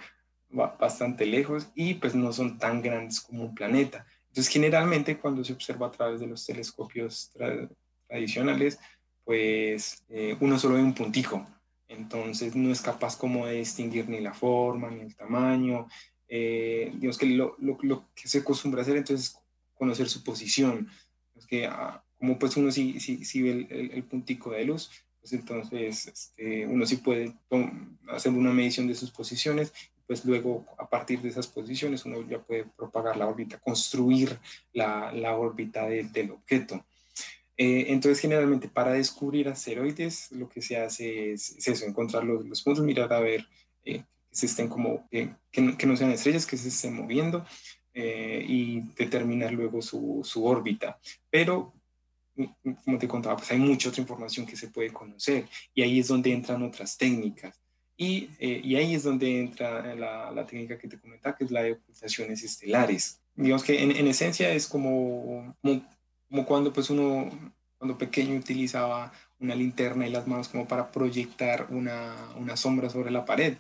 bastante 0.50 1.26
lejos 1.26 1.70
y 1.76 1.96
pues 1.96 2.16
no 2.16 2.32
son 2.32 2.58
tan 2.58 2.82
grandes 2.82 3.20
como 3.20 3.44
un 3.44 3.54
planeta. 3.54 4.06
Entonces, 4.34 4.52
generalmente 4.52 5.20
cuando 5.20 5.44
se 5.44 5.54
observa 5.54 5.86
a 5.86 5.92
través 5.92 6.20
de 6.20 6.26
los 6.26 6.44
telescopios 6.44 7.30
tradicionales, 8.08 8.80
pues 9.24 10.04
eh, 10.10 10.36
uno 10.40 10.58
solo 10.58 10.74
ve 10.74 10.82
un 10.82 10.96
puntico. 10.96 11.46
Entonces 11.88 12.56
no 12.56 12.72
es 12.72 12.82
capaz 12.82 13.16
como 13.16 13.46
de 13.46 13.60
distinguir 13.60 14.10
ni 14.10 14.22
la 14.22 14.34
forma, 14.34 14.90
ni 14.90 15.02
el 15.02 15.16
tamaño. 15.16 15.88
Eh, 16.28 16.92
digamos 16.96 17.20
que 17.20 17.28
lo, 17.28 17.56
lo, 17.60 17.78
lo, 17.84 18.12
que 18.16 18.28
se 18.28 18.40
acostumbra 18.40 18.82
a 18.82 18.82
hacer 18.82 18.98
entonces 18.98 19.28
es 19.28 19.38
conocer 19.76 20.10
su 20.10 20.24
posición. 20.24 20.90
Es 21.36 21.46
que 21.46 21.68
ah, 21.68 22.04
como 22.18 22.40
pues 22.40 22.58
uno 22.58 22.72
sí, 22.72 23.00
sí, 23.00 23.24
sí 23.26 23.44
ve 23.44 23.68
el, 23.70 23.92
el, 23.92 24.04
puntico 24.04 24.50
de 24.50 24.66
luz, 24.66 24.90
pues 25.20 25.34
entonces 25.34 26.08
este, 26.08 26.66
uno 26.66 26.88
sí 26.88 26.96
puede 26.96 27.36
hacer 28.10 28.32
una 28.32 28.52
medición 28.52 28.88
de 28.88 28.96
sus 28.96 29.12
posiciones 29.12 29.72
pues 30.08 30.26
luego 30.26 30.66
a 30.78 30.90
partir 30.90 31.22
de 31.22 31.30
esas 31.30 31.48
posiciones 31.48 32.06
uno 32.06 32.22
ya 32.28 32.40
puede 32.42 32.66
propagar 32.66 33.18
la 33.18 33.28
órbita, 33.28 33.60
construir 33.60 34.38
la, 34.74 35.12
la 35.12 35.36
órbita 35.36 35.88
del 35.88 36.32
objeto. 36.32 36.86
Eh, 37.56 37.86
entonces, 37.90 38.20
generalmente 38.20 38.68
para 38.68 38.94
descubrir 38.94 39.48
asteroides, 39.48 40.32
lo 40.32 40.50
que 40.50 40.62
se 40.62 40.78
hace 40.78 41.34
es, 41.34 41.68
eso, 41.68 41.86
encontrar 41.86 42.24
los, 42.24 42.46
los, 42.46 42.64
puntos, 42.64 42.84
mirar 42.84 43.14
a 43.14 43.20
ver 43.20 43.46
eh, 43.86 44.04
que 44.32 44.70
como, 44.70 45.08
eh, 45.12 45.36
que, 45.52 45.62
no, 45.62 45.78
que, 45.78 45.86
no, 45.86 45.96
sean 45.96 46.12
estrellas, 46.12 46.48
que 46.48 46.58
se 46.58 46.70
estén 46.70 46.96
moviendo 46.96 47.46
y 47.96 48.82
determinar 48.98 49.54
luego 49.54 49.80
su, 49.84 50.22
su, 50.24 50.44
órbita. 50.44 51.00
Pero, 51.30 51.74
como 52.84 52.98
te 52.98 53.08
contaba, 53.08 53.38
pues 53.38 53.52
hay 53.52 53.60
mucha 53.60 53.90
otra 53.90 54.02
información 54.02 54.48
que 54.48 54.56
se 54.56 54.70
puede 54.70 54.92
conocer 54.92 55.48
y 55.76 55.84
ahí 55.84 56.00
es 56.00 56.08
donde 56.08 56.34
entran 56.34 56.64
otras 56.64 56.98
técnicas. 56.98 57.63
Y, 57.96 58.30
y 58.40 58.76
ahí 58.76 58.96
es 58.96 59.04
donde 59.04 59.40
entra 59.40 59.96
la, 59.96 60.32
la, 60.32 60.46
técnica 60.48 60.80
que 60.80 60.88
te 60.88 61.00
comentaba, 61.00 61.36
que 61.36 61.44
es 61.44 61.52
la 61.52 61.62
de 61.62 61.74
ocultaciones 61.74 62.44
estelares. 62.44 63.22
Digamos 63.36 63.64
que 63.64 63.84
en, 63.84 63.92
en 63.92 64.08
esencia 64.08 64.52
es 64.52 64.68
como, 64.68 65.56
como 65.62 65.84
como 66.34 66.48
cuando 66.48 66.74
pues 66.74 66.90
uno, 66.90 67.30
cuando 67.78 67.96
pequeño 67.96 68.36
utilizaba 68.36 69.14
una 69.40 69.54
linterna 69.54 70.08
y 70.08 70.10
las 70.10 70.26
manos 70.26 70.50
como 70.50 70.68
para 70.68 70.90
proyectar 70.90 71.68
una, 71.70 72.16
una 72.36 72.58
sombra 72.58 72.90
sobre 72.90 73.12
la 73.12 73.24
pared. 73.24 73.58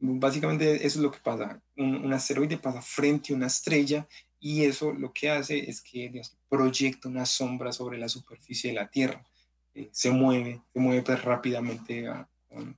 Básicamente 0.00 0.74
eso 0.84 0.98
es 0.98 1.04
lo 1.04 1.12
que 1.12 1.20
pasa. 1.20 1.62
Un, 1.76 2.12
asteroide 2.12 2.58
pasa 2.58 2.82
frente 2.82 3.32
a 3.32 3.36
una 3.36 3.46
estrella 3.46 4.08
y 4.40 4.64
eso 4.64 4.92
lo 4.92 5.12
que 5.12 5.30
hace 5.30 5.70
es 5.70 5.80
que 5.80 6.20
proyecta 6.48 7.08
una 7.08 7.24
sombra 7.24 7.70
sobre 7.70 7.96
la 7.96 8.08
superficie 8.08 8.70
de 8.70 8.76
la 8.76 8.90
Tierra. 8.90 9.24
Eh, 9.72 9.88
se 9.92 10.10
mueve, 10.10 10.62
se 10.72 10.80
mueve 10.80 11.02
pues, 11.02 11.22
rápidamente 11.22 12.08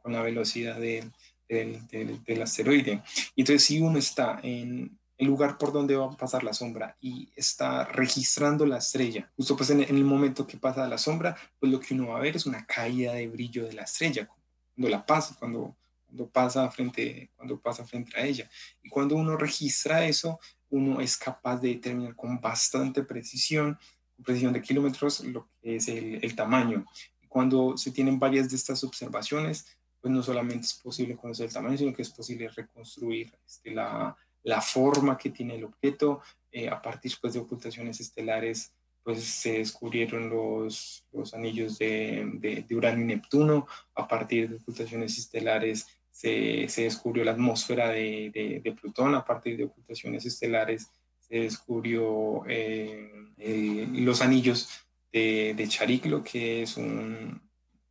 con, 0.02 0.12
la 0.12 0.22
velocidad 0.22 0.78
del, 0.78 1.12
del, 1.48 2.22
del, 2.24 2.42
asteroide. 2.42 3.02
Y 3.34 3.42
entonces 3.42 3.64
si 3.64 3.80
uno 3.80 3.98
está 3.98 4.40
en, 4.42 4.98
el 5.18 5.26
lugar 5.26 5.58
por 5.58 5.72
donde 5.72 5.96
va 5.96 6.06
a 6.06 6.16
pasar 6.16 6.44
la 6.44 6.54
sombra 6.54 6.96
y 7.00 7.28
está 7.34 7.84
registrando 7.84 8.64
la 8.64 8.78
estrella. 8.78 9.30
Justo 9.36 9.56
pues 9.56 9.70
en, 9.70 9.80
el 9.80 10.04
momento 10.04 10.46
que 10.46 10.56
pasa 10.56 10.86
la 10.86 10.96
sombra, 10.96 11.36
pues 11.58 11.72
lo 11.72 11.80
que 11.80 11.94
uno 11.94 12.08
va 12.08 12.18
a 12.18 12.22
ver 12.22 12.36
es 12.36 12.46
una 12.46 12.64
caída 12.64 13.14
de 13.14 13.26
brillo 13.26 13.66
de 13.66 13.72
la 13.72 13.82
estrella 13.82 14.28
cuando 14.74 14.88
la 14.88 15.04
pasa, 15.04 15.34
cuando, 15.36 15.76
cuando, 16.06 16.28
pasa, 16.28 16.70
frente, 16.70 17.30
cuando 17.34 17.60
pasa 17.60 17.84
frente 17.84 18.16
a 18.16 18.24
ella. 18.24 18.48
Y 18.80 18.88
cuando 18.88 19.16
uno 19.16 19.36
registra 19.36 20.06
eso, 20.06 20.38
uno 20.70 21.00
es 21.00 21.16
capaz 21.16 21.56
de 21.58 21.70
determinar 21.70 22.14
con 22.14 22.40
bastante 22.40 23.02
precisión, 23.02 23.76
precisión 24.22 24.52
de 24.52 24.62
kilómetros, 24.62 25.24
lo 25.24 25.48
que 25.60 25.76
es 25.76 25.88
el 25.88 26.34
tamaño. 26.36 26.86
Cuando 27.28 27.76
se 27.76 27.90
tienen 27.90 28.18
varias 28.18 28.50
de 28.50 28.56
estas 28.56 28.82
observaciones, 28.84 29.66
pues 30.00 30.12
no 30.12 30.22
solamente 30.22 30.66
es 30.66 30.74
posible 30.74 31.16
conocer 31.16 31.46
el 31.46 31.52
tamaño, 31.52 31.76
sino 31.76 31.92
que 31.92 32.02
es 32.02 32.10
posible 32.10 32.48
reconstruir 32.48 33.32
este, 33.46 33.72
la, 33.72 34.16
la 34.44 34.60
forma 34.60 35.18
que 35.18 35.30
tiene 35.30 35.56
el 35.56 35.64
objeto. 35.64 36.22
Eh, 36.50 36.68
a 36.68 36.80
partir 36.80 37.12
pues, 37.20 37.34
de 37.34 37.40
ocultaciones 37.40 38.00
estelares, 38.00 38.72
pues 39.02 39.24
se 39.24 39.58
descubrieron 39.58 40.28
los, 40.28 41.04
los 41.12 41.34
anillos 41.34 41.78
de, 41.78 42.64
de, 42.66 42.76
Urano 42.76 43.00
y 43.00 43.04
Neptuno. 43.04 43.66
A 43.94 44.06
partir 44.06 44.48
de 44.48 44.56
ocultaciones 44.56 45.18
estelares 45.18 45.86
se, 46.10 46.68
se 46.68 46.82
descubrió 46.82 47.24
la 47.24 47.32
atmósfera 47.32 47.88
de, 47.88 48.60
de, 48.62 48.72
Plutón. 48.72 49.14
A 49.14 49.24
partir 49.24 49.56
de 49.56 49.64
ocultaciones 49.64 50.26
estelares 50.26 50.90
se 51.20 51.40
descubrió 51.40 52.44
eh, 52.48 53.10
eh, 53.38 53.88
los 53.92 54.20
anillos 54.22 54.68
de, 55.12 55.66
Chariclo, 55.68 56.22
que 56.22 56.62
es 56.62 56.76
un, 56.76 57.40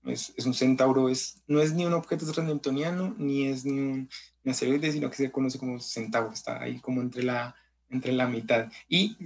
es, 0.06 0.34
es, 0.38 0.46
un 0.46 0.54
centauro, 0.54 1.10
es, 1.10 1.42
no 1.48 1.62
es 1.62 1.74
ni 1.74 1.86
un 1.86 1.94
objeto 1.94 2.32
transneptuniano, 2.32 3.16
ni 3.18 3.48
es 3.48 3.66
ni 3.66 3.80
un, 3.80 4.10
asteroide, 4.46 4.92
sino 4.92 5.10
que 5.10 5.18
se 5.18 5.32
conoce 5.32 5.60
como 5.60 5.80
centauro, 5.80 6.32
está 6.32 6.62
ahí 6.62 6.80
como 6.80 7.02
entre 7.02 7.24
la, 7.24 7.56
entre 7.90 8.14
la 8.14 8.28
mitad. 8.28 8.72
Y 8.88 9.18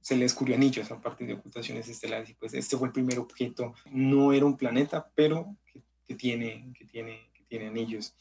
se 0.00 0.16
le 0.16 0.24
descubrió 0.24 0.56
anillos 0.56 0.90
a 0.90 1.00
partir 1.00 1.26
de 1.26 1.34
ocultaciones 1.34 1.88
estelares, 1.88 2.30
y 2.30 2.34
pues 2.34 2.54
este 2.54 2.76
fue 2.76 2.88
el 2.88 2.92
primer 2.92 3.18
objeto, 3.18 3.74
no 3.90 4.32
era 4.32 4.44
un 4.44 4.56
planeta, 4.56 5.10
pero 5.14 5.56
que, 6.06 6.14
tiene, 6.14 6.72
que, 6.76 6.84
tiene, 6.84 7.30
que 7.32 7.44
tiene 7.44 7.68
anillos. 7.68 8.14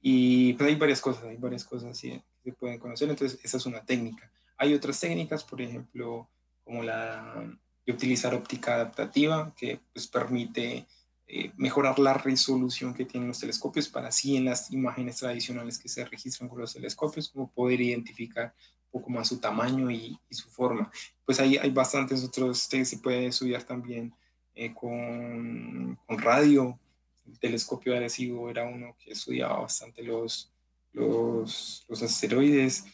Y 0.00 0.52
pues 0.54 0.70
hay 0.70 0.76
varias 0.76 1.00
cosas, 1.00 1.24
hay 1.24 1.36
varias 1.36 1.64
cosas 1.64 2.00
que 2.00 2.22
se 2.44 2.52
pueden 2.52 2.78
conocer, 2.78 3.10
entonces 3.10 3.40
esa 3.42 3.56
es 3.56 3.66
una 3.66 3.84
técnica. 3.84 4.30
Hay 4.56 4.74
otras 4.74 4.98
técnicas, 5.00 5.44
por 5.44 5.60
ejemplo, 5.60 6.30
como 6.64 6.82
la 6.82 7.58
de 7.88 7.94
utilizar 7.94 8.34
óptica 8.34 8.74
adaptativa, 8.74 9.54
que 9.56 9.80
pues 9.94 10.06
permite 10.06 10.86
eh, 11.26 11.52
mejorar 11.56 11.98
la 11.98 12.12
resolución 12.12 12.92
que 12.92 13.06
tienen 13.06 13.28
los 13.28 13.40
telescopios 13.40 13.88
para 13.88 14.08
así 14.08 14.36
en 14.36 14.44
las 14.44 14.70
imágenes 14.70 15.16
tradicionales 15.16 15.78
que 15.78 15.88
se 15.88 16.04
registran 16.04 16.50
con 16.50 16.60
los 16.60 16.74
telescopios, 16.74 17.30
como 17.30 17.50
poder 17.50 17.80
identificar 17.80 18.54
un 18.92 19.00
poco 19.00 19.10
más 19.10 19.28
su 19.28 19.40
tamaño 19.40 19.90
y, 19.90 20.18
su 20.28 20.50
forma. 20.50 20.90
Pues 21.24 21.40
ahí 21.40 21.56
hay 21.56 21.70
bastantes 21.70 22.22
otros 22.22 22.68
que 22.68 22.84
se 22.84 22.98
puede 22.98 23.28
estudiar 23.28 23.62
también 23.62 24.12
eh, 24.54 24.74
con, 24.74 25.98
radio. 26.08 26.78
El 27.26 27.38
telescopio 27.38 27.96
adhesivo 27.96 28.50
era 28.50 28.64
uno 28.64 28.94
que 28.98 29.12
estudiaba 29.12 29.60
bastante 29.60 30.02
los, 30.02 30.52
los 30.92 32.02
asteroides. 32.02 32.84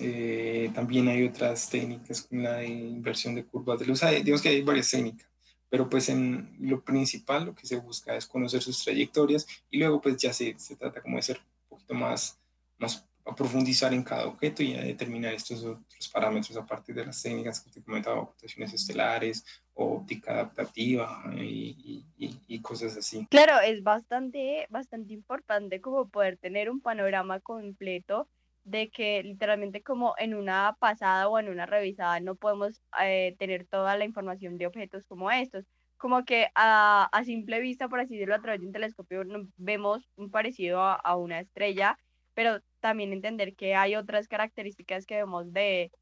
Eh, 0.00 0.70
también 0.74 1.08
hay 1.08 1.24
otras 1.24 1.68
técnicas 1.68 2.22
como 2.22 2.42
la 2.42 2.54
de 2.54 2.66
inversión 2.68 3.34
de 3.34 3.44
curvas 3.44 3.80
de 3.80 3.86
luz. 3.86 4.00
digamos 4.00 4.42
que 4.42 4.48
hay 4.48 4.62
varias 4.62 4.90
técnicas 4.90 5.32
pero 5.72 5.88
pues 5.88 6.10
en 6.10 6.54
lo 6.60 6.84
principal 6.84 7.46
lo 7.46 7.54
que 7.54 7.66
se 7.66 7.76
busca 7.76 8.14
es 8.14 8.26
conocer 8.26 8.60
sus 8.60 8.84
trayectorias 8.84 9.46
y 9.70 9.78
luego 9.78 10.02
pues 10.02 10.18
ya 10.18 10.30
se, 10.30 10.54
se 10.58 10.76
trata 10.76 11.00
como 11.00 11.16
de 11.16 11.22
ser 11.22 11.38
un 11.38 11.68
poquito 11.70 11.94
más, 11.94 12.38
más 12.76 13.08
profundizar 13.34 13.94
en 13.94 14.02
cada 14.02 14.26
objeto 14.26 14.62
y 14.62 14.74
determinar 14.74 15.32
estos 15.32 15.64
otros 15.64 16.10
parámetros 16.12 16.58
a 16.58 16.66
partir 16.66 16.94
de 16.94 17.06
las 17.06 17.22
técnicas 17.22 17.60
que 17.60 17.70
te 17.70 17.82
comentaba, 17.82 18.20
ocultaciones 18.20 18.74
estelares, 18.74 19.46
óptica 19.72 20.32
adaptativa 20.32 21.24
y, 21.38 22.04
y, 22.18 22.38
y, 22.48 22.60
cosas 22.60 22.94
así. 22.98 23.26
Claro, 23.30 23.58
es 23.60 23.82
bastante, 23.82 24.66
bastante 24.68 25.14
importante 25.14 25.80
como 25.80 26.06
poder 26.06 26.36
tener 26.36 26.68
un 26.68 26.82
panorama 26.82 27.40
completo 27.40 28.28
de 28.64 28.90
que 28.90 29.22
literalmente 29.22 29.82
como 29.82 30.14
en 30.18 30.34
una 30.34 30.76
pasada 30.78 31.28
o 31.28 31.38
en 31.38 31.48
una 31.48 31.66
revisada 31.66 32.20
no 32.20 32.36
podemos 32.36 32.80
eh, 33.02 33.34
tener 33.38 33.66
toda 33.66 33.96
la 33.96 34.04
información 34.04 34.58
de 34.58 34.66
objetos 34.66 35.04
como 35.06 35.30
estos. 35.30 35.64
Como 35.96 36.24
que 36.24 36.48
a, 36.54 37.08
a, 37.12 37.24
simple 37.24 37.60
vista, 37.60 37.88
por 37.88 38.00
así 38.00 38.14
decirlo, 38.14 38.34
a 38.34 38.40
través 38.42 38.60
de 38.60 38.66
un 38.66 38.72
telescopio 38.72 39.22
vemos 39.56 40.08
un 40.16 40.30
parecido 40.30 40.82
a, 40.82 40.94
a, 40.94 41.16
una 41.16 41.40
estrella, 41.40 41.96
pero 42.34 42.60
también 42.80 43.12
entender 43.12 43.54
que 43.54 43.74
hay 43.76 43.94
otras 43.96 44.26
características 44.28 45.06
que 45.06 45.14
debemos 45.16 45.52
de, 45.52 45.92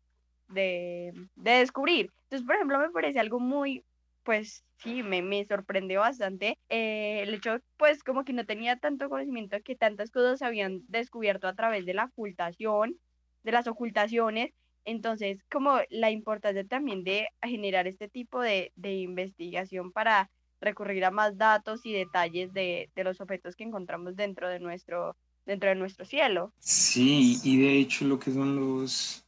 de, 0.48 1.12
de 1.36 1.50
descubrir. 1.50 2.10
Entonces, 2.24 2.46
por 2.46 2.56
ejemplo, 2.56 2.78
me 2.78 2.90
parece 2.90 3.20
algo 3.20 3.40
muy, 3.40 3.84
pues 4.30 4.62
sí, 4.76 5.02
me, 5.02 5.22
me 5.22 5.44
sorprendió 5.44 5.98
bastante 5.98 6.56
eh, 6.68 7.22
el 7.22 7.34
hecho, 7.34 7.58
pues 7.76 8.04
como 8.04 8.24
que 8.24 8.32
no 8.32 8.46
tenía 8.46 8.76
tanto 8.76 9.08
conocimiento 9.08 9.56
que 9.64 9.74
tantas 9.74 10.12
cosas 10.12 10.38
se 10.38 10.44
habían 10.44 10.82
descubierto 10.86 11.48
a 11.48 11.56
través 11.56 11.84
de 11.84 11.94
la 11.94 12.04
ocultación, 12.04 12.94
de 13.42 13.50
las 13.50 13.66
ocultaciones, 13.66 14.52
entonces 14.84 15.42
como 15.50 15.80
la 15.88 16.12
importancia 16.12 16.64
también 16.64 17.02
de 17.02 17.26
generar 17.42 17.88
este 17.88 18.08
tipo 18.08 18.40
de, 18.40 18.70
de 18.76 18.94
investigación 18.98 19.90
para 19.90 20.30
recurrir 20.60 21.04
a 21.06 21.10
más 21.10 21.36
datos 21.36 21.84
y 21.84 21.92
detalles 21.92 22.52
de, 22.52 22.88
de 22.94 23.02
los 23.02 23.20
objetos 23.20 23.56
que 23.56 23.64
encontramos 23.64 24.14
dentro 24.14 24.48
de 24.48 24.60
nuestro 24.60 25.16
dentro 25.44 25.70
de 25.70 25.74
nuestro 25.74 26.04
cielo. 26.04 26.52
Sí, 26.60 27.40
y 27.42 27.60
de 27.60 27.78
hecho 27.78 28.04
lo 28.04 28.20
que 28.20 28.30
son 28.30 28.54
los 28.54 29.26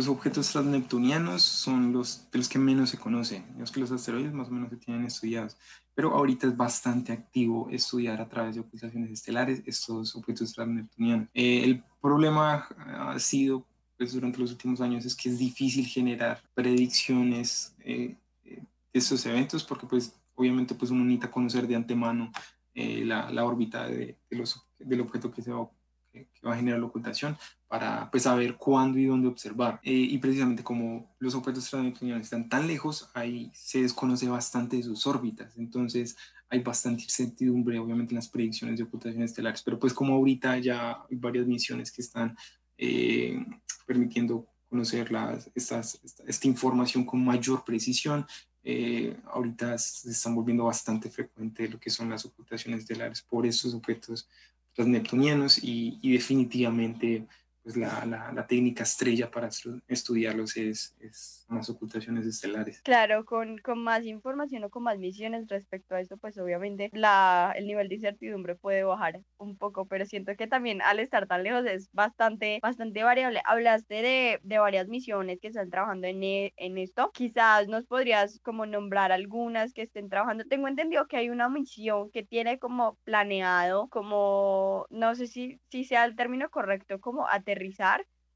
los 0.00 0.08
objetos 0.08 0.50
transneptunianos 0.50 1.42
son 1.42 1.92
los 1.92 2.30
de 2.30 2.38
los 2.38 2.48
que 2.48 2.58
menos 2.58 2.88
se 2.88 2.96
conocen. 2.96 3.44
Digamos 3.48 3.70
que 3.70 3.80
los 3.80 3.92
asteroides 3.92 4.32
más 4.32 4.48
o 4.48 4.50
menos 4.50 4.70
se 4.70 4.78
tienen 4.78 5.04
estudiados, 5.04 5.58
pero 5.94 6.14
ahorita 6.14 6.46
es 6.46 6.56
bastante 6.56 7.12
activo 7.12 7.68
estudiar 7.70 8.18
a 8.18 8.26
través 8.26 8.54
de 8.54 8.62
ocultaciones 8.62 9.10
estelares 9.10 9.62
estos 9.66 10.16
objetos 10.16 10.54
transneptunianos. 10.54 11.28
Eh, 11.34 11.64
el 11.64 11.84
problema 12.00 12.66
ha 12.78 13.18
sido 13.18 13.66
pues, 13.98 14.14
durante 14.14 14.38
los 14.38 14.52
últimos 14.52 14.80
años 14.80 15.04
es 15.04 15.14
que 15.14 15.28
es 15.28 15.38
difícil 15.38 15.84
generar 15.84 16.40
predicciones 16.54 17.74
eh, 17.80 18.16
eh, 18.44 18.62
de 18.94 18.98
estos 18.98 19.26
eventos 19.26 19.64
porque 19.64 19.86
pues 19.86 20.14
obviamente 20.34 20.74
pues 20.74 20.90
uno 20.90 21.04
necesita 21.04 21.30
conocer 21.30 21.66
de 21.66 21.76
antemano 21.76 22.32
eh, 22.74 23.04
la, 23.04 23.30
la, 23.30 23.44
órbita 23.44 23.86
de, 23.86 24.16
de 24.30 24.36
los, 24.38 24.66
del 24.78 25.02
objeto 25.02 25.30
que 25.30 25.42
se 25.42 25.52
va, 25.52 25.68
que, 26.12 26.28
va 26.46 26.54
a 26.54 26.56
generar 26.56 26.80
la 26.80 26.86
ocultación 26.86 27.36
para 27.68 28.10
pues 28.10 28.24
saber 28.24 28.56
cuándo 28.56 28.98
y 28.98 29.06
dónde 29.06 29.28
observar. 29.28 29.80
y 29.82 30.16
precisamente 30.18 30.64
como 30.64 31.14
los 31.18 31.34
objetos 31.34 31.68
transneptunianos 31.70 32.24
están 32.24 32.48
tan 32.48 32.66
lejos, 32.66 33.10
ahí 33.14 33.50
se 33.54 33.82
desconoce 33.82 34.28
bastante 34.28 34.76
de 34.76 34.82
sus 34.82 35.06
órbitas. 35.06 35.56
Entonces 35.56 36.16
hay 36.50 36.60
bastante 36.60 37.04
incertidumbre, 37.04 37.78
obviamente, 37.78 38.12
en 38.12 38.16
las 38.16 38.28
predicciones 38.28 38.76
de 38.76 38.82
ocultaciones 38.82 39.30
estelares, 39.30 39.62
pero 39.62 39.78
pues 39.78 39.94
como 39.94 40.14
ahorita 40.14 40.58
ya 40.58 40.98
hay 41.08 41.16
varias 41.16 41.46
misiones 41.46 41.92
que 41.92 42.02
están 42.02 42.36
eh, 42.76 43.44
permitiendo 43.86 44.48
conocer 44.68 45.12
las, 45.12 45.50
estas, 45.54 46.00
esta, 46.26 46.48
información 46.48 47.04
con 47.04 47.24
mayor 47.24 47.64
precisión, 47.64 48.26
eh, 48.64 49.16
ahorita 49.26 49.78
se 49.78 50.10
están 50.10 50.34
volviendo 50.34 50.64
bastante 50.64 51.08
frecuente 51.08 51.68
lo 51.68 51.78
que 51.78 51.90
son 51.90 52.10
las 52.10 52.24
ocultaciones 52.24 52.80
estelares 52.80 53.22
por 53.22 53.46
esos 53.46 53.72
objetos 53.72 54.28
transneptunianos 54.74 55.62
y, 55.62 55.98
y 56.02 56.12
definitivamente 56.12 57.26
pues 57.70 57.76
la, 57.76 58.32
la, 58.34 58.46
técnica 58.46 58.82
estrella 58.82 59.30
para 59.30 59.48
estudiarlos 59.86 60.56
es, 60.56 60.96
es 61.00 61.46
las 61.48 61.70
ocultaciones 61.70 62.26
estelares. 62.26 62.80
Claro, 62.82 63.24
con, 63.24 63.58
con, 63.58 63.82
más 63.82 64.04
información 64.04 64.64
o 64.64 64.70
con 64.70 64.82
más 64.82 64.98
misiones 64.98 65.46
respecto 65.48 65.94
a 65.94 66.00
eso, 66.00 66.16
pues 66.16 66.36
obviamente 66.38 66.90
la, 66.92 67.52
el 67.56 67.66
nivel 67.66 67.88
de 67.88 67.96
incertidumbre 67.96 68.56
puede 68.56 68.82
bajar 68.82 69.20
un 69.38 69.56
poco, 69.56 69.86
pero 69.86 70.04
siento 70.06 70.34
que 70.36 70.46
también 70.46 70.82
al 70.82 71.00
estar 71.00 71.26
tan 71.26 71.42
lejos 71.42 71.64
es 71.66 71.90
bastante, 71.92 72.58
bastante 72.62 73.02
variable. 73.02 73.40
Hablaste 73.44 74.02
de, 74.02 74.40
de 74.42 74.58
varias 74.58 74.88
misiones 74.88 75.38
que 75.40 75.48
están 75.48 75.70
trabajando 75.70 76.06
en, 76.06 76.22
e, 76.22 76.52
en 76.56 76.78
esto. 76.78 77.10
Quizás 77.12 77.68
nos 77.68 77.86
podrías 77.86 78.40
como 78.42 78.66
nombrar 78.66 79.12
algunas 79.12 79.72
que 79.72 79.82
estén 79.82 80.08
trabajando. 80.08 80.44
Tengo 80.44 80.68
entendido 80.68 81.06
que 81.06 81.16
hay 81.16 81.30
una 81.30 81.48
misión 81.48 82.10
que 82.10 82.24
tiene 82.24 82.58
como 82.58 82.96
planeado, 83.04 83.88
como, 83.88 84.86
no 84.90 85.14
sé 85.14 85.26
si, 85.26 85.60
si 85.70 85.84
sea 85.84 86.04
el 86.04 86.16
término 86.16 86.50
correcto, 86.50 87.00
como 87.00 87.28
aterrizar 87.28 87.59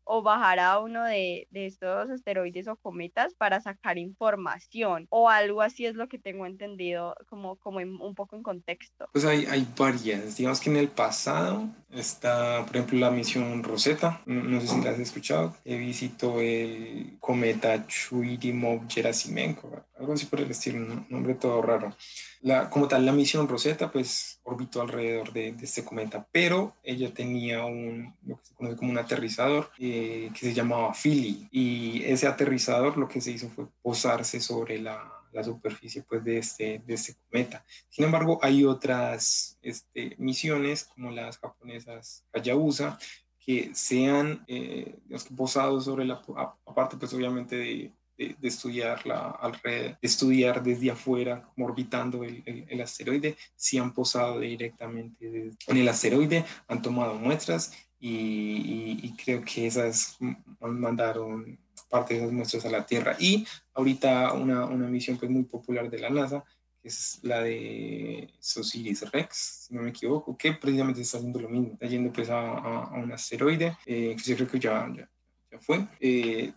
o 0.05 0.23
bajar 0.23 0.59
a 0.61 0.79
uno 0.79 1.05
de, 1.05 1.49
de, 1.51 1.67
estos 1.67 2.11
asteroides 2.11 2.69
o 2.69 2.77
cometas 2.77 3.35
para 3.35 3.61
sacar 3.61 3.99
información 3.99 5.07
o 5.11 5.29
algo 5.29 5.63
así 5.63 5.87
es 5.87 5.95
lo 5.95 6.09
que 6.09 6.19
tengo 6.19 6.47
entendido 6.47 7.17
como, 7.29 7.57
como 7.57 7.79
un 7.79 8.15
poco 8.15 8.37
en 8.37 8.43
contexto. 8.43 9.09
Pues 9.13 9.25
hay, 9.25 9.47
hay 9.47 9.67
varias, 9.77 10.37
digamos 10.37 10.61
que 10.61 10.71
en 10.71 10.77
el 10.77 10.89
pasado 10.89 11.69
está 11.91 12.65
por 12.67 12.77
ejemplo 12.77 12.99
la 12.99 13.11
misión 13.11 13.63
Rosetta, 13.63 14.21
no, 14.27 14.61
sé 14.61 14.69
si 14.69 14.81
la 14.83 14.91
has 14.91 14.99
escuchado, 14.99 15.57
he 15.65 15.77
visitó 15.77 16.41
el 16.41 17.17
cometa 17.21 17.87
Churyumov-Gerasimenko, 17.87 19.85
algo 19.98 20.12
así 20.12 20.26
por 20.26 20.40
el 20.40 20.50
estilo, 20.50 20.78
un 20.78 21.07
nombre 21.09 21.35
todo 21.35 21.62
raro. 21.62 21.94
La, 22.40 22.68
como 22.68 22.88
tal, 22.88 23.07
la 23.07 23.12
misión 23.12 23.48
Rosetta, 23.48 23.90
pues 23.90 24.40
orbitó 24.42 24.83
alrededor 24.83 25.33
de, 25.33 25.52
de, 25.52 25.64
este 25.64 25.85
cometa, 25.85 26.26
pero 26.33 26.74
ella 26.83 27.12
tenía 27.14 27.64
un, 27.64 28.14
lo 28.26 28.38
que 28.38 28.46
se 28.46 28.54
conoce 28.54 28.76
como 28.76 28.90
un 28.90 28.98
aterrizador 28.98 29.70
eh, 29.78 30.30
que 30.33 30.40
se 30.40 30.54
llamaba 30.54 30.92
Philly, 30.94 31.48
y 31.50 32.02
ese 32.04 32.26
aterrizador 32.26 32.96
lo 32.96 33.09
que 33.09 33.20
se 33.20 33.30
hizo 33.30 33.48
fue 33.48 33.66
posarse 33.83 34.40
sobre 34.40 34.80
la, 34.80 35.11
la 35.33 35.44
superficie 35.44 36.02
pues, 36.02 36.24
de, 36.24 36.38
este, 36.38 36.83
de 36.87 36.94
este 36.94 37.14
cometa. 37.30 37.64
Sin 37.90 38.04
embargo, 38.04 38.38
hay 38.42 38.64
otras 38.64 39.59
este, 39.62 40.14
misiones, 40.18 40.85
como 40.85 41.11
las 41.11 41.38
japonesas 41.38 42.24
Hayabusa, 42.33 42.98
que 43.44 43.74
sean 43.74 44.42
eh, 44.48 44.96
posado 45.37 45.80
sobre 45.80 46.07
la, 46.07 46.22
aparte 46.66 46.96
pues 46.96 47.12
obviamente 47.12 47.57
de 47.57 47.92
de, 48.16 48.37
estudiar 48.42 49.07
la 49.07 49.31
alrededor, 49.31 49.98
estudiar 50.03 50.62
desde 50.62 50.90
afuera, 50.90 51.42
como 51.55 51.66
orbitando 51.66 52.24
el, 52.24 52.42
el, 52.68 52.81
asteroide, 52.81 53.37
si 53.57 53.79
han 53.79 53.92
posado 53.92 54.40
directamente 54.40 55.50
en 55.66 55.77
el 55.77 55.88
asteroide, 55.88 56.44
han 56.68 56.83
tomado 56.83 57.14
muestras 57.14 57.72
y, 57.98 59.00
y, 59.03 59.16
creo 59.16 59.42
que 59.42 59.66
esas 59.66 60.18
mandaron 60.61 61.59
parte 61.88 62.14
de 62.14 62.20
esas 62.20 62.33
muestras 62.33 62.64
a 62.66 62.70
la 62.70 62.85
Tierra. 62.85 63.16
Y 63.18 63.46
ahorita 63.72 64.33
una, 64.35 64.66
una 64.66 64.88
misión 64.88 65.16
pues 65.16 65.31
muy 65.31 65.44
popular 65.44 65.90
de 65.90 65.98
la 65.98 66.11
NASA, 66.11 66.44
es 66.85 67.18
la 67.22 67.42
de 67.42 68.31
Osiris 68.38 69.11
Rex, 69.11 69.66
si 69.66 69.74
no 69.74 69.83
me 69.83 69.90
equivoco, 69.90 70.37
que 70.37 70.53
precisamente 70.53 71.00
está 71.00 71.16
haciendo 71.16 71.40
lo 71.40 71.48
mismo, 71.48 71.72
está 71.72 71.87
yendo 71.87 72.12
pues 72.12 72.29
a, 72.29 72.40
a, 72.40 72.90
un 72.92 73.11
asteroide, 73.11 73.79
eh, 73.87 74.14
que 74.16 74.31
yo 74.31 74.37
creo 74.37 74.48
que 74.48 74.61
ya, 74.61 74.92
ya, 74.94 75.09
ya 75.50 75.59
fue. 75.61 75.88
Eh, 75.98 76.53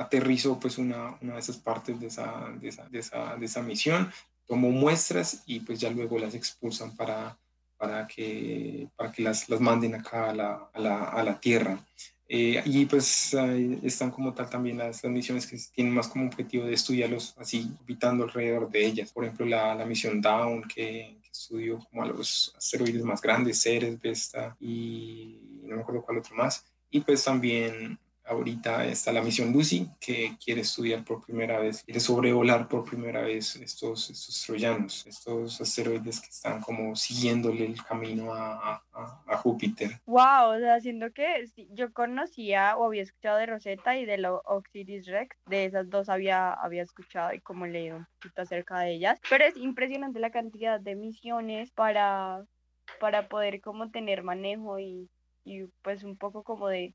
aterrizó 0.00 0.58
pues 0.58 0.78
una, 0.78 1.18
una, 1.20 1.34
de 1.34 1.40
esas 1.40 1.58
partes 1.58 2.00
de 2.00 2.06
esa, 2.06 2.48
de 2.58 2.68
esa, 2.68 2.88
de, 2.88 2.98
esa, 2.98 3.36
de, 3.36 3.44
esa, 3.44 3.62
misión, 3.62 4.10
tomó 4.46 4.70
muestras 4.70 5.42
y 5.46 5.60
pues 5.60 5.78
ya 5.78 5.90
luego 5.90 6.18
las 6.18 6.34
expulsan 6.34 6.96
para, 6.96 7.38
para, 7.76 8.06
que, 8.06 8.88
para 8.96 9.12
que 9.12 9.22
las, 9.22 9.48
las 9.50 9.60
manden 9.60 9.94
acá 9.94 10.30
a 10.30 10.34
la, 10.34 10.70
a 10.72 10.80
la, 10.80 11.04
a 11.04 11.22
la 11.22 11.38
Tierra. 11.38 11.84
Eh, 12.26 12.62
y 12.64 12.86
pues 12.86 13.34
están 13.82 14.10
como 14.10 14.32
tal 14.32 14.48
también 14.48 14.78
las, 14.78 15.02
las, 15.02 15.12
misiones 15.12 15.46
que 15.46 15.58
tienen 15.74 15.92
más 15.92 16.08
como 16.08 16.28
objetivo 16.28 16.64
de 16.64 16.74
estudiarlos 16.74 17.34
así, 17.36 17.70
orbitando 17.82 18.24
alrededor 18.24 18.70
de 18.70 18.86
ellas. 18.86 19.12
Por 19.12 19.24
ejemplo, 19.24 19.44
la, 19.44 19.74
la 19.74 19.84
misión 19.84 20.20
Down, 20.20 20.62
que, 20.62 21.18
que, 21.20 21.30
estudió 21.30 21.78
como 21.90 22.04
a 22.04 22.06
los 22.06 22.54
asteroides 22.56 23.02
más 23.02 23.20
grandes, 23.20 23.60
Ceres, 23.60 24.00
Vesta 24.00 24.56
y 24.60 25.60
no 25.64 25.76
me 25.76 25.82
acuerdo 25.82 26.02
cuál 26.02 26.18
otro 26.18 26.36
más. 26.36 26.64
Y 26.90 27.00
pues 27.00 27.22
también 27.22 27.98
Ahorita 28.30 28.84
está 28.86 29.10
la 29.10 29.22
misión 29.22 29.52
Lucy, 29.52 29.88
que 30.00 30.36
quiere 30.42 30.60
estudiar 30.60 31.02
por 31.02 31.20
primera 31.20 31.58
vez, 31.58 31.82
quiere 31.82 31.98
sobrevolar 31.98 32.68
por 32.68 32.84
primera 32.84 33.22
vez 33.22 33.56
estos, 33.56 34.08
estos 34.08 34.44
troyanos, 34.46 35.04
estos 35.04 35.60
asteroides 35.60 36.20
que 36.20 36.28
están 36.28 36.60
como 36.60 36.94
siguiéndole 36.94 37.66
el 37.66 37.82
camino 37.82 38.32
a, 38.32 38.84
a, 38.92 39.36
Júpiter. 39.38 40.00
Wow, 40.06 40.54
o 40.54 40.58
sea, 40.60 40.80
siendo 40.80 41.10
que 41.12 41.44
yo 41.72 41.92
conocía 41.92 42.76
o 42.76 42.84
había 42.84 43.02
escuchado 43.02 43.38
de 43.38 43.46
Rosetta 43.46 43.96
y 43.96 44.04
de 44.04 44.18
la 44.18 44.34
Oxiris 44.34 45.06
Rex, 45.06 45.36
de 45.46 45.64
esas 45.64 45.90
dos 45.90 46.08
había, 46.08 46.52
había 46.52 46.84
escuchado 46.84 47.34
y 47.34 47.40
como 47.40 47.66
leído 47.66 47.96
un 47.96 48.06
poquito 48.20 48.42
acerca 48.42 48.78
de 48.78 48.92
ellas, 48.92 49.18
pero 49.28 49.44
es 49.44 49.56
impresionante 49.56 50.20
la 50.20 50.30
cantidad 50.30 50.78
de 50.78 50.94
misiones 50.94 51.72
para, 51.72 52.44
para 53.00 53.28
poder 53.28 53.60
como 53.60 53.90
tener 53.90 54.22
manejo 54.22 54.78
y, 54.78 55.10
y 55.42 55.64
pues 55.82 56.04
un 56.04 56.16
poco 56.16 56.44
como 56.44 56.68
de 56.68 56.94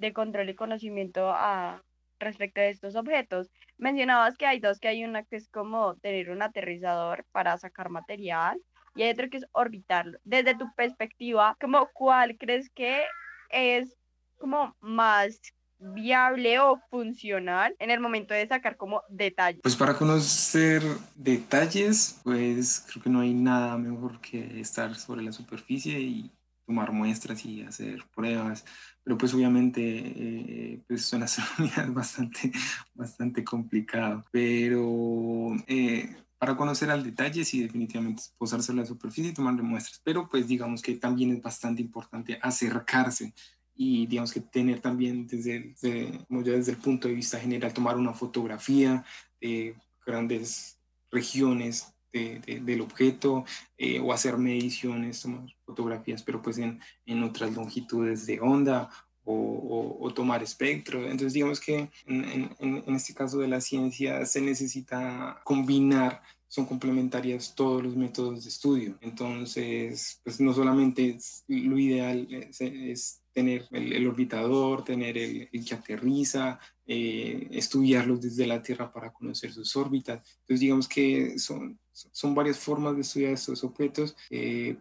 de 0.00 0.12
control 0.12 0.48
y 0.48 0.54
conocimiento 0.54 1.30
a, 1.30 1.82
respecto 2.18 2.60
de 2.60 2.70
estos 2.70 2.96
objetos. 2.96 3.50
Mencionabas 3.78 4.36
que 4.36 4.46
hay 4.46 4.60
dos, 4.60 4.78
que 4.78 4.88
hay 4.88 5.04
una 5.04 5.22
que 5.24 5.36
es 5.36 5.48
como 5.48 5.96
tener 5.96 6.30
un 6.30 6.42
aterrizador 6.42 7.24
para 7.32 7.56
sacar 7.58 7.90
material 7.90 8.60
y 8.94 9.02
hay 9.02 9.10
otro 9.12 9.30
que 9.30 9.38
es 9.38 9.46
orbitarlo. 9.52 10.18
Desde 10.24 10.56
tu 10.56 10.66
perspectiva, 10.74 11.56
como 11.60 11.88
cuál 11.94 12.36
crees 12.36 12.68
que 12.70 13.04
es 13.50 13.96
como 14.38 14.76
más 14.80 15.40
viable 15.78 16.58
o 16.58 16.78
funcional 16.90 17.74
en 17.78 17.90
el 17.90 18.00
momento 18.00 18.34
de 18.34 18.46
sacar 18.46 18.76
como 18.76 19.02
detalles? 19.08 19.62
Pues 19.62 19.76
para 19.76 19.96
conocer 19.96 20.82
detalles, 21.14 22.20
pues 22.22 22.84
creo 22.90 23.02
que 23.02 23.10
no 23.10 23.20
hay 23.20 23.32
nada 23.32 23.78
mejor 23.78 24.20
que 24.20 24.60
estar 24.60 24.94
sobre 24.94 25.22
la 25.22 25.32
superficie 25.32 25.98
y 25.98 26.30
tomar 26.70 26.92
muestras 26.92 27.44
y 27.44 27.62
hacer 27.62 28.04
pruebas, 28.14 28.64
pero 29.02 29.18
pues 29.18 29.34
obviamente 29.34 29.82
eh, 29.82 30.80
pues 30.86 31.12
una 31.12 31.24
astronomía 31.24 31.74
es 31.84 31.92
bastante, 31.92 32.52
bastante 32.94 33.42
complicado, 33.42 34.24
pero 34.30 35.48
eh, 35.66 36.14
para 36.38 36.56
conocer 36.56 36.88
al 36.92 37.02
detalle 37.02 37.44
sí 37.44 37.60
definitivamente 37.60 38.22
posarse 38.38 38.70
en 38.70 38.78
la 38.78 38.86
superficie 38.86 39.32
y 39.32 39.34
tomarle 39.34 39.62
muestras, 39.62 40.00
pero 40.04 40.28
pues 40.28 40.46
digamos 40.46 40.80
que 40.80 40.94
también 40.94 41.32
es 41.32 41.42
bastante 41.42 41.82
importante 41.82 42.38
acercarse 42.40 43.34
y 43.74 44.06
digamos 44.06 44.32
que 44.32 44.40
tener 44.40 44.78
también 44.78 45.26
desde, 45.26 45.74
desde, 45.80 46.24
desde 46.28 46.70
el 46.70 46.78
punto 46.78 47.08
de 47.08 47.14
vista 47.14 47.40
general, 47.40 47.72
tomar 47.72 47.96
una 47.96 48.14
fotografía 48.14 49.04
de 49.40 49.74
grandes 50.06 50.78
regiones 51.10 51.92
del 52.12 52.80
objeto 52.80 53.44
eh, 53.78 54.00
o 54.00 54.12
hacer 54.12 54.36
mediciones, 54.36 55.22
tomar 55.22 55.46
fotografías, 55.64 56.22
pero 56.22 56.42
pues 56.42 56.58
en, 56.58 56.80
en 57.06 57.22
otras 57.22 57.54
longitudes 57.54 58.26
de 58.26 58.40
onda 58.40 58.90
o, 59.24 59.98
o, 60.00 60.12
tomar 60.12 60.42
espectro. 60.42 61.02
Entonces 61.02 61.32
digamos 61.34 61.60
que 61.60 61.88
en, 62.06 62.24
en, 62.58 62.82
en, 62.86 62.94
este 62.94 63.14
caso 63.14 63.38
de 63.38 63.48
la 63.48 63.60
ciencia 63.60 64.24
se 64.26 64.40
necesita 64.40 65.40
combinar, 65.44 66.22
son 66.48 66.66
complementarias 66.66 67.54
todos 67.54 67.82
los 67.82 67.94
métodos 67.94 68.42
de 68.42 68.48
estudio. 68.48 68.98
Entonces, 69.00 70.20
pues 70.24 70.40
no 70.40 70.52
solamente 70.52 71.16
lo 71.46 71.78
ideal 71.78 72.26
es, 72.30 72.60
es 72.60 73.22
tener 73.32 73.68
el, 73.70 73.92
el, 73.92 74.08
orbitador, 74.08 74.82
tener 74.82 75.16
el, 75.16 75.48
el 75.52 75.64
que 75.64 75.74
aterriza, 75.74 76.58
eh, 76.86 77.46
estudiarlos 77.52 78.20
desde 78.20 78.48
la 78.48 78.60
Tierra 78.60 78.92
para 78.92 79.12
conocer 79.12 79.52
sus 79.52 79.76
órbitas. 79.76 80.28
Entonces 80.40 80.60
digamos 80.60 80.88
que 80.88 81.38
son 81.38 81.78
son 82.12 82.34
varias 82.34 82.58
formas 82.58 82.94
de 82.94 83.02
estudiar 83.02 83.32
estos 83.32 83.62
objetos. 83.64 84.16
Eh, 84.30 84.76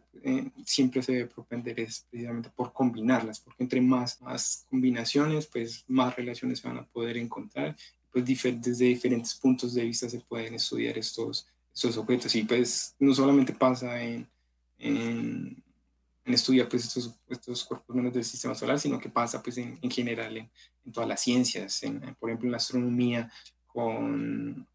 siempre 0.66 1.02
se 1.02 1.14
debe 1.14 1.26
propender 1.28 1.80
es 1.80 2.06
precisamente 2.10 2.50
por 2.50 2.74
combinarlas, 2.74 3.40
porque 3.40 3.64
entre 3.64 3.82
más, 3.82 4.22
más 4.22 4.66
combinaciones, 4.70 5.48
pues 5.48 5.84
más 5.88 6.16
relaciones 6.16 6.60
se 6.60 6.68
van 6.68 6.78
a 6.78 6.86
poder 6.86 7.18
encontrar. 7.18 7.76
Pues 8.12 8.26
desde 8.26 8.86
diferentes 8.86 9.36
puntos 9.36 9.74
de 9.74 9.84
vista 9.84 10.10
se 10.10 10.20
pueden 10.20 10.56
estudiar 10.56 10.98
estos, 10.98 11.48
estos 11.74 11.98
objetos. 11.98 12.36
Y 12.36 12.44
pues 12.44 12.96
no 13.00 13.14
solamente 13.14 13.54
pasa 13.54 14.02
en, 14.02 14.28
en, 14.78 15.64
estudiar 16.26 16.70
pues 16.70 16.86
estos, 16.86 17.12
estos 17.28 17.64
cuerpos 17.66 17.96
menos 17.96 18.14
del 18.14 18.24
sistema 18.24 18.54
solar, 18.54 18.80
sino 18.80 19.00
que 19.00 19.10
pasa 19.10 19.42
pues 19.42 19.58
en, 19.58 19.80
en 19.82 19.90
general 19.90 20.38
en, 20.38 20.50
en, 20.86 20.92
todas 20.92 21.10
las 21.10 21.22
ciencias, 21.22 21.82
por 22.20 22.30
ejemplo 22.30 22.48
en 22.48 22.52
la 22.52 22.58
astronomía, 22.58 23.32
con 23.66 24.68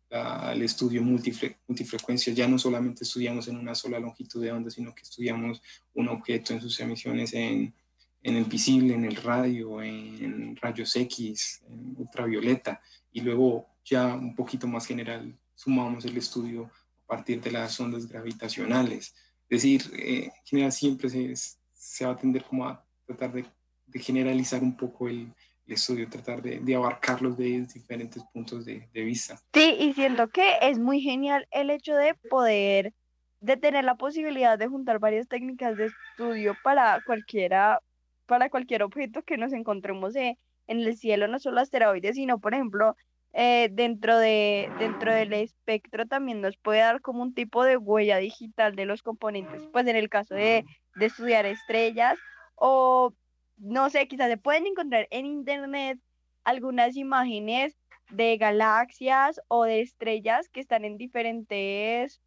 el 0.53 0.63
estudio 0.63 1.03
multifre, 1.03 1.57
multifrecuencia, 1.67 2.33
ya 2.33 2.47
no 2.47 2.59
solamente 2.59 3.05
estudiamos 3.05 3.49
en 3.49 3.57
una 3.57 3.75
sola 3.75 3.99
longitud 3.99 4.43
de 4.43 4.53
onda, 4.53 4.71
sino 4.71 4.95
que 4.95 5.03
estudiamos 5.03 5.61
un 5.95 6.09
objeto 6.09 6.53
en 6.53 6.61
sus 6.61 6.79
emisiones 6.81 7.33
en, 7.35 7.75
en 8.23 8.37
el 8.37 8.45
visible, 8.45 8.95
en 8.95 9.05
el 9.05 9.17
radio, 9.17 9.83
en 9.83 10.57
rayos 10.57 10.95
X, 10.95 11.63
en 11.69 11.97
ultravioleta, 11.99 12.81
y 13.13 13.21
luego 13.23 13.67
ya 13.85 14.15
un 14.15 14.35
poquito 14.35 14.67
más 14.67 14.87
general 14.87 15.37
sumamos 15.55 16.05
el 16.05 16.17
estudio 16.17 16.71
a 17.05 17.07
partir 17.07 17.41
de 17.41 17.51
las 17.51 17.79
ondas 17.81 18.07
gravitacionales. 18.09 19.15
Es 19.49 19.63
decir, 19.63 19.83
eh, 19.97 20.25
en 20.25 20.45
general 20.45 20.73
siempre 20.73 21.09
se, 21.09 21.35
se, 21.73 22.07
va 22.07 22.13
a 22.13 22.17
tender 22.17 22.45
como 22.45 22.67
a 22.67 22.85
tratar 23.07 23.33
de, 23.33 23.45
de 23.87 23.99
generalizar 23.99 24.63
un 24.63 24.77
poco 24.77 25.09
el, 25.09 25.33
el 25.67 25.75
estudio, 25.75 26.09
tratar 26.09 26.43
de, 26.43 26.61
de, 26.61 26.75
abarcarlos 26.75 27.37
de 27.37 27.67
diferentes 27.73 28.23
puntos 28.33 28.65
de, 28.65 28.89
de, 28.93 29.03
vista. 29.03 29.39
Sí, 29.53 29.77
y 29.79 29.93
siento 29.95 30.29
que 30.29 30.59
es 30.63 30.79
muy 30.79 31.01
genial 31.01 31.47
el 31.51 31.71
hecho 31.71 31.95
de 31.95 32.15
poder, 32.29 32.93
de 33.41 33.57
tener 33.57 33.85
la 33.85 33.95
posibilidad 33.97 34.59
de 34.59 34.69
juntar 34.69 34.99
varias 34.99 35.29
técnicas 35.29 35.77
de 35.77 35.87
estudio 35.87 36.57
para 36.63 37.01
cualquiera, 37.07 37.81
para 38.27 38.51
cualquier 38.51 38.83
objeto 38.83 39.23
que 39.23 39.39
nos 39.39 39.53
encontremos 39.53 40.15
en 40.17 40.37
el 40.67 40.97
cielo, 40.97 41.29
no 41.29 41.39
solo 41.39 41.61
asteroides, 41.61 42.17
sino, 42.17 42.39
por 42.39 42.55
ejemplo, 42.55 42.97
eh, 43.37 43.69
dentro, 43.73 44.17
de, 44.17 44.71
dentro 44.79 45.13
del 45.13 45.33
espectro 45.33 46.07
también 46.07 46.41
nos 46.41 46.57
puede 46.57 46.79
dar 46.79 47.01
como 47.01 47.21
un 47.21 47.35
tipo 47.35 47.65
de 47.65 47.77
huella 47.77 48.19
digital 48.19 48.77
de 48.77 48.85
los 48.87 49.03
componentes, 49.03 49.61
pues 49.73 49.89
en 49.89 49.97
el 49.97 50.09
caso 50.09 50.37
de, 50.37 50.65
de 50.95 51.07
estudiar 51.07 51.45
estrellas 51.45 52.17
o 52.55 53.13
no 53.57 53.91
sé, 53.91 54.09
quizás 54.09 54.29
se 54.29 54.37
pueden 54.37 54.67
encontrar 54.67 55.07
en 55.11 55.27
internet 55.27 55.99
algunas 56.45 56.97
imágenes 56.97 57.77
de 58.11 58.37
galaxias 58.37 59.41
o 59.49 59.65
de 59.65 59.81
estrellas 59.81 60.49
que 60.49 60.61
están 60.61 60.85
en 60.85 60.97
diferentes, 60.99 62.21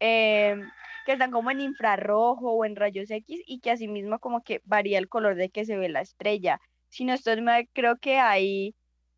em, 0.00 0.70
que 1.06 1.12
están 1.12 1.30
como 1.30 1.50
en 1.50 1.60
infrarrojo 1.60 2.52
o 2.52 2.64
en 2.64 2.76
rayos 2.76 3.10
X 3.10 3.42
y 3.46 3.60
que 3.60 3.70
asimismo 3.70 4.18
como 4.18 4.42
que 4.42 4.60
varía 4.64 4.98
el 4.98 5.08
color 5.08 5.34
de 5.36 5.50
que 5.50 5.64
se 5.64 5.76
ve 5.76 5.88
la 5.88 6.00
estrella. 6.02 6.60
Si 6.88 7.04
no 7.04 7.14
estoy 7.14 7.40
mal, 7.42 7.68
creo 7.72 7.96
que 7.98 8.18
hay, 8.18 8.74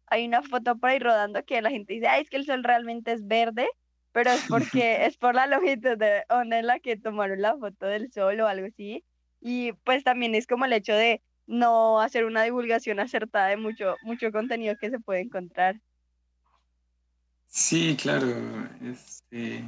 hay 0.07 0.27
una 0.27 0.43
foto 0.43 0.77
por 0.79 0.91
ahí 0.91 0.99
rodando 0.99 1.45
que 1.45 1.63
la 1.63 1.71
gente 1.71 1.95
dice, 1.95 2.09
ay, 2.09 2.23
es 2.23 2.31
que 2.31 2.37
el 2.37 2.47
sol 2.47 2.65
realmente 2.65 3.13
es 3.13 3.27
verde, 3.27 3.69
pero 4.13 4.31
es 4.31 4.45
porque 4.49 5.07
es 5.07 5.17
por 5.19 5.35
la 5.35 5.47
longitud 5.47 5.97
de 5.99 6.25
onda 6.31 6.59
en 6.59 6.67
la 6.67 6.81
que 6.81 6.97
tomaron 6.97 7.43
la 7.43 7.57
foto 7.57 7.87
del 7.87 8.11
sol 8.13 8.41
o 8.41 8.49
algo 8.49 8.67
así. 8.67 9.05
Y 9.41 9.73
pues 9.85 10.05
también 10.05 10.35
es 10.35 10.47
como 10.47 10.65
el 10.65 10.73
hecho 10.73 10.93
de 10.93 11.23
no 11.47 12.01
hacer 12.01 12.25
una 12.25 12.43
divulgación 12.43 13.01
acertada 13.01 13.49
de 13.49 13.57
mucho, 13.57 13.97
mucho 14.03 14.31
contenido 14.31 14.77
que 14.79 14.91
se 14.91 15.01
puede 15.01 15.21
encontrar. 15.21 15.81
Sí, 17.49 17.97
claro. 18.01 18.29
Este, 18.81 19.65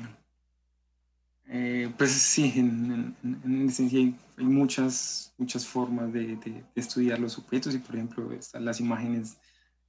eh, 1.48 1.92
pues 1.98 2.12
sí, 2.12 2.52
en, 2.56 3.16
en, 3.22 3.68
esencia 3.68 3.98
hay, 3.98 4.14
muchas, 4.38 5.34
muchas 5.36 5.66
formas 5.66 6.12
de, 6.12 6.38
estudiar 6.76 7.18
los 7.18 7.36
objetos 7.38 7.74
y 7.74 7.78
por 7.78 7.96
ejemplo 7.96 8.30
las 8.54 8.80
imágenes 8.80 9.36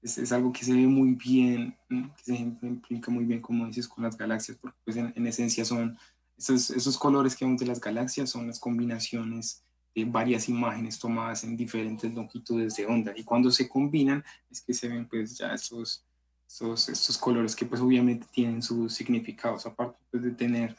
es, 0.01 0.17
es, 0.17 0.31
algo 0.31 0.51
que 0.51 0.65
se 0.65 0.73
ve 0.73 0.87
muy 0.87 1.13
bien, 1.13 1.77
que 1.89 2.23
se 2.23 2.35
implica 2.35 3.11
muy 3.11 3.25
bien, 3.25 3.39
como 3.39 3.67
dices, 3.67 3.87
con 3.87 4.03
las 4.03 4.17
galaxias, 4.17 4.57
porque 4.59 4.77
pues 4.83 4.97
en, 4.97 5.13
en 5.15 5.27
esencia 5.27 5.63
son 5.63 5.97
esos, 6.37 6.71
esos 6.71 6.97
colores 6.97 7.35
que 7.35 7.45
vemos 7.45 7.59
de 7.59 7.67
las 7.67 7.79
galaxias, 7.79 8.31
son 8.31 8.47
las 8.47 8.59
combinaciones 8.59 9.63
varias 10.07 10.49
imágenes 10.49 10.97
tomadas 10.97 11.43
en 11.43 11.55
diferentes 11.55 12.11
longitudes 12.13 12.75
de 12.75 12.85
onda 12.85 13.13
y 13.15 13.23
cuando 13.23 13.51
se 13.51 13.69
combinan 13.69 14.23
es 14.49 14.61
que 14.61 14.73
se 14.73 14.87
ven 14.87 15.07
pues 15.07 15.37
ya 15.37 15.53
estos, 15.53 16.03
estos, 16.47 16.89
estos 16.89 17.17
colores 17.17 17.55
que 17.55 17.65
pues 17.65 17.81
obviamente 17.81 18.25
tienen 18.31 18.61
sus 18.61 18.93
significados, 18.93 19.65
aparte 19.65 19.99
pues, 20.09 20.23
de 20.23 20.31
tener 20.31 20.75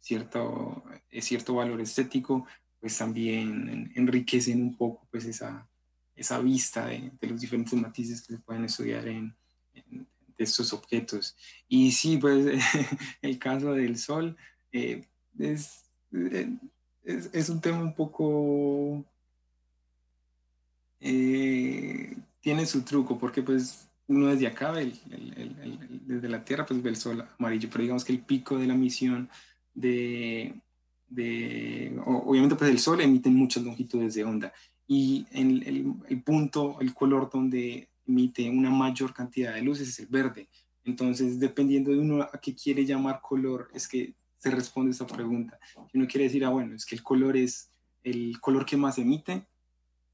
cierto, 0.00 0.84
eh, 1.10 1.22
cierto 1.22 1.54
valor 1.54 1.80
estético, 1.80 2.46
pues 2.80 2.96
también 2.96 3.90
enriquecen 3.94 4.62
un 4.62 4.76
poco 4.76 5.06
pues 5.10 5.24
esa, 5.24 5.66
esa 6.14 6.38
vista 6.38 6.86
de, 6.86 7.10
de 7.20 7.28
los 7.28 7.40
diferentes 7.40 7.74
matices 7.74 8.20
que 8.20 8.34
se 8.34 8.40
pueden 8.40 8.64
estudiar 8.64 9.08
en, 9.08 9.34
en 9.74 10.06
de 10.38 10.44
estos 10.44 10.72
objetos. 10.72 11.36
Y 11.68 11.92
sí, 11.92 12.16
pues 12.16 12.46
el 13.22 13.38
caso 13.38 13.72
del 13.72 13.98
Sol 13.98 14.36
eh, 14.72 15.04
es, 15.38 15.84
eh, 16.12 16.56
es, 17.08 17.30
es 17.32 17.48
un 17.48 17.60
tema 17.60 17.78
un 17.78 17.94
poco... 17.94 19.04
Eh, 21.00 22.16
tiene 22.40 22.66
su 22.66 22.82
truco, 22.82 23.18
porque 23.18 23.42
pues 23.42 23.88
uno 24.08 24.28
desde 24.28 24.46
acá, 24.46 24.78
el, 24.80 24.94
el, 25.10 26.00
desde 26.06 26.28
la 26.28 26.44
Tierra, 26.44 26.66
pues 26.66 26.82
ve 26.82 26.90
el 26.90 26.96
sol 26.96 27.26
amarillo, 27.38 27.68
pero 27.70 27.82
digamos 27.82 28.04
que 28.04 28.12
el 28.12 28.20
pico 28.20 28.58
de 28.58 28.66
la 28.66 28.74
misión 28.74 29.28
de, 29.74 30.54
de 31.08 32.00
obviamente 32.04 32.56
pues 32.56 32.70
el 32.70 32.78
sol 32.78 33.00
emite 33.00 33.30
muchas 33.30 33.62
longitudes 33.62 34.14
de 34.14 34.24
onda 34.24 34.52
y 34.86 35.26
en 35.32 35.62
el, 35.62 35.94
el, 36.08 36.22
punto, 36.22 36.78
el 36.80 36.94
color 36.94 37.30
donde 37.30 37.88
emite 38.06 38.48
una 38.48 38.70
mayor 38.70 39.12
cantidad 39.12 39.54
de 39.54 39.62
luces 39.62 39.88
es 39.88 40.00
el 40.00 40.06
verde. 40.06 40.48
Entonces, 40.84 41.38
dependiendo 41.38 41.90
de 41.90 41.98
uno 41.98 42.22
a 42.22 42.40
qué 42.40 42.54
quiere 42.54 42.86
llamar 42.86 43.20
color, 43.20 43.68
es 43.74 43.86
que 43.86 44.14
se 44.38 44.50
responde 44.50 44.92
esa 44.92 45.06
pregunta. 45.06 45.58
Si 45.90 45.98
uno 45.98 46.06
quiere 46.06 46.24
decir, 46.24 46.44
ah, 46.44 46.50
bueno, 46.50 46.74
es 46.74 46.86
que 46.86 46.94
el 46.94 47.02
color 47.02 47.36
es, 47.36 47.72
el 48.02 48.40
color 48.40 48.64
que 48.64 48.76
más 48.76 48.98
emite 48.98 49.46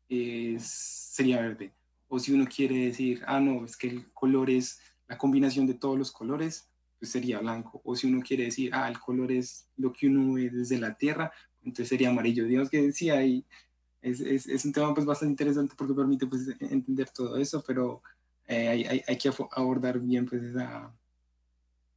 es, 0.08 0.64
sería 0.64 1.40
verde. 1.40 1.74
O 2.08 2.18
si 2.18 2.32
uno 2.32 2.46
quiere 2.46 2.86
decir, 2.86 3.22
ah, 3.26 3.40
no, 3.40 3.64
es 3.64 3.76
que 3.76 3.88
el 3.88 4.12
color 4.12 4.50
es 4.50 4.80
la 5.08 5.18
combinación 5.18 5.66
de 5.66 5.74
todos 5.74 5.98
los 5.98 6.10
colores, 6.10 6.70
pues 6.98 7.12
sería 7.12 7.38
blanco. 7.40 7.82
O 7.84 7.94
si 7.94 8.06
uno 8.06 8.20
quiere 8.22 8.44
decir, 8.44 8.70
ah, 8.74 8.88
el 8.88 8.98
color 8.98 9.30
es 9.30 9.68
lo 9.76 9.92
que 9.92 10.06
uno 10.06 10.34
ve 10.34 10.48
desde 10.50 10.78
la 10.78 10.96
Tierra, 10.96 11.30
entonces 11.62 11.88
sería 11.88 12.08
amarillo. 12.08 12.46
Digamos 12.46 12.70
que 12.70 12.92
sí, 12.92 13.10
es, 13.10 14.20
es, 14.20 14.46
es 14.46 14.64
un 14.64 14.72
tema 14.72 14.94
pues 14.94 15.06
bastante 15.06 15.32
interesante 15.32 15.74
porque 15.76 15.94
permite 15.94 16.26
pues 16.26 16.48
entender 16.60 17.10
todo 17.10 17.36
eso, 17.36 17.62
pero 17.66 18.02
eh, 18.46 18.68
hay, 18.68 18.84
hay, 18.84 19.02
hay, 19.06 19.16
que 19.16 19.30
abordar 19.52 19.98
bien 19.98 20.26
pues 20.26 20.42
esa, 20.42 20.92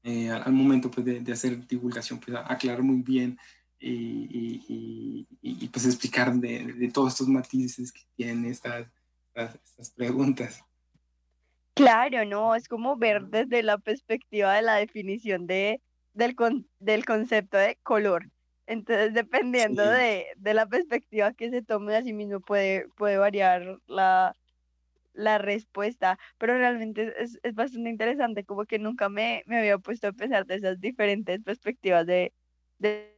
eh, 0.08 0.30
al, 0.30 0.54
momento 0.54 0.90
pues, 0.90 1.06
de, 1.06 1.20
de, 1.20 1.34
hacer 1.34 1.68
divulgación, 1.68 2.18
pues 2.18 2.38
aclarar 2.38 2.82
muy 2.82 3.02
bien 3.02 3.38
y, 3.78 4.66
y, 4.70 5.28
y, 5.42 5.68
pues 5.68 5.86
explicar 5.86 6.34
de, 6.34 6.72
de, 6.72 6.88
todos 6.90 7.12
estos 7.12 7.28
matices 7.28 7.92
que 7.92 8.04
tienen 8.16 8.46
estas, 8.46 8.88
estas, 9.36 9.92
preguntas. 9.92 10.64
Claro, 11.74 12.24
no, 12.24 12.56
es 12.56 12.70
como 12.70 12.96
ver 12.96 13.26
desde 13.26 13.62
la 13.64 13.80
perspectiva 13.80 14.54
de 14.54 14.62
la 14.62 14.76
definición 14.76 15.46
de, 15.46 15.82
del, 16.14 16.36
con, 16.36 16.70
del 16.80 17.04
concepto 17.04 17.58
de 17.58 17.78
color. 17.84 18.30
Entonces, 18.66 19.14
dependiendo 19.14 19.84
sí. 19.84 19.90
de, 19.90 20.26
de, 20.38 20.54
la 20.54 20.68
perspectiva 20.68 21.34
que 21.34 21.50
se 21.50 21.62
tome, 21.62 21.98
así 21.98 22.14
mismo 22.14 22.40
puede, 22.40 22.88
puede 22.96 23.18
variar 23.18 23.82
la, 23.88 24.38
la 25.18 25.38
respuesta, 25.40 26.18
pero 26.38 26.58
realmente 26.58 27.14
es, 27.18 27.40
es, 27.44 27.56
bastante 27.56 27.90
interesante, 27.90 28.46
como 28.46 28.66
que 28.66 28.80
nunca 28.80 29.10
me, 29.10 29.44
me 29.48 29.58
había 29.60 29.78
puesto 29.80 30.08
a 30.08 30.14
pensar 30.14 30.46
de 30.46 30.56
esas 30.56 30.80
diferentes 30.80 31.42
perspectivas 31.44 32.06
de, 32.06 32.34
de, 32.78 33.18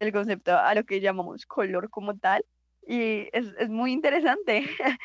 del 0.00 0.12
concepto 0.12 0.56
a 0.56 0.74
lo 0.74 0.84
que 0.84 1.00
llamamos 1.00 1.44
color 1.46 1.90
como 1.90 2.16
tal, 2.16 2.44
y 2.86 3.28
es, 3.32 3.46
es 3.58 3.68
muy 3.68 3.92
interesante. 3.92 4.64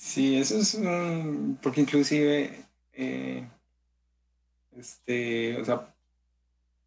Sí, 0.00 0.36
eso 0.36 0.58
es 0.58 0.74
un, 0.74 1.58
porque 1.60 1.80
inclusive, 1.80 2.64
eh, 2.92 3.44
este, 4.76 5.60
o 5.60 5.64
sea, 5.64 5.92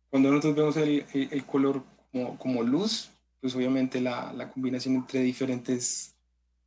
cuando 0.10 0.30
nosotros 0.30 0.56
vemos 0.56 0.78
el, 0.78 1.06
el, 1.14 1.28
el 1.30 1.46
color 1.46 1.84
como, 2.10 2.38
como, 2.38 2.64
luz, 2.64 3.12
pues 3.42 3.54
obviamente 3.54 4.00
la, 4.00 4.32
la 4.32 4.50
combinación 4.50 4.96
entre 4.96 5.20
diferentes 5.20 6.16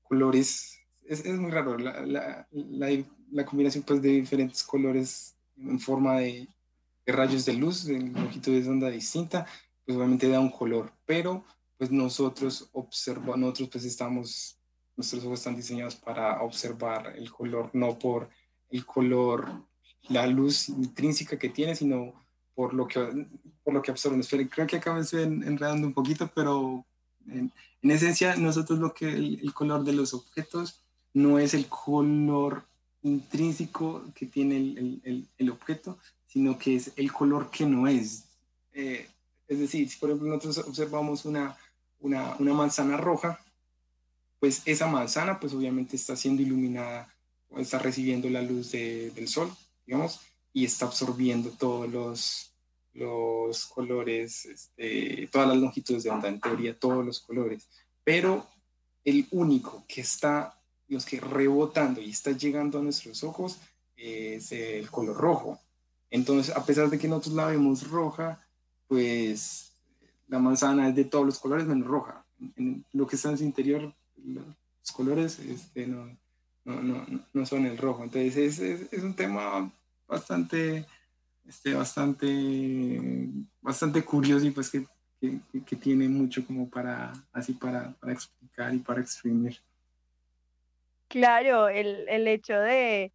colores 0.03 0.74
es, 1.07 1.25
es 1.25 1.39
muy 1.39 1.51
raro 1.51 1.79
la, 1.79 2.05
la, 2.05 2.49
la, 2.51 3.05
la, 3.31 3.45
combinación 3.45 3.85
pues, 3.85 4.01
de 4.03 4.11
diferentes 4.11 4.63
colores 4.63 5.35
en 5.57 5.79
forma 5.79 6.19
de, 6.19 6.49
de 7.07 7.13
rayos 7.13 7.45
de 7.45 7.55
luz, 7.55 7.89
en 7.89 8.13
longitudes 8.13 8.65
de 8.65 8.71
onda 8.71 8.91
distinta, 8.91 9.47
pues 9.85 9.97
obviamente 9.97 10.29
da 10.29 10.41
un 10.41 10.51
color, 10.51 10.93
pero 11.07 11.45
pues 11.77 11.91
nosotros 11.91 12.69
observamos, 12.73 13.39
nosotros 13.39 13.69
pues 13.73 13.85
estamos, 13.85 14.59
nuestros 14.97 15.25
ojos 15.25 15.41
están 15.41 15.57
diseñados 15.57 15.97
para 15.97 16.43
observar 16.43 17.15
el 17.17 17.31
color, 17.31 17.71
no 17.73 17.99
por 17.99 18.31
el 18.71 18.87
color, 18.87 19.67
la 20.09 20.27
luz 20.27 20.69
intrínseca 20.69 21.39
que 21.39 21.49
tiene, 21.49 21.75
sino 21.75 22.15
por 22.55 22.75
lo 22.75 22.87
que, 22.87 23.29
por 23.63 23.75
lo 23.75 23.83
que 23.83 23.91
absorben. 23.91 24.23
Creo 24.23 24.67
que 24.67 24.77
acá 24.77 24.93
me 24.93 25.01
estoy 25.01 25.23
enredando 25.23 25.87
un 25.87 25.95
poquito, 25.95 26.31
pero 26.35 26.85
en, 27.27 27.53
esencia, 27.83 28.37
nosotros 28.37 28.79
lo 28.79 28.95
que 28.95 29.09
el, 29.09 29.53
color 29.53 29.85
de 29.85 29.93
los 29.93 30.15
objetos 30.15 30.84
no 31.15 31.39
es 31.39 31.55
el 31.55 31.67
color 31.67 32.65
intrínseco 33.03 34.05
que 34.15 34.27
tiene 34.27 34.57
el, 34.57 35.01
el, 35.05 35.29
el 35.39 35.51
objeto, 35.51 35.99
sino 36.27 36.59
que 36.59 36.77
es 36.77 36.93
el 36.97 37.13
color 37.13 37.51
que 37.51 37.65
no 37.65 37.87
es. 37.87 38.25
Eh, 38.73 39.09
es 39.47 39.59
decir, 39.59 39.89
si 39.89 39.97
por 39.99 40.11
ejemplo 40.11 40.29
nosotros 40.29 40.67
observamos 40.67 41.25
una, 41.25 41.57
una, 42.01 42.35
una, 42.37 42.55
manzana 42.55 42.97
roja, 42.97 43.41
pues 44.41 44.63
esa 44.65 44.89
manzana 44.89 45.39
pues 45.39 45.53
obviamente 45.55 45.97
está 45.97 46.17
siendo 46.17 46.43
iluminada, 46.43 47.15
está 47.57 47.79
recibiendo 47.79 48.29
la 48.29 48.43
luz 48.43 48.73
de, 48.73 49.11
del 49.11 49.29
sol, 49.29 49.51
digamos, 49.87 50.21
y 50.53 50.65
está 50.65 50.87
absorbiendo 50.87 51.51
todos 51.51 51.89
los, 51.89 52.53
los 52.95 53.67
colores, 53.67 54.47
este, 54.47 55.29
todas 55.31 55.49
las 55.49 55.59
longitudes 55.59 56.03
de 56.03 56.11
onda, 56.11 56.29
en 56.29 56.41
teoría 56.41 56.79
todos 56.79 57.05
los 57.05 57.21
colores, 57.21 57.69
pero 58.03 58.47
el 59.05 59.27
único 59.31 59.85
que 59.87 60.01
está, 60.01 60.59
los 60.95 61.05
que 61.05 61.21
rebotando 61.21 62.01
y 62.01 62.11
está 62.11 62.31
llegando 62.31 62.79
a 62.79 62.83
nuestros 62.83 63.23
ojos 63.25 63.59
es 63.97 64.53
el 64.53 64.91
color 64.91 65.17
rojo. 65.17 65.61
Entonces, 66.11 66.55
a 66.57 66.65
pesar 66.65 66.89
de 66.89 66.99
que 66.99 67.09
nosotros 67.09 67.35
la 67.35 67.47
vemos 67.47 67.89
roja, 67.89 68.47
pues 68.87 69.73
la 70.29 70.39
manzana 70.39 70.89
es 70.89 70.95
de 70.95 71.05
todos 71.05 71.27
los 71.27 71.39
colores 71.39 71.67
menos 71.67 71.87
roja. 71.87 72.25
Lo 72.93 73.07
que 73.07 73.17
está 73.17 73.31
en 73.31 73.39
su 73.39 73.45
interior, 73.45 73.93
los 74.17 74.93
colores 74.93 75.39
este, 75.39 75.87
no, 75.87 76.17
no, 76.65 76.83
no, 76.83 77.07
no 77.33 77.47
son 77.47 77.67
el 77.67 77.77
rojo. 77.77 78.05
Entonces, 78.05 78.37
es, 78.37 78.59
es, 78.61 78.93
es 78.93 79.03
un 79.03 79.15
tema 79.15 79.71
bastante 80.07 80.87
este, 81.47 81.75
bastante, 81.75 83.31
bastante 83.61 84.03
curioso 84.03 84.47
y 84.47 84.51
pues 84.51 84.71
que, 84.71 84.87
que, 85.21 85.41
que, 85.65 85.77
tiene 85.77 86.09
mucho 86.09 86.47
como 86.47 86.69
para, 86.69 87.13
así 87.33 87.53
para, 87.53 87.93
para 88.01 88.13
explicar 88.13 88.75
y 88.75 88.79
para 88.79 89.01
exprimir. 89.01 89.59
Claro, 91.15 91.69
el, 91.69 92.09
el 92.09 92.27
hecho 92.27 92.59
de, 92.59 93.13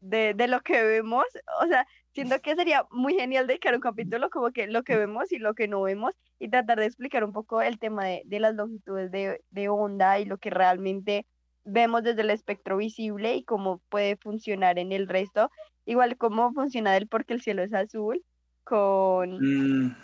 de, 0.00 0.34
de, 0.34 0.48
lo 0.48 0.60
que 0.60 0.82
vemos, 0.82 1.24
o 1.62 1.66
sea, 1.68 1.86
siento 2.10 2.40
que 2.40 2.56
sería 2.56 2.84
muy 2.90 3.14
genial 3.14 3.46
dedicar 3.46 3.76
un 3.76 3.80
capítulo 3.80 4.28
como 4.28 4.50
que 4.50 4.66
lo 4.66 4.82
que 4.82 4.96
vemos 4.96 5.30
y 5.30 5.38
lo 5.38 5.54
que 5.54 5.68
no 5.68 5.82
vemos 5.82 6.16
y 6.40 6.48
tratar 6.48 6.80
de 6.80 6.86
explicar 6.86 7.22
un 7.22 7.32
poco 7.32 7.62
el 7.62 7.78
tema 7.78 8.06
de, 8.06 8.22
de 8.24 8.40
las 8.40 8.56
longitudes 8.56 9.12
de, 9.12 9.40
de 9.50 9.68
onda 9.68 10.18
y 10.18 10.24
lo 10.24 10.36
que 10.38 10.50
realmente 10.50 11.24
vemos 11.62 12.02
desde 12.02 12.22
el 12.22 12.30
espectro 12.30 12.76
visible 12.76 13.36
y 13.36 13.44
cómo 13.44 13.80
puede 13.88 14.16
funcionar 14.16 14.80
en 14.80 14.90
el 14.90 15.06
resto 15.06 15.48
igual 15.86 16.16
cómo 16.16 16.52
funciona 16.52 16.96
el 16.96 17.06
porque 17.06 17.34
el 17.34 17.40
cielo 17.40 17.62
es 17.62 17.72
azul 17.72 18.20
con, 18.64 19.38
mm. 19.38 19.94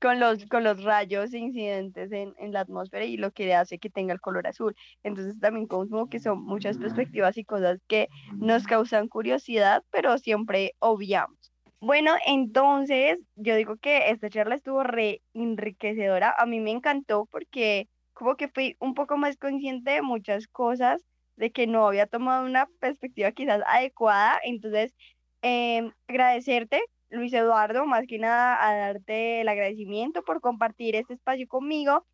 Con, 0.00 0.18
los, 0.20 0.46
con 0.46 0.64
los 0.64 0.82
rayos 0.82 1.34
incidentes 1.34 2.10
en, 2.12 2.34
en, 2.38 2.52
la 2.52 2.60
atmósfera 2.60 3.04
y 3.04 3.16
lo 3.16 3.30
que 3.32 3.54
hace 3.54 3.78
que 3.78 3.90
tenga 3.90 4.12
el 4.12 4.20
color 4.20 4.46
azul. 4.46 4.74
Entonces 5.02 5.38
también 5.40 5.66
como 5.66 6.08
que 6.08 6.20
son 6.20 6.42
muchas 6.42 6.78
perspectivas 6.78 7.36
y 7.36 7.44
cosas 7.44 7.78
que 7.86 8.08
nos 8.36 8.66
causan 8.66 9.08
curiosidad, 9.08 9.82
pero 9.90 10.18
siempre 10.18 10.74
obviamos. 10.78 11.52
Bueno, 11.80 12.12
entonces 12.26 13.18
yo 13.36 13.56
digo 13.56 13.76
que 13.78 14.10
esta 14.10 14.28
charla 14.28 14.54
estuvo 14.54 14.82
re 14.82 15.22
enriquecedora. 15.32 16.34
A 16.36 16.44
mí 16.44 16.60
me 16.60 16.70
encantó 16.70 17.26
porque 17.30 17.88
como 18.12 18.36
que 18.36 18.48
fui 18.48 18.76
un 18.80 18.94
poco 18.94 19.16
más 19.16 19.38
consciente 19.38 19.92
de 19.92 20.02
muchas 20.02 20.46
cosas 20.46 21.02
de 21.36 21.50
que 21.52 21.66
no 21.66 21.86
había 21.86 22.06
tomado 22.06 22.44
una 22.44 22.66
perspectiva 22.80 23.32
quizás 23.32 23.62
adecuada. 23.66 24.38
Entonces, 24.44 24.94
em, 25.42 25.90
agradecerte, 26.06 26.82
Luis 27.10 27.32
Eduardo, 27.32 27.86
más 27.86 28.06
que 28.06 28.18
nada 28.18 28.66
a 28.66 28.74
darte 28.74 29.40
el 29.40 29.48
agradecimiento 29.48 30.22
por 30.22 30.40
compartir 30.40 30.96
este 30.96 31.14
espacio 31.14 31.46
conmigo. 31.48 32.06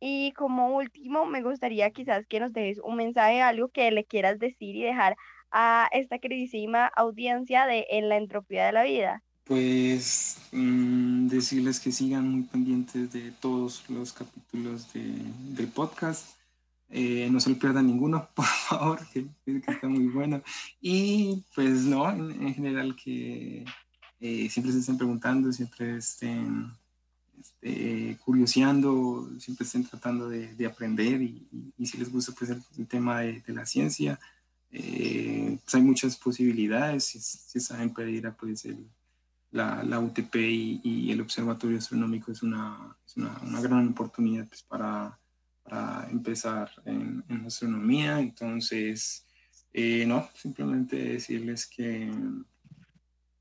Y 0.00 0.32
como 0.32 0.76
último, 0.76 1.26
me 1.26 1.42
gustaría 1.42 1.90
quizás 1.90 2.26
que 2.26 2.40
nos 2.40 2.52
dejes 2.52 2.80
un 2.82 2.96
mensaje, 2.96 3.42
algo 3.42 3.68
que 3.68 3.90
le 3.90 4.04
quieras 4.04 4.38
decir 4.38 4.76
y 4.76 4.82
dejar 4.82 5.16
a 5.50 5.88
esta 5.92 6.18
queridísima 6.18 6.86
audiencia 6.86 7.66
de 7.66 7.86
En 7.90 8.08
la 8.08 8.16
entropía 8.16 8.66
de 8.66 8.72
la 8.72 8.84
vida. 8.84 9.22
Pues 9.44 10.38
mm, 10.52 11.28
decirles 11.28 11.80
que 11.80 11.92
sigan 11.92 12.28
muy 12.28 12.42
pendientes 12.42 13.12
de 13.12 13.32
todos 13.40 13.88
los 13.90 14.12
capítulos 14.12 14.92
de, 14.92 15.02
del 15.54 15.68
podcast 15.68 16.40
eh, 16.92 17.28
no 17.30 17.38
se 17.38 17.50
lo 17.50 17.58
pierdan 17.58 17.86
ninguno, 17.86 18.28
por 18.34 18.44
favor, 18.44 19.00
que, 19.12 19.26
está 19.46 19.88
muy 19.88 20.08
bueno. 20.08 20.42
Y 20.80 21.44
pues 21.54 21.84
no, 21.84 22.10
en, 22.10 22.54
general 22.54 22.96
que 22.96 23.64
eh, 24.20 24.48
siempre 24.50 24.72
se 24.72 24.80
estén 24.80 24.98
preguntando, 24.98 25.52
siempre 25.52 25.96
estén 25.96 26.70
este, 27.40 28.18
curioseando, 28.24 29.30
siempre 29.38 29.64
estén 29.64 29.84
tratando 29.84 30.28
de, 30.28 30.66
aprender 30.66 31.22
y, 31.22 31.46
si 31.84 31.98
les 31.98 32.10
gusta 32.10 32.32
pues 32.32 32.50
el, 32.50 32.86
tema 32.86 33.20
de, 33.20 33.42
la 33.48 33.66
ciencia, 33.66 34.18
eh, 34.70 35.58
pues 35.64 35.74
hay 35.74 35.82
muchas 35.82 36.16
posibilidades, 36.16 37.04
si, 37.04 37.18
si 37.20 37.60
saben 37.60 37.92
pedir 37.92 38.30
pues 38.38 38.66
la, 39.50 39.82
la, 39.82 39.98
UTP 39.98 40.36
y, 40.36 41.10
el 41.10 41.20
Observatorio 41.20 41.78
Astronómico 41.78 42.30
es 42.30 42.42
una, 42.42 42.96
es 43.06 43.16
una, 43.16 43.38
una 43.40 43.60
gran 43.60 43.88
oportunidad 43.88 44.46
pues, 44.46 44.62
para 44.62 45.18
para 45.70 46.08
empezar 46.10 46.70
en, 46.84 47.24
en 47.28 47.46
astronomía. 47.46 48.18
Entonces, 48.20 49.24
eh, 49.72 50.04
no, 50.06 50.28
simplemente 50.34 50.96
decirles 50.96 51.66
que, 51.66 52.10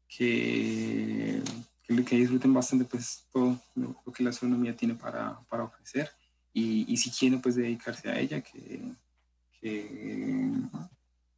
que, 0.10 1.42
que, 1.88 2.16
disfruten 2.18 2.54
bastante 2.54 2.86
pues 2.86 3.26
todo 3.32 3.58
lo, 3.76 3.96
que 4.12 4.24
la 4.24 4.32
astronomía 4.32 4.76
tiene 4.76 4.96
para, 4.96 5.40
para 5.50 5.64
ofrecer 5.64 6.10
y, 6.52 6.92
y, 6.92 6.98
si 6.98 7.12
quieren 7.12 7.42
pues 7.42 7.56
dedicarse 7.56 8.10
a 8.10 8.20
ella, 8.20 8.42
que, 8.42 8.82
que, 9.62 10.52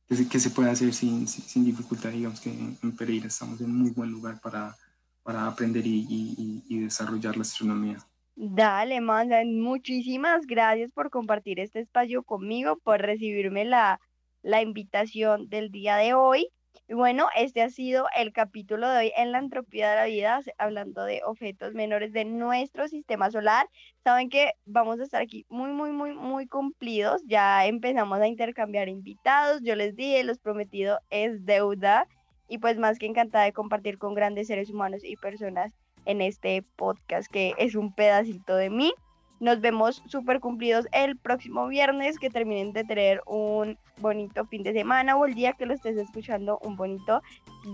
que, 0.07 0.39
se, 0.39 0.49
pueda 0.49 0.71
hacer 0.71 0.93
sin, 0.93 1.27
sin, 1.27 1.65
dificultad. 1.65 2.11
Digamos 2.11 2.39
que 2.39 2.49
en, 2.49 2.95
Pereira 2.95 3.27
estamos 3.27 3.59
en 3.59 3.67
un 3.67 3.77
muy 3.77 3.91
buen 3.91 4.09
lugar 4.09 4.39
para, 4.39 4.75
para 5.21 5.45
aprender 5.45 5.85
y, 5.85 6.05
y, 6.09 6.63
y 6.69 6.79
desarrollar 6.79 7.35
la 7.35 7.41
astronomía. 7.41 7.97
Dale, 8.35 9.01
Manda, 9.01 9.43
muchísimas 9.45 10.47
gracias 10.47 10.91
por 10.93 11.09
compartir 11.09 11.59
este 11.59 11.81
espacio 11.81 12.23
conmigo, 12.23 12.77
por 12.77 13.01
recibirme 13.01 13.65
la, 13.65 13.99
la 14.41 14.61
invitación 14.61 15.49
del 15.49 15.69
día 15.71 15.97
de 15.97 16.13
hoy. 16.13 16.47
Y 16.91 16.93
bueno, 16.93 17.29
este 17.37 17.61
ha 17.61 17.69
sido 17.69 18.07
el 18.17 18.33
capítulo 18.33 18.89
de 18.89 18.97
hoy 18.97 19.13
en 19.15 19.31
la 19.31 19.37
entropía 19.37 19.91
de 19.91 19.95
la 19.95 20.05
vida, 20.07 20.41
hablando 20.57 21.05
de 21.05 21.21
objetos 21.25 21.73
menores 21.73 22.11
de 22.11 22.25
nuestro 22.25 22.89
sistema 22.89 23.31
solar. 23.31 23.69
Saben 24.03 24.27
que 24.27 24.51
vamos 24.65 24.99
a 24.99 25.03
estar 25.03 25.21
aquí 25.21 25.45
muy, 25.47 25.69
muy, 25.71 25.93
muy, 25.93 26.13
muy 26.13 26.47
cumplidos. 26.47 27.21
Ya 27.25 27.65
empezamos 27.65 28.19
a 28.19 28.27
intercambiar 28.27 28.89
invitados. 28.89 29.61
Yo 29.63 29.77
les 29.77 29.95
dije, 29.95 30.25
los 30.25 30.39
prometido 30.39 30.99
es 31.09 31.45
deuda. 31.45 32.09
Y 32.49 32.57
pues 32.57 32.77
más 32.77 32.99
que 32.99 33.05
encantada 33.05 33.45
de 33.45 33.53
compartir 33.53 33.97
con 33.97 34.13
grandes 34.13 34.47
seres 34.47 34.69
humanos 34.69 35.01
y 35.05 35.15
personas 35.15 35.71
en 36.03 36.19
este 36.19 36.61
podcast 36.75 37.31
que 37.31 37.53
es 37.57 37.75
un 37.75 37.95
pedacito 37.95 38.57
de 38.57 38.69
mí. 38.69 38.93
Nos 39.41 39.59
vemos 39.59 40.03
súper 40.05 40.39
cumplidos 40.39 40.87
el 40.91 41.17
próximo 41.17 41.67
viernes, 41.67 42.19
que 42.19 42.29
terminen 42.29 42.73
de 42.73 42.83
tener 42.83 43.23
un 43.25 43.75
bonito 43.97 44.45
fin 44.45 44.61
de 44.61 44.71
semana 44.71 45.17
o 45.17 45.25
el 45.25 45.33
día 45.33 45.53
que 45.53 45.65
lo 45.65 45.73
estés 45.73 45.97
escuchando, 45.97 46.59
un 46.61 46.75
bonito 46.75 47.23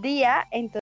día. 0.02 0.48
Entonces, 0.52 0.74